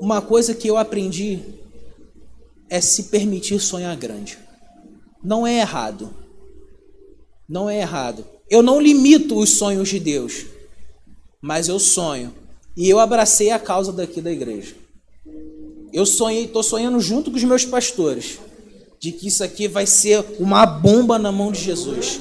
uma 0.00 0.22
coisa 0.22 0.54
que 0.54 0.68
eu 0.68 0.78
aprendi 0.78 1.40
é 2.70 2.80
se 2.80 3.04
permitir 3.04 3.60
sonhar 3.60 3.96
grande. 3.96 4.38
Não 5.22 5.46
é 5.46 5.58
errado. 5.58 6.14
Não 7.48 7.68
é 7.68 7.80
errado. 7.80 8.24
Eu 8.48 8.62
não 8.62 8.80
limito 8.80 9.38
os 9.38 9.50
sonhos 9.50 9.88
de 9.88 9.98
Deus 9.98 10.46
mas 11.42 11.66
eu 11.66 11.80
sonho. 11.80 12.32
E 12.76 12.88
eu 12.88 13.00
abracei 13.00 13.50
a 13.50 13.58
causa 13.58 13.92
daqui 13.92 14.20
da 14.20 14.30
igreja. 14.30 14.74
Eu 15.92 16.06
sonhei, 16.06 16.44
estou 16.44 16.62
sonhando 16.62 17.00
junto 17.00 17.30
com 17.30 17.36
os 17.36 17.44
meus 17.44 17.66
pastores, 17.66 18.38
de 18.98 19.12
que 19.12 19.26
isso 19.26 19.44
aqui 19.44 19.68
vai 19.68 19.84
ser 19.84 20.24
uma 20.38 20.64
bomba 20.64 21.18
na 21.18 21.32
mão 21.32 21.50
de 21.50 21.60
Jesus 21.60 22.20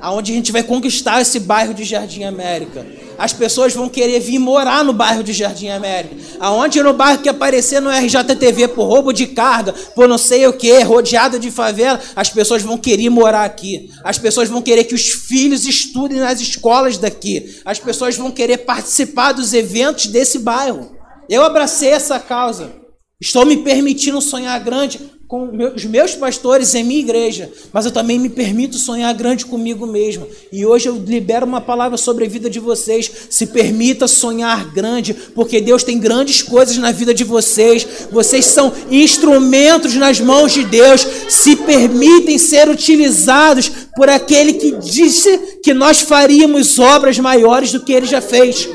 aonde 0.00 0.32
a 0.32 0.34
gente 0.34 0.50
vai 0.50 0.64
conquistar 0.64 1.20
esse 1.20 1.38
bairro 1.38 1.72
de 1.72 1.84
Jardim 1.84 2.24
América. 2.24 2.84
As 3.22 3.32
pessoas 3.32 3.72
vão 3.72 3.88
querer 3.88 4.18
vir 4.18 4.40
morar 4.40 4.82
no 4.82 4.92
bairro 4.92 5.22
de 5.22 5.32
Jardim 5.32 5.68
América. 5.68 6.16
Aonde 6.40 6.82
no 6.82 6.92
bairro 6.92 7.22
que 7.22 7.28
aparecer 7.28 7.80
no 7.80 7.88
RJTV 7.88 8.66
por 8.66 8.82
roubo 8.82 9.12
de 9.12 9.28
carga, 9.28 9.72
por 9.94 10.08
não 10.08 10.18
sei 10.18 10.44
o 10.48 10.52
que, 10.52 10.82
rodeado 10.82 11.38
de 11.38 11.48
favela, 11.48 12.00
as 12.16 12.30
pessoas 12.30 12.62
vão 12.62 12.76
querer 12.76 13.10
morar 13.10 13.44
aqui. 13.44 13.88
As 14.02 14.18
pessoas 14.18 14.48
vão 14.48 14.60
querer 14.60 14.82
que 14.82 14.94
os 14.96 15.08
filhos 15.08 15.68
estudem 15.68 16.18
nas 16.18 16.40
escolas 16.40 16.98
daqui. 16.98 17.60
As 17.64 17.78
pessoas 17.78 18.16
vão 18.16 18.28
querer 18.28 18.58
participar 18.58 19.30
dos 19.30 19.54
eventos 19.54 20.08
desse 20.08 20.40
bairro. 20.40 20.90
Eu 21.28 21.44
abracei 21.44 21.90
essa 21.90 22.18
causa. 22.18 22.72
Estou 23.20 23.46
me 23.46 23.58
permitindo 23.58 24.20
sonhar 24.20 24.58
grande 24.58 24.98
com 25.32 25.48
os 25.74 25.86
meus 25.86 26.14
pastores 26.14 26.74
em 26.74 26.84
minha 26.84 27.00
igreja, 27.00 27.50
mas 27.72 27.86
eu 27.86 27.90
também 27.90 28.18
me 28.18 28.28
permito 28.28 28.76
sonhar 28.76 29.14
grande 29.14 29.46
comigo 29.46 29.86
mesmo. 29.86 30.28
E 30.52 30.66
hoje 30.66 30.90
eu 30.90 30.94
libero 30.94 31.46
uma 31.46 31.58
palavra 31.58 31.96
sobre 31.96 32.26
a 32.26 32.28
vida 32.28 32.50
de 32.50 32.60
vocês. 32.60 33.10
Se 33.30 33.46
permita 33.46 34.06
sonhar 34.06 34.70
grande, 34.74 35.14
porque 35.34 35.58
Deus 35.58 35.82
tem 35.82 35.98
grandes 35.98 36.42
coisas 36.42 36.76
na 36.76 36.92
vida 36.92 37.14
de 37.14 37.24
vocês. 37.24 37.86
Vocês 38.10 38.44
são 38.44 38.74
instrumentos 38.90 39.94
nas 39.94 40.20
mãos 40.20 40.52
de 40.52 40.66
Deus. 40.66 41.00
Se 41.00 41.56
permitem 41.56 42.36
ser 42.36 42.68
utilizados 42.68 43.70
por 43.96 44.10
aquele 44.10 44.52
que 44.52 44.72
disse 44.72 45.60
que 45.62 45.72
nós 45.72 46.02
faríamos 46.02 46.78
obras 46.78 47.18
maiores 47.18 47.72
do 47.72 47.82
que 47.82 47.94
ele 47.94 48.04
já 48.04 48.20
fez. 48.20 48.68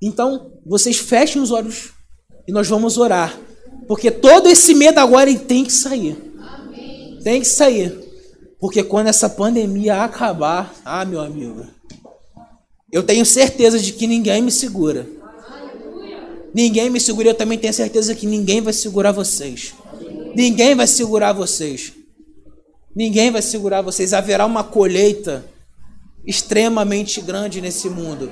Então, 0.00 0.52
vocês 0.64 0.98
fechem 0.98 1.42
os 1.42 1.50
olhos 1.50 1.90
e 2.46 2.52
nós 2.52 2.68
vamos 2.68 2.96
orar 2.96 3.49
porque 3.90 4.08
todo 4.08 4.48
esse 4.48 4.72
medo 4.72 5.00
agora 5.00 5.34
tem 5.34 5.64
que 5.64 5.72
sair. 5.72 6.16
Tem 7.24 7.40
que 7.40 7.48
sair. 7.48 7.92
Porque 8.60 8.84
quando 8.84 9.08
essa 9.08 9.28
pandemia 9.28 10.04
acabar, 10.04 10.72
ah, 10.84 11.04
meu 11.04 11.20
amigo, 11.20 11.66
eu 12.92 13.02
tenho 13.02 13.26
certeza 13.26 13.80
de 13.80 13.92
que 13.92 14.06
ninguém 14.06 14.42
me 14.42 14.52
segura. 14.52 15.08
Ninguém 16.54 16.88
me 16.88 17.00
segura, 17.00 17.30
eu 17.30 17.34
também 17.34 17.58
tenho 17.58 17.74
certeza 17.74 18.14
que 18.14 18.28
ninguém 18.28 18.60
vai 18.60 18.72
segurar 18.72 19.10
vocês. 19.10 19.74
Ninguém 20.36 20.76
vai 20.76 20.86
segurar 20.86 21.32
vocês. 21.32 21.92
Ninguém 22.94 23.32
vai 23.32 23.42
segurar 23.42 23.82
vocês. 23.82 24.12
Haverá 24.12 24.46
uma 24.46 24.62
colheita 24.62 25.44
extremamente 26.24 27.20
grande 27.20 27.60
nesse 27.60 27.88
mundo. 27.88 28.30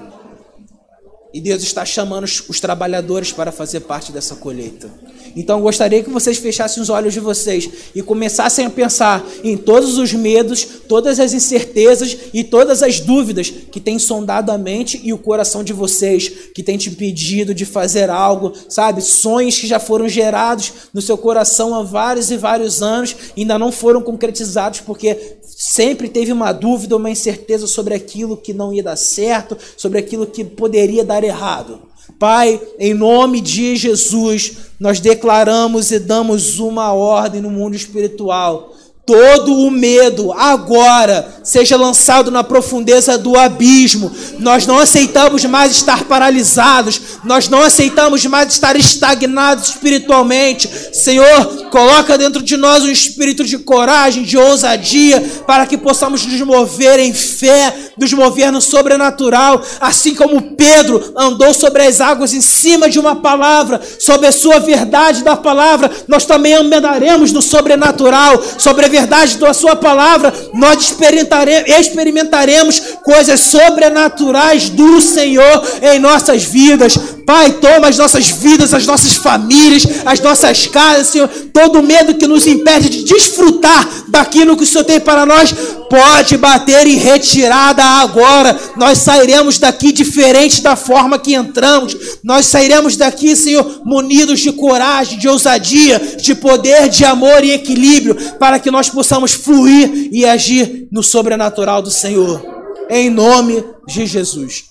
E 1.33 1.43
Deus 1.43 1.63
está 1.63 1.85
chamando 1.85 2.25
os, 2.25 2.59
trabalhadores 2.59 3.33
para 3.33 3.53
fazer 3.53 3.81
parte 3.81 4.11
dessa 4.11 4.35
colheita. 4.37 4.91
Então 5.37 5.59
eu 5.59 5.63
gostaria 5.63 6.03
que 6.03 6.09
vocês 6.09 6.39
fechassem 6.39 6.83
os 6.83 6.89
olhos 6.89 7.13
de 7.13 7.21
vocês 7.21 7.69
e 7.95 8.01
começassem 8.01 8.65
a 8.65 8.71
pensar 8.71 9.25
em 9.45 9.55
todos 9.55 9.99
os 9.99 10.15
medos, 10.15 10.67
todas 10.89 11.21
as 11.21 11.35
incertezas 11.35 12.17
e 12.33 12.43
todas 12.43 12.83
as 12.83 12.99
dúvidas 13.01 13.51
que 13.51 13.79
têm 13.79 13.99
sondado 13.99 14.51
a 14.51 14.57
mente 14.57 14.99
e 15.05 15.13
o 15.13 15.19
coração 15.19 15.63
de 15.63 15.75
vocês, 15.75 16.29
que 16.55 16.63
têm 16.63 16.79
te 16.79 16.89
impedido 16.89 17.55
de 17.55 17.67
fazer 17.67 18.09
algo, 18.09 18.55
sabe? 18.67 19.03
Sonhos 19.03 19.59
que 19.59 19.67
já 19.67 19.79
foram 19.79 20.09
gerados 20.09 20.73
no 20.95 21.03
seu 21.03 21.19
coração 21.19 21.75
há 21.75 21.83
vários 21.83 22.31
e 22.31 22.39
vários 22.39 22.83
anos 22.83 23.15
ainda 23.37 23.59
não 23.59 23.71
foram 23.71 24.01
concretizados 24.01 24.81
porque 24.81 25.37
sempre 25.61 26.09
teve 26.09 26.31
uma 26.31 26.53
dúvida, 26.53 26.97
uma 26.97 27.11
incerteza 27.11 27.67
sobre 27.67 27.93
aquilo 27.93 28.37
que 28.37 28.55
não 28.55 28.73
ia 28.73 28.81
dar 28.81 28.95
certo, 28.95 29.59
sobre 29.77 29.99
aquilo 29.99 30.25
que 30.25 30.45
poderia 30.45 31.05
dar 31.05 31.25
errado. 31.25 31.81
Pai, 32.17 32.61
em 32.79 32.95
nome 32.95 33.41
de 33.41 33.75
Jesus, 33.75 34.57
nós 34.79 35.01
declaramos 35.01 35.91
e 35.91 35.99
damos 35.99 36.61
uma 36.61 36.93
ordem 36.93 37.41
no 37.41 37.51
mundo 37.51 37.75
espiritual 37.75 38.73
todo 39.09 39.55
o 39.55 39.71
medo 39.71 40.35
agora 40.35 41.41
seja 41.43 41.79
lançado 41.79 42.31
na 42.31 42.45
profundeza 42.45 43.17
do 43.17 43.39
abismo. 43.39 44.15
Nós 44.39 44.67
não 44.67 44.79
aceitamos 44.79 45.47
mais 45.47 45.73
estar 45.73 46.05
paralisados, 46.05 47.01
nós 47.25 47.49
não 47.49 47.63
aceitamos 47.63 48.27
mais 48.27 48.53
estar 48.53 48.77
estagnados 48.77 49.71
espiritualmente. 49.71 50.69
Senhor, 50.93 51.71
coloca 51.71 52.19
dentro 52.19 52.43
de 52.43 52.55
nós 52.59 52.85
um 52.85 52.91
espírito 52.91 53.45
de 53.45 53.57
coragem, 53.57 54.25
de 54.25 54.37
ousadia, 54.37 55.23
para 55.47 55.65
que 55.65 55.79
possamos 55.79 56.27
nos 56.27 56.43
mover 56.43 56.99
em 56.99 57.15
fé, 57.15 57.75
nos 57.97 58.13
mover 58.13 58.53
no 58.53 58.61
sobrenatural, 58.61 59.63
assim 59.81 60.15
como 60.15 60.55
Pedro 60.55 61.15
andou 61.17 61.55
sobre 61.55 61.83
as 61.83 61.99
águas 62.03 62.35
em 62.35 62.43
cima 62.43 62.91
de 62.91 62.99
uma 62.99 63.17
palavra, 63.17 63.81
sobre 63.99 64.27
a 64.27 64.33
sua 64.33 64.59
verdade 64.59 65.25
da 65.25 65.35
palavra, 65.35 65.91
nós 66.07 66.27
também 66.27 66.53
andaremos 66.53 67.33
no 67.33 67.41
sobrenatural, 67.41 68.43
sobre 68.59 68.85
a 68.85 68.98
verdade 68.99 69.39
da 69.39 69.53
Sua 69.55 69.77
palavra, 69.77 70.33
nós 70.55 70.83
experimentaremos, 70.83 71.69
experimentaremos 71.69 72.81
coisas 73.05 73.41
sobrenaturais 73.41 74.69
do 74.69 75.01
Senhor 75.01 75.63
em 75.83 75.99
nossas 75.99 76.45
vidas. 76.45 76.99
Pai, 77.29 77.53
toma 77.53 77.89
as 77.89 77.99
nossas 77.99 78.31
vidas, 78.31 78.73
as 78.73 78.87
nossas 78.87 79.13
famílias, 79.13 79.85
as 80.07 80.19
nossas 80.19 80.67
casas, 80.67 81.09
Senhor. 81.09 81.29
Todo 81.53 81.83
medo 81.83 82.15
que 82.15 82.27
nos 82.27 82.47
impede 82.47 82.89
de 82.89 83.05
desfrutar 83.05 83.87
daquilo 84.09 84.57
que 84.57 84.63
o 84.63 84.67
Senhor 84.67 84.83
tem 84.83 84.99
para 84.99 85.27
nós, 85.27 85.53
pode 85.91 86.39
bater 86.39 86.87
em 86.87 86.97
retirada 86.97 87.85
agora. 87.85 88.59
Nós 88.79 89.01
sairemos 89.01 89.59
daqui 89.59 89.93
diferente 89.93 90.63
da 90.63 90.75
forma 90.75 91.19
que 91.19 91.35
entramos. 91.35 91.95
Nós 92.25 92.47
sairemos 92.47 92.97
daqui, 92.97 93.37
Senhor, 93.37 93.83
munidos 93.85 94.41
de 94.41 94.51
coragem, 94.51 95.19
de 95.19 95.29
ousadia, 95.29 96.01
de 96.19 96.35
poder, 96.35 96.89
de 96.89 97.05
amor 97.05 97.45
e 97.45 97.51
equilíbrio, 97.51 98.15
para 98.39 98.59
que 98.59 98.71
nós 98.71 98.89
possamos 98.89 99.35
fluir 99.35 100.09
e 100.11 100.25
agir 100.25 100.89
no 100.91 101.03
sobrenatural 101.03 101.83
do 101.83 101.91
Senhor. 101.91 102.43
Em 102.89 103.11
nome 103.11 103.63
de 103.87 104.07
Jesus. 104.07 104.65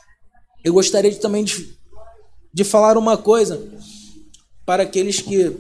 Eu 0.66 0.74
gostaria 0.74 1.12
de, 1.12 1.20
também 1.20 1.43
de, 1.43 1.76
de 2.54 2.64
falar 2.64 2.98
uma 2.98 3.18
coisa 3.18 3.62
para 4.66 4.84
aqueles 4.84 5.22
que 5.22 5.56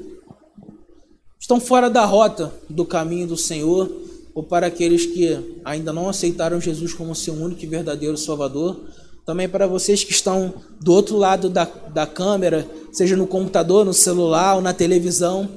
estão 1.39 1.59
fora 1.59 1.89
da 1.89 2.03
rota 2.03 2.53
do 2.69 2.83
caminho 2.83 3.27
do 3.27 3.37
Senhor, 3.37 3.89
ou 4.35 4.43
para 4.43 4.67
aqueles 4.67 5.05
que 5.05 5.59
ainda 5.65 5.91
não 5.91 6.09
aceitaram 6.09 6.61
Jesus 6.61 6.93
como 6.93 7.15
seu 7.15 7.33
único 7.33 7.63
e 7.63 7.67
verdadeiro 7.67 8.17
Salvador. 8.17 8.79
Também 9.25 9.49
para 9.49 9.65
vocês 9.65 10.03
que 10.03 10.11
estão 10.11 10.53
do 10.79 10.93
outro 10.93 11.17
lado 11.17 11.49
da, 11.49 11.65
da 11.65 12.05
câmera, 12.05 12.69
seja 12.91 13.15
no 13.15 13.25
computador, 13.25 13.85
no 13.85 13.93
celular 13.93 14.55
ou 14.55 14.61
na 14.61 14.73
televisão. 14.73 15.49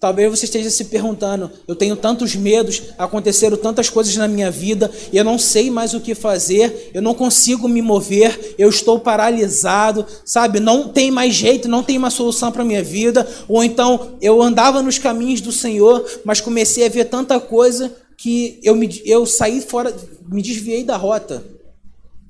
Talvez 0.00 0.30
você 0.30 0.44
esteja 0.44 0.70
se 0.70 0.84
perguntando: 0.84 1.50
eu 1.66 1.74
tenho 1.74 1.96
tantos 1.96 2.36
medos, 2.36 2.82
aconteceram 2.96 3.56
tantas 3.56 3.90
coisas 3.90 4.14
na 4.16 4.28
minha 4.28 4.50
vida, 4.50 4.90
eu 5.12 5.24
não 5.24 5.38
sei 5.38 5.70
mais 5.70 5.92
o 5.92 6.00
que 6.00 6.14
fazer, 6.14 6.90
eu 6.94 7.02
não 7.02 7.14
consigo 7.14 7.68
me 7.68 7.82
mover, 7.82 8.54
eu 8.56 8.68
estou 8.68 9.00
paralisado, 9.00 10.06
sabe? 10.24 10.60
Não 10.60 10.88
tem 10.88 11.10
mais 11.10 11.34
jeito, 11.34 11.68
não 11.68 11.82
tem 11.82 11.98
mais 11.98 12.14
solução 12.14 12.52
para 12.52 12.64
minha 12.64 12.82
vida. 12.82 13.28
Ou 13.48 13.64
então 13.64 14.16
eu 14.20 14.40
andava 14.40 14.82
nos 14.82 14.98
caminhos 14.98 15.40
do 15.40 15.50
Senhor, 15.50 16.08
mas 16.24 16.40
comecei 16.40 16.86
a 16.86 16.88
ver 16.88 17.06
tanta 17.06 17.40
coisa 17.40 17.92
que 18.16 18.60
eu, 18.62 18.76
me, 18.76 19.02
eu 19.04 19.26
saí 19.26 19.60
fora, 19.60 19.94
me 20.28 20.42
desviei 20.42 20.84
da 20.84 20.96
rota, 20.96 21.44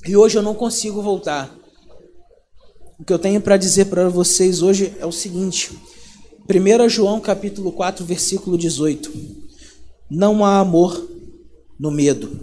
e 0.07 0.17
hoje 0.17 0.37
eu 0.37 0.43
não 0.43 0.55
consigo 0.55 1.03
voltar. 1.03 1.55
O 2.99 3.05
que 3.05 3.13
eu 3.13 3.19
tenho 3.19 3.41
para 3.41 3.57
dizer 3.57 3.87
para 3.87 4.09
vocês 4.09 4.61
hoje 4.63 4.95
é 4.99 5.07
o 5.07 5.13
seguinte. 5.13 5.71
1 6.51 6.89
João 6.89 7.21
capítulo 7.21 7.71
4, 7.71 8.07
versículo 8.07 8.57
18. 8.57 9.13
Não 10.11 10.43
há 10.43 10.61
amor 10.61 11.07
no 11.79 11.91
medo. 11.91 12.41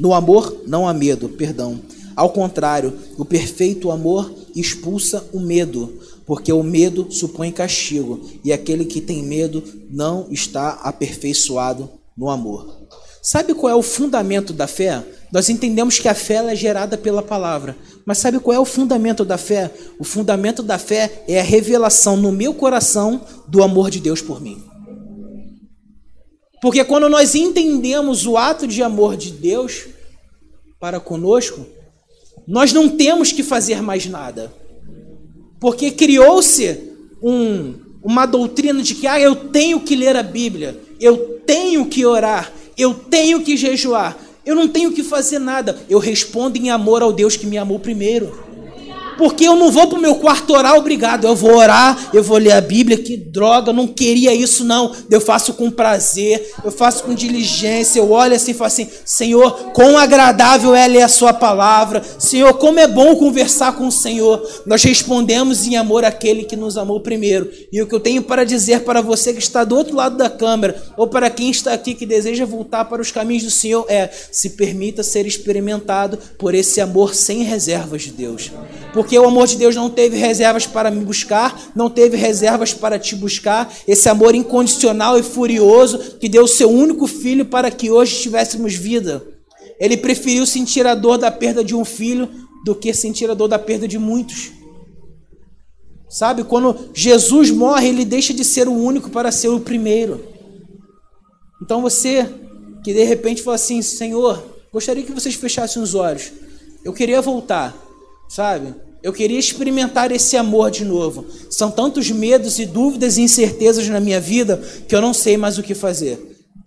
No 0.00 0.12
amor 0.12 0.62
não 0.66 0.88
há 0.88 0.92
medo, 0.92 1.28
perdão. 1.28 1.78
Ao 2.16 2.30
contrário, 2.30 2.92
o 3.16 3.24
perfeito 3.24 3.92
amor 3.92 4.34
expulsa 4.56 5.24
o 5.32 5.38
medo, 5.38 5.96
porque 6.26 6.52
o 6.52 6.64
medo 6.64 7.06
supõe 7.08 7.52
castigo, 7.52 8.20
e 8.42 8.52
aquele 8.52 8.84
que 8.84 9.00
tem 9.00 9.22
medo 9.22 9.62
não 9.88 10.26
está 10.28 10.70
aperfeiçoado 10.82 11.88
no 12.16 12.28
amor. 12.28 12.88
Sabe 13.26 13.54
qual 13.54 13.72
é 13.72 13.74
o 13.74 13.82
fundamento 13.82 14.52
da 14.52 14.68
fé? 14.68 15.02
Nós 15.32 15.48
entendemos 15.48 15.98
que 15.98 16.06
a 16.06 16.14
fé 16.14 16.36
é 16.46 16.54
gerada 16.54 16.96
pela 16.96 17.20
palavra. 17.20 17.76
Mas 18.06 18.18
sabe 18.18 18.38
qual 18.38 18.54
é 18.54 18.60
o 18.60 18.64
fundamento 18.64 19.24
da 19.24 19.36
fé? 19.36 19.68
O 19.98 20.04
fundamento 20.04 20.62
da 20.62 20.78
fé 20.78 21.24
é 21.26 21.40
a 21.40 21.42
revelação 21.42 22.16
no 22.16 22.30
meu 22.30 22.54
coração 22.54 23.20
do 23.48 23.64
amor 23.64 23.90
de 23.90 23.98
Deus 23.98 24.22
por 24.22 24.40
mim. 24.40 24.62
Porque 26.62 26.84
quando 26.84 27.08
nós 27.08 27.34
entendemos 27.34 28.28
o 28.28 28.36
ato 28.36 28.64
de 28.64 28.80
amor 28.80 29.16
de 29.16 29.32
Deus 29.32 29.88
para 30.78 31.00
conosco, 31.00 31.66
nós 32.46 32.72
não 32.72 32.88
temos 32.88 33.32
que 33.32 33.42
fazer 33.42 33.82
mais 33.82 34.06
nada. 34.06 34.52
Porque 35.58 35.90
criou-se 35.90 36.92
um, 37.20 37.74
uma 38.04 38.24
doutrina 38.24 38.80
de 38.84 38.94
que 38.94 39.08
ah, 39.08 39.18
eu 39.18 39.34
tenho 39.34 39.80
que 39.80 39.96
ler 39.96 40.14
a 40.14 40.22
Bíblia, 40.22 40.80
eu 41.00 41.40
tenho 41.44 41.86
que 41.86 42.06
orar, 42.06 42.52
eu 42.76 42.94
tenho 42.94 43.40
que 43.42 43.56
jejuar. 43.56 44.16
Eu 44.44 44.54
não 44.54 44.68
tenho 44.68 44.92
que 44.92 45.02
fazer 45.02 45.38
nada. 45.38 45.76
Eu 45.88 45.98
respondo 45.98 46.56
em 46.56 46.70
amor 46.70 47.02
ao 47.02 47.12
Deus 47.12 47.36
que 47.36 47.46
me 47.46 47.58
amou 47.58 47.80
primeiro. 47.80 48.45
Porque 49.16 49.44
eu 49.44 49.56
não 49.56 49.70
vou 49.70 49.86
para 49.86 49.98
o 49.98 50.02
meu 50.02 50.16
quarto 50.16 50.52
orar, 50.52 50.76
obrigado. 50.76 51.26
Eu 51.26 51.34
vou 51.34 51.56
orar, 51.56 52.10
eu 52.12 52.22
vou 52.22 52.38
ler 52.38 52.52
a 52.52 52.60
Bíblia. 52.60 52.98
Que 52.98 53.16
droga, 53.16 53.72
não 53.72 53.86
queria 53.86 54.34
isso, 54.34 54.64
não. 54.64 54.92
Eu 55.10 55.20
faço 55.20 55.54
com 55.54 55.70
prazer, 55.70 56.52
eu 56.64 56.70
faço 56.70 57.04
com 57.04 57.14
diligência. 57.14 57.98
Eu 57.98 58.10
olho 58.10 58.34
assim 58.34 58.50
e 58.50 58.54
falo 58.54 58.68
assim: 58.68 58.88
Senhor, 59.04 59.72
quão 59.72 59.96
agradável 59.96 60.74
é 60.74 60.86
ler 60.86 61.02
a 61.02 61.08
Sua 61.08 61.32
palavra. 61.32 62.02
Senhor, 62.18 62.52
como 62.54 62.78
é 62.78 62.86
bom 62.86 63.16
conversar 63.16 63.76
com 63.76 63.86
o 63.86 63.92
Senhor. 63.92 64.46
Nós 64.66 64.82
respondemos 64.82 65.66
em 65.66 65.76
amor 65.76 66.04
àquele 66.04 66.44
que 66.44 66.56
nos 66.56 66.76
amou 66.76 67.00
primeiro. 67.00 67.50
E 67.72 67.80
o 67.80 67.86
que 67.86 67.94
eu 67.94 68.00
tenho 68.00 68.22
para 68.22 68.44
dizer 68.44 68.80
para 68.80 69.00
você 69.00 69.32
que 69.32 69.40
está 69.40 69.64
do 69.64 69.76
outro 69.76 69.96
lado 69.96 70.16
da 70.16 70.28
câmera, 70.28 70.76
ou 70.96 71.06
para 71.06 71.30
quem 71.30 71.50
está 71.50 71.72
aqui 71.72 71.94
que 71.94 72.06
deseja 72.06 72.44
voltar 72.44 72.84
para 72.86 73.02
os 73.02 73.10
caminhos 73.10 73.44
do 73.44 73.50
Senhor, 73.50 73.86
é: 73.88 74.10
se 74.30 74.50
permita 74.50 75.02
ser 75.02 75.26
experimentado 75.26 76.18
por 76.38 76.54
esse 76.54 76.80
amor 76.80 77.14
sem 77.14 77.42
reservas 77.42 78.02
de 78.02 78.10
Deus. 78.10 78.50
Porque 78.92 79.05
porque 79.06 79.16
o 79.16 79.28
amor 79.28 79.46
de 79.46 79.56
Deus 79.56 79.76
não 79.76 79.88
teve 79.88 80.16
reservas 80.16 80.66
para 80.66 80.90
me 80.90 81.04
buscar, 81.04 81.70
não 81.76 81.88
teve 81.88 82.16
reservas 82.16 82.74
para 82.74 82.98
te 82.98 83.14
buscar. 83.14 83.72
Esse 83.86 84.08
amor 84.08 84.34
incondicional 84.34 85.16
e 85.16 85.22
furioso 85.22 86.16
que 86.18 86.28
deu 86.28 86.42
o 86.42 86.48
seu 86.48 86.68
único 86.68 87.06
filho 87.06 87.46
para 87.46 87.70
que 87.70 87.88
hoje 87.88 88.20
tivéssemos 88.20 88.74
vida. 88.74 89.24
Ele 89.78 89.96
preferiu 89.96 90.44
sentir 90.44 90.88
a 90.88 90.94
dor 90.96 91.18
da 91.18 91.30
perda 91.30 91.62
de 91.62 91.72
um 91.72 91.84
filho 91.84 92.28
do 92.64 92.74
que 92.74 92.92
sentir 92.92 93.30
a 93.30 93.34
dor 93.34 93.46
da 93.46 93.60
perda 93.60 93.86
de 93.86 93.96
muitos. 93.96 94.50
Sabe, 96.08 96.42
quando 96.42 96.90
Jesus 96.92 97.52
morre, 97.52 97.86
ele 97.86 98.04
deixa 98.04 98.34
de 98.34 98.44
ser 98.44 98.66
o 98.66 98.72
único 98.72 99.08
para 99.08 99.30
ser 99.30 99.50
o 99.50 99.60
primeiro. 99.60 100.26
Então 101.62 101.80
você 101.80 102.28
que 102.82 102.92
de 102.92 103.04
repente 103.04 103.40
fala 103.40 103.54
assim: 103.54 103.80
Senhor, 103.82 104.42
gostaria 104.72 105.04
que 105.04 105.12
vocês 105.12 105.36
fechassem 105.36 105.80
os 105.80 105.94
olhos. 105.94 106.32
Eu 106.84 106.92
queria 106.92 107.22
voltar, 107.22 107.72
sabe? 108.28 108.85
Eu 109.06 109.12
queria 109.12 109.38
experimentar 109.38 110.10
esse 110.10 110.36
amor 110.36 110.68
de 110.68 110.84
novo. 110.84 111.26
São 111.48 111.70
tantos 111.70 112.10
medos 112.10 112.58
e 112.58 112.66
dúvidas 112.66 113.16
e 113.16 113.22
incertezas 113.22 113.86
na 113.88 114.00
minha 114.00 114.20
vida 114.20 114.60
que 114.88 114.96
eu 114.96 115.00
não 115.00 115.14
sei 115.14 115.36
mais 115.36 115.56
o 115.56 115.62
que 115.62 115.76
fazer. 115.76 116.18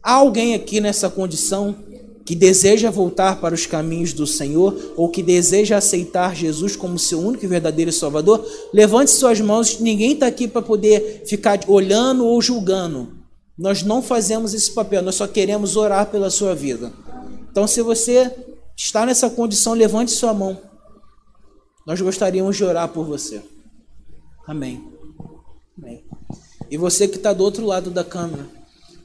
Há 0.02 0.14
alguém 0.14 0.56
aqui 0.56 0.80
nessa 0.80 1.10
condição 1.10 1.76
que 2.24 2.34
deseja 2.34 2.90
voltar 2.90 3.42
para 3.42 3.54
os 3.54 3.66
caminhos 3.66 4.14
do 4.14 4.26
Senhor 4.26 4.94
ou 4.96 5.10
que 5.10 5.22
deseja 5.22 5.76
aceitar 5.76 6.34
Jesus 6.34 6.78
como 6.78 6.98
seu 6.98 7.20
único 7.20 7.44
e 7.44 7.48
verdadeiro 7.50 7.92
Salvador? 7.92 8.50
Levante 8.74 9.12
suas 9.12 9.42
mãos. 9.42 9.78
Ninguém 9.82 10.14
está 10.14 10.28
aqui 10.28 10.48
para 10.48 10.62
poder 10.62 11.24
ficar 11.28 11.60
olhando 11.68 12.26
ou 12.26 12.42
julgando. 12.42 13.18
Nós 13.58 13.84
não 13.84 14.02
fazemos 14.02 14.54
esse 14.54 14.72
papel, 14.72 15.02
nós 15.02 15.16
só 15.16 15.28
queremos 15.28 15.76
orar 15.76 16.06
pela 16.06 16.30
sua 16.30 16.56
vida. 16.56 16.94
Então, 17.52 17.68
se 17.68 17.82
você 17.82 18.32
está 18.78 19.06
nessa 19.06 19.30
condição, 19.30 19.74
levante 19.74 20.12
sua 20.12 20.34
mão. 20.34 20.68
Nós 21.90 22.00
gostaríamos 22.00 22.56
de 22.56 22.64
orar 22.64 22.88
por 22.90 23.04
você. 23.04 23.42
Amém. 24.46 24.88
Amém. 25.76 26.04
E 26.70 26.78
você 26.78 27.08
que 27.08 27.18
está 27.18 27.34
do 27.34 27.44
outro 27.44 27.66
lado 27.66 27.90
da 27.90 28.04
câmera, 28.04 28.46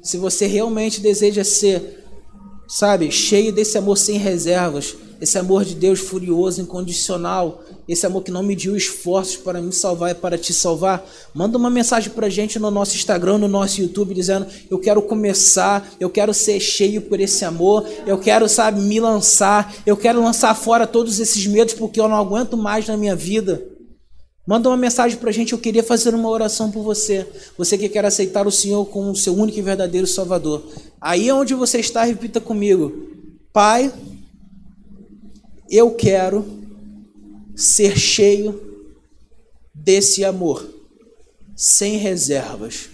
se 0.03 0.19
você 0.19 0.45
realmente 0.47 1.01
deseja 1.01 1.43
ser, 1.45 2.05
sabe, 2.69 3.11
cheio 3.11 3.55
desse 3.55 3.79
amor 3.79 3.97
sem 3.97 4.19
reservas, 4.19 4.99
esse 5.19 5.39
amor 5.39 5.65
de 5.65 5.75
Deus 5.75 5.99
furioso, 5.99 6.61
incondicional, 6.61 7.65
esse 7.89 8.07
amor 8.07 8.23
que 8.23 8.31
não 8.31 8.43
mediu 8.43 8.77
esforços 8.77 9.37
para 9.37 9.61
me 9.61 9.73
salvar 9.73 10.11
e 10.11 10.15
para 10.15 10.39
te 10.39 10.53
salvar, 10.53 11.07
manda 11.35 11.59
uma 11.59 11.69
mensagem 11.69 12.11
para 12.11 12.27
a 12.27 12.31
gente 12.31 12.59
no 12.59 12.71
nosso 12.71 12.97
Instagram, 12.97 13.39
no 13.39 13.49
nosso 13.49 13.81
YouTube, 13.81 14.15
dizendo: 14.15 14.47
Eu 14.71 14.79
quero 14.79 15.03
começar, 15.03 15.87
eu 16.01 16.09
quero 16.09 16.33
ser 16.33 16.59
cheio 16.61 17.03
por 17.03 17.21
esse 17.21 17.45
amor, 17.45 17.87
eu 18.07 18.19
quero, 18.19 18.49
sabe, 18.49 18.81
me 18.81 18.99
lançar, 19.01 19.75
eu 19.85 19.97
quero 19.97 20.23
lançar 20.23 20.55
fora 20.55 20.87
todos 20.87 21.21
esses 21.21 21.47
medos 21.47 21.75
porque 21.75 22.01
eu 22.01 22.09
não 22.09 22.17
aguento 22.17 22.57
mais 22.57 22.87
na 22.87 22.97
minha 22.97 23.15
vida. 23.15 23.63
Manda 24.47 24.69
uma 24.69 24.77
mensagem 24.77 25.17
para 25.17 25.31
a 25.31 25.33
gente, 25.33 25.55
eu 25.55 25.59
queria 25.59 25.83
fazer 25.83 26.15
uma 26.15 26.29
oração 26.29 26.71
por 26.71 26.83
você. 26.83 27.27
Você 27.57 27.79
que 27.79 27.89
quer 27.89 28.05
aceitar 28.05 28.47
o 28.47 28.51
Senhor 28.51 28.85
como 28.87 29.11
o 29.11 29.17
seu 29.17 29.35
único 29.35 29.59
e 29.59 29.63
verdadeiro 29.63 30.07
Salvador. 30.07 30.63
Aí 31.01 31.29
é 31.29 31.35
onde 31.35 31.55
você 31.55 31.81
está, 31.81 32.05
repita 32.05 32.41
comigo: 32.41 32.93
Pai, 33.53 33.91
eu 35.71 35.91
quero 35.93 36.64
ser 37.55 37.97
cheio 37.97 38.61
desse 39.75 40.25
amor, 40.25 40.67
sem 41.57 41.97
reservas. 41.97 42.89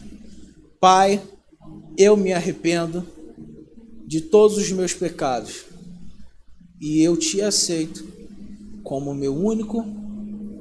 Pai, 0.81 1.23
eu 1.97 2.17
me 2.17 2.33
arrependo 2.33 3.07
de 4.07 4.21
todos 4.21 4.57
os 4.57 4.71
meus 4.73 4.93
pecados 4.93 5.65
e 6.81 7.03
eu 7.03 7.17
te 7.17 7.41
aceito 7.41 8.07
como 8.83 9.15
meu 9.15 9.37
único 9.37 9.87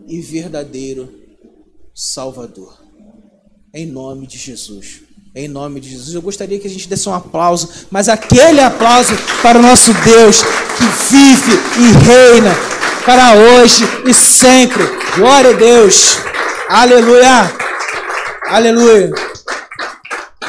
e 0.08 0.22
verdadeiro 0.22 1.10
Salvador. 1.96 2.78
Em 3.74 3.86
nome 3.86 4.28
de 4.28 4.38
Jesus. 4.38 5.02
Em 5.36 5.48
nome 5.48 5.80
de 5.80 5.90
Jesus. 5.90 6.14
Eu 6.14 6.22
gostaria 6.22 6.60
que 6.60 6.68
a 6.68 6.70
gente 6.70 6.88
desse 6.88 7.08
um 7.08 7.14
aplauso, 7.14 7.70
mas 7.92 8.10
aquele 8.10 8.60
aplauso 8.60 9.14
para 9.42 9.60
o 9.60 9.62
nosso 9.62 9.94
Deus 10.04 10.42
que 10.42 11.12
vive 11.12 11.52
e 11.78 12.06
reina 12.06 12.79
para 13.10 13.34
hoje 13.34 13.86
e 14.08 14.14
sempre. 14.14 14.84
Glória 15.16 15.50
a 15.50 15.58
Deus. 15.58 16.18
Aleluia. 16.70 17.52
Aleluia. 18.46 19.10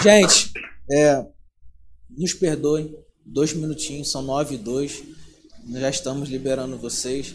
Gente, 0.03 0.53
é, 0.91 1.25
nos 2.19 2.35
perdoem. 2.35 2.95
Dois 3.25 3.55
minutinhos, 3.55 4.13
são 4.13 4.21
nove 4.21 4.57
e 4.57 4.59
dois. 4.59 5.03
Nós 5.67 5.81
já 5.81 5.89
estamos 5.89 6.29
liberando 6.29 6.77
vocês. 6.77 7.35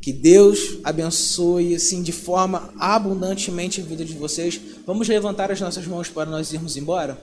Que 0.00 0.12
Deus 0.12 0.78
abençoe 0.84 1.74
assim 1.74 2.00
de 2.00 2.12
forma 2.12 2.72
abundantemente 2.78 3.80
a 3.80 3.84
vida 3.84 4.04
de 4.04 4.14
vocês. 4.14 4.60
Vamos 4.86 5.08
levantar 5.08 5.50
as 5.50 5.60
nossas 5.60 5.88
mãos 5.88 6.08
para 6.08 6.30
nós 6.30 6.52
irmos 6.52 6.76
embora? 6.76 7.20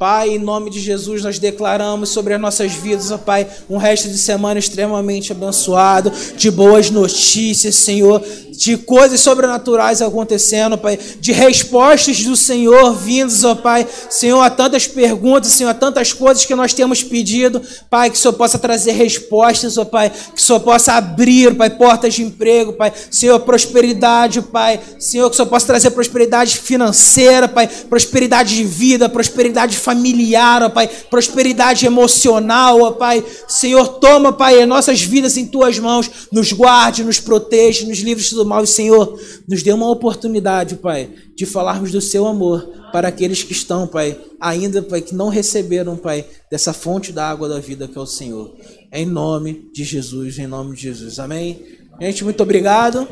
Pai, 0.00 0.30
em 0.30 0.38
nome 0.38 0.70
de 0.70 0.80
Jesus, 0.80 1.22
nós 1.22 1.38
declaramos 1.38 2.08
sobre 2.08 2.32
as 2.32 2.40
nossas 2.40 2.72
vidas, 2.72 3.10
ó 3.10 3.18
Pai, 3.18 3.46
um 3.68 3.76
resto 3.76 4.08
de 4.08 4.16
semana 4.16 4.58
extremamente 4.58 5.30
abençoado, 5.30 6.10
de 6.38 6.50
boas 6.50 6.88
notícias, 6.88 7.74
Senhor, 7.74 8.24
de 8.50 8.78
coisas 8.78 9.20
sobrenaturais 9.20 10.00
acontecendo, 10.00 10.78
Pai, 10.78 10.98
de 11.20 11.32
respostas 11.32 12.24
do 12.24 12.34
Senhor 12.34 12.94
vindas, 12.94 13.44
ó 13.44 13.54
Pai, 13.54 13.86
Senhor, 14.08 14.40
a 14.40 14.48
tantas 14.48 14.86
perguntas, 14.86 15.52
Senhor, 15.52 15.68
a 15.68 15.74
tantas 15.74 16.14
coisas 16.14 16.46
que 16.46 16.54
nós 16.54 16.72
temos 16.72 17.02
pedido, 17.02 17.60
Pai, 17.90 18.08
que 18.08 18.16
o 18.16 18.18
Senhor 18.18 18.32
possa 18.32 18.58
trazer 18.58 18.92
respostas, 18.92 19.76
ó 19.76 19.84
Pai, 19.84 20.08
que 20.08 20.40
o 20.40 20.42
Senhor 20.42 20.60
possa 20.60 20.94
abrir, 20.94 21.54
Pai, 21.54 21.68
portas 21.68 22.14
de 22.14 22.22
emprego, 22.22 22.72
Pai, 22.72 22.90
Senhor, 23.10 23.38
prosperidade, 23.40 24.40
Pai, 24.40 24.80
Senhor, 24.98 25.28
que 25.28 25.34
o 25.34 25.36
Senhor 25.36 25.48
possa 25.48 25.66
trazer 25.66 25.90
prosperidade 25.90 26.58
financeira, 26.58 27.46
Pai, 27.46 27.66
prosperidade 27.66 28.56
de 28.56 28.64
vida, 28.64 29.06
prosperidade 29.06 29.76
familiar, 29.76 29.89
familiar, 29.90 30.62
ó 30.62 30.68
Pai, 30.68 30.88
prosperidade 31.10 31.84
emocional, 31.84 32.80
ó 32.80 32.92
Pai. 32.92 33.24
Senhor, 33.48 33.98
toma, 33.98 34.32
Pai, 34.32 34.62
as 34.62 34.68
nossas 34.68 35.02
vidas 35.02 35.36
em 35.36 35.46
tuas 35.46 35.78
mãos, 35.78 36.28
nos 36.30 36.52
guarde, 36.52 37.02
nos 37.02 37.18
protege, 37.18 37.86
nos 37.86 37.98
livre 37.98 38.24
do 38.30 38.44
mal. 38.44 38.62
E, 38.62 38.66
Senhor, 38.66 39.18
nos 39.48 39.62
dê 39.62 39.72
uma 39.72 39.90
oportunidade, 39.90 40.76
Pai, 40.76 41.10
de 41.34 41.44
falarmos 41.44 41.90
do 41.90 42.00
seu 42.00 42.26
amor 42.26 42.70
para 42.92 43.08
aqueles 43.08 43.42
que 43.42 43.52
estão, 43.52 43.86
Pai, 43.86 44.16
ainda, 44.40 44.80
Pai, 44.80 45.00
que 45.00 45.14
não 45.14 45.28
receberam, 45.28 45.96
Pai, 45.96 46.24
dessa 46.50 46.72
fonte 46.72 47.12
da 47.12 47.28
água 47.28 47.48
da 47.48 47.58
vida 47.58 47.88
que 47.88 47.98
é 47.98 48.00
o 48.00 48.06
Senhor. 48.06 48.54
Em 48.92 49.06
nome 49.06 49.68
de 49.72 49.82
Jesus, 49.84 50.38
em 50.38 50.46
nome 50.46 50.76
de 50.76 50.82
Jesus. 50.82 51.18
Amém? 51.18 51.64
Gente, 52.00 52.22
muito 52.24 52.42
obrigado. 52.42 53.06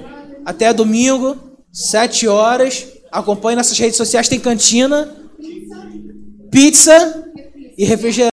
Até 0.44 0.72
domingo, 0.72 1.36
sete 1.72 2.26
horas. 2.28 2.86
Acompanhe 3.10 3.56
nossas 3.56 3.78
redes 3.78 3.96
sociais, 3.96 4.28
tem 4.28 4.38
cantina 4.38 5.18
pizza 6.50 7.30
e 7.76 7.84
refrigerante. 7.84 8.26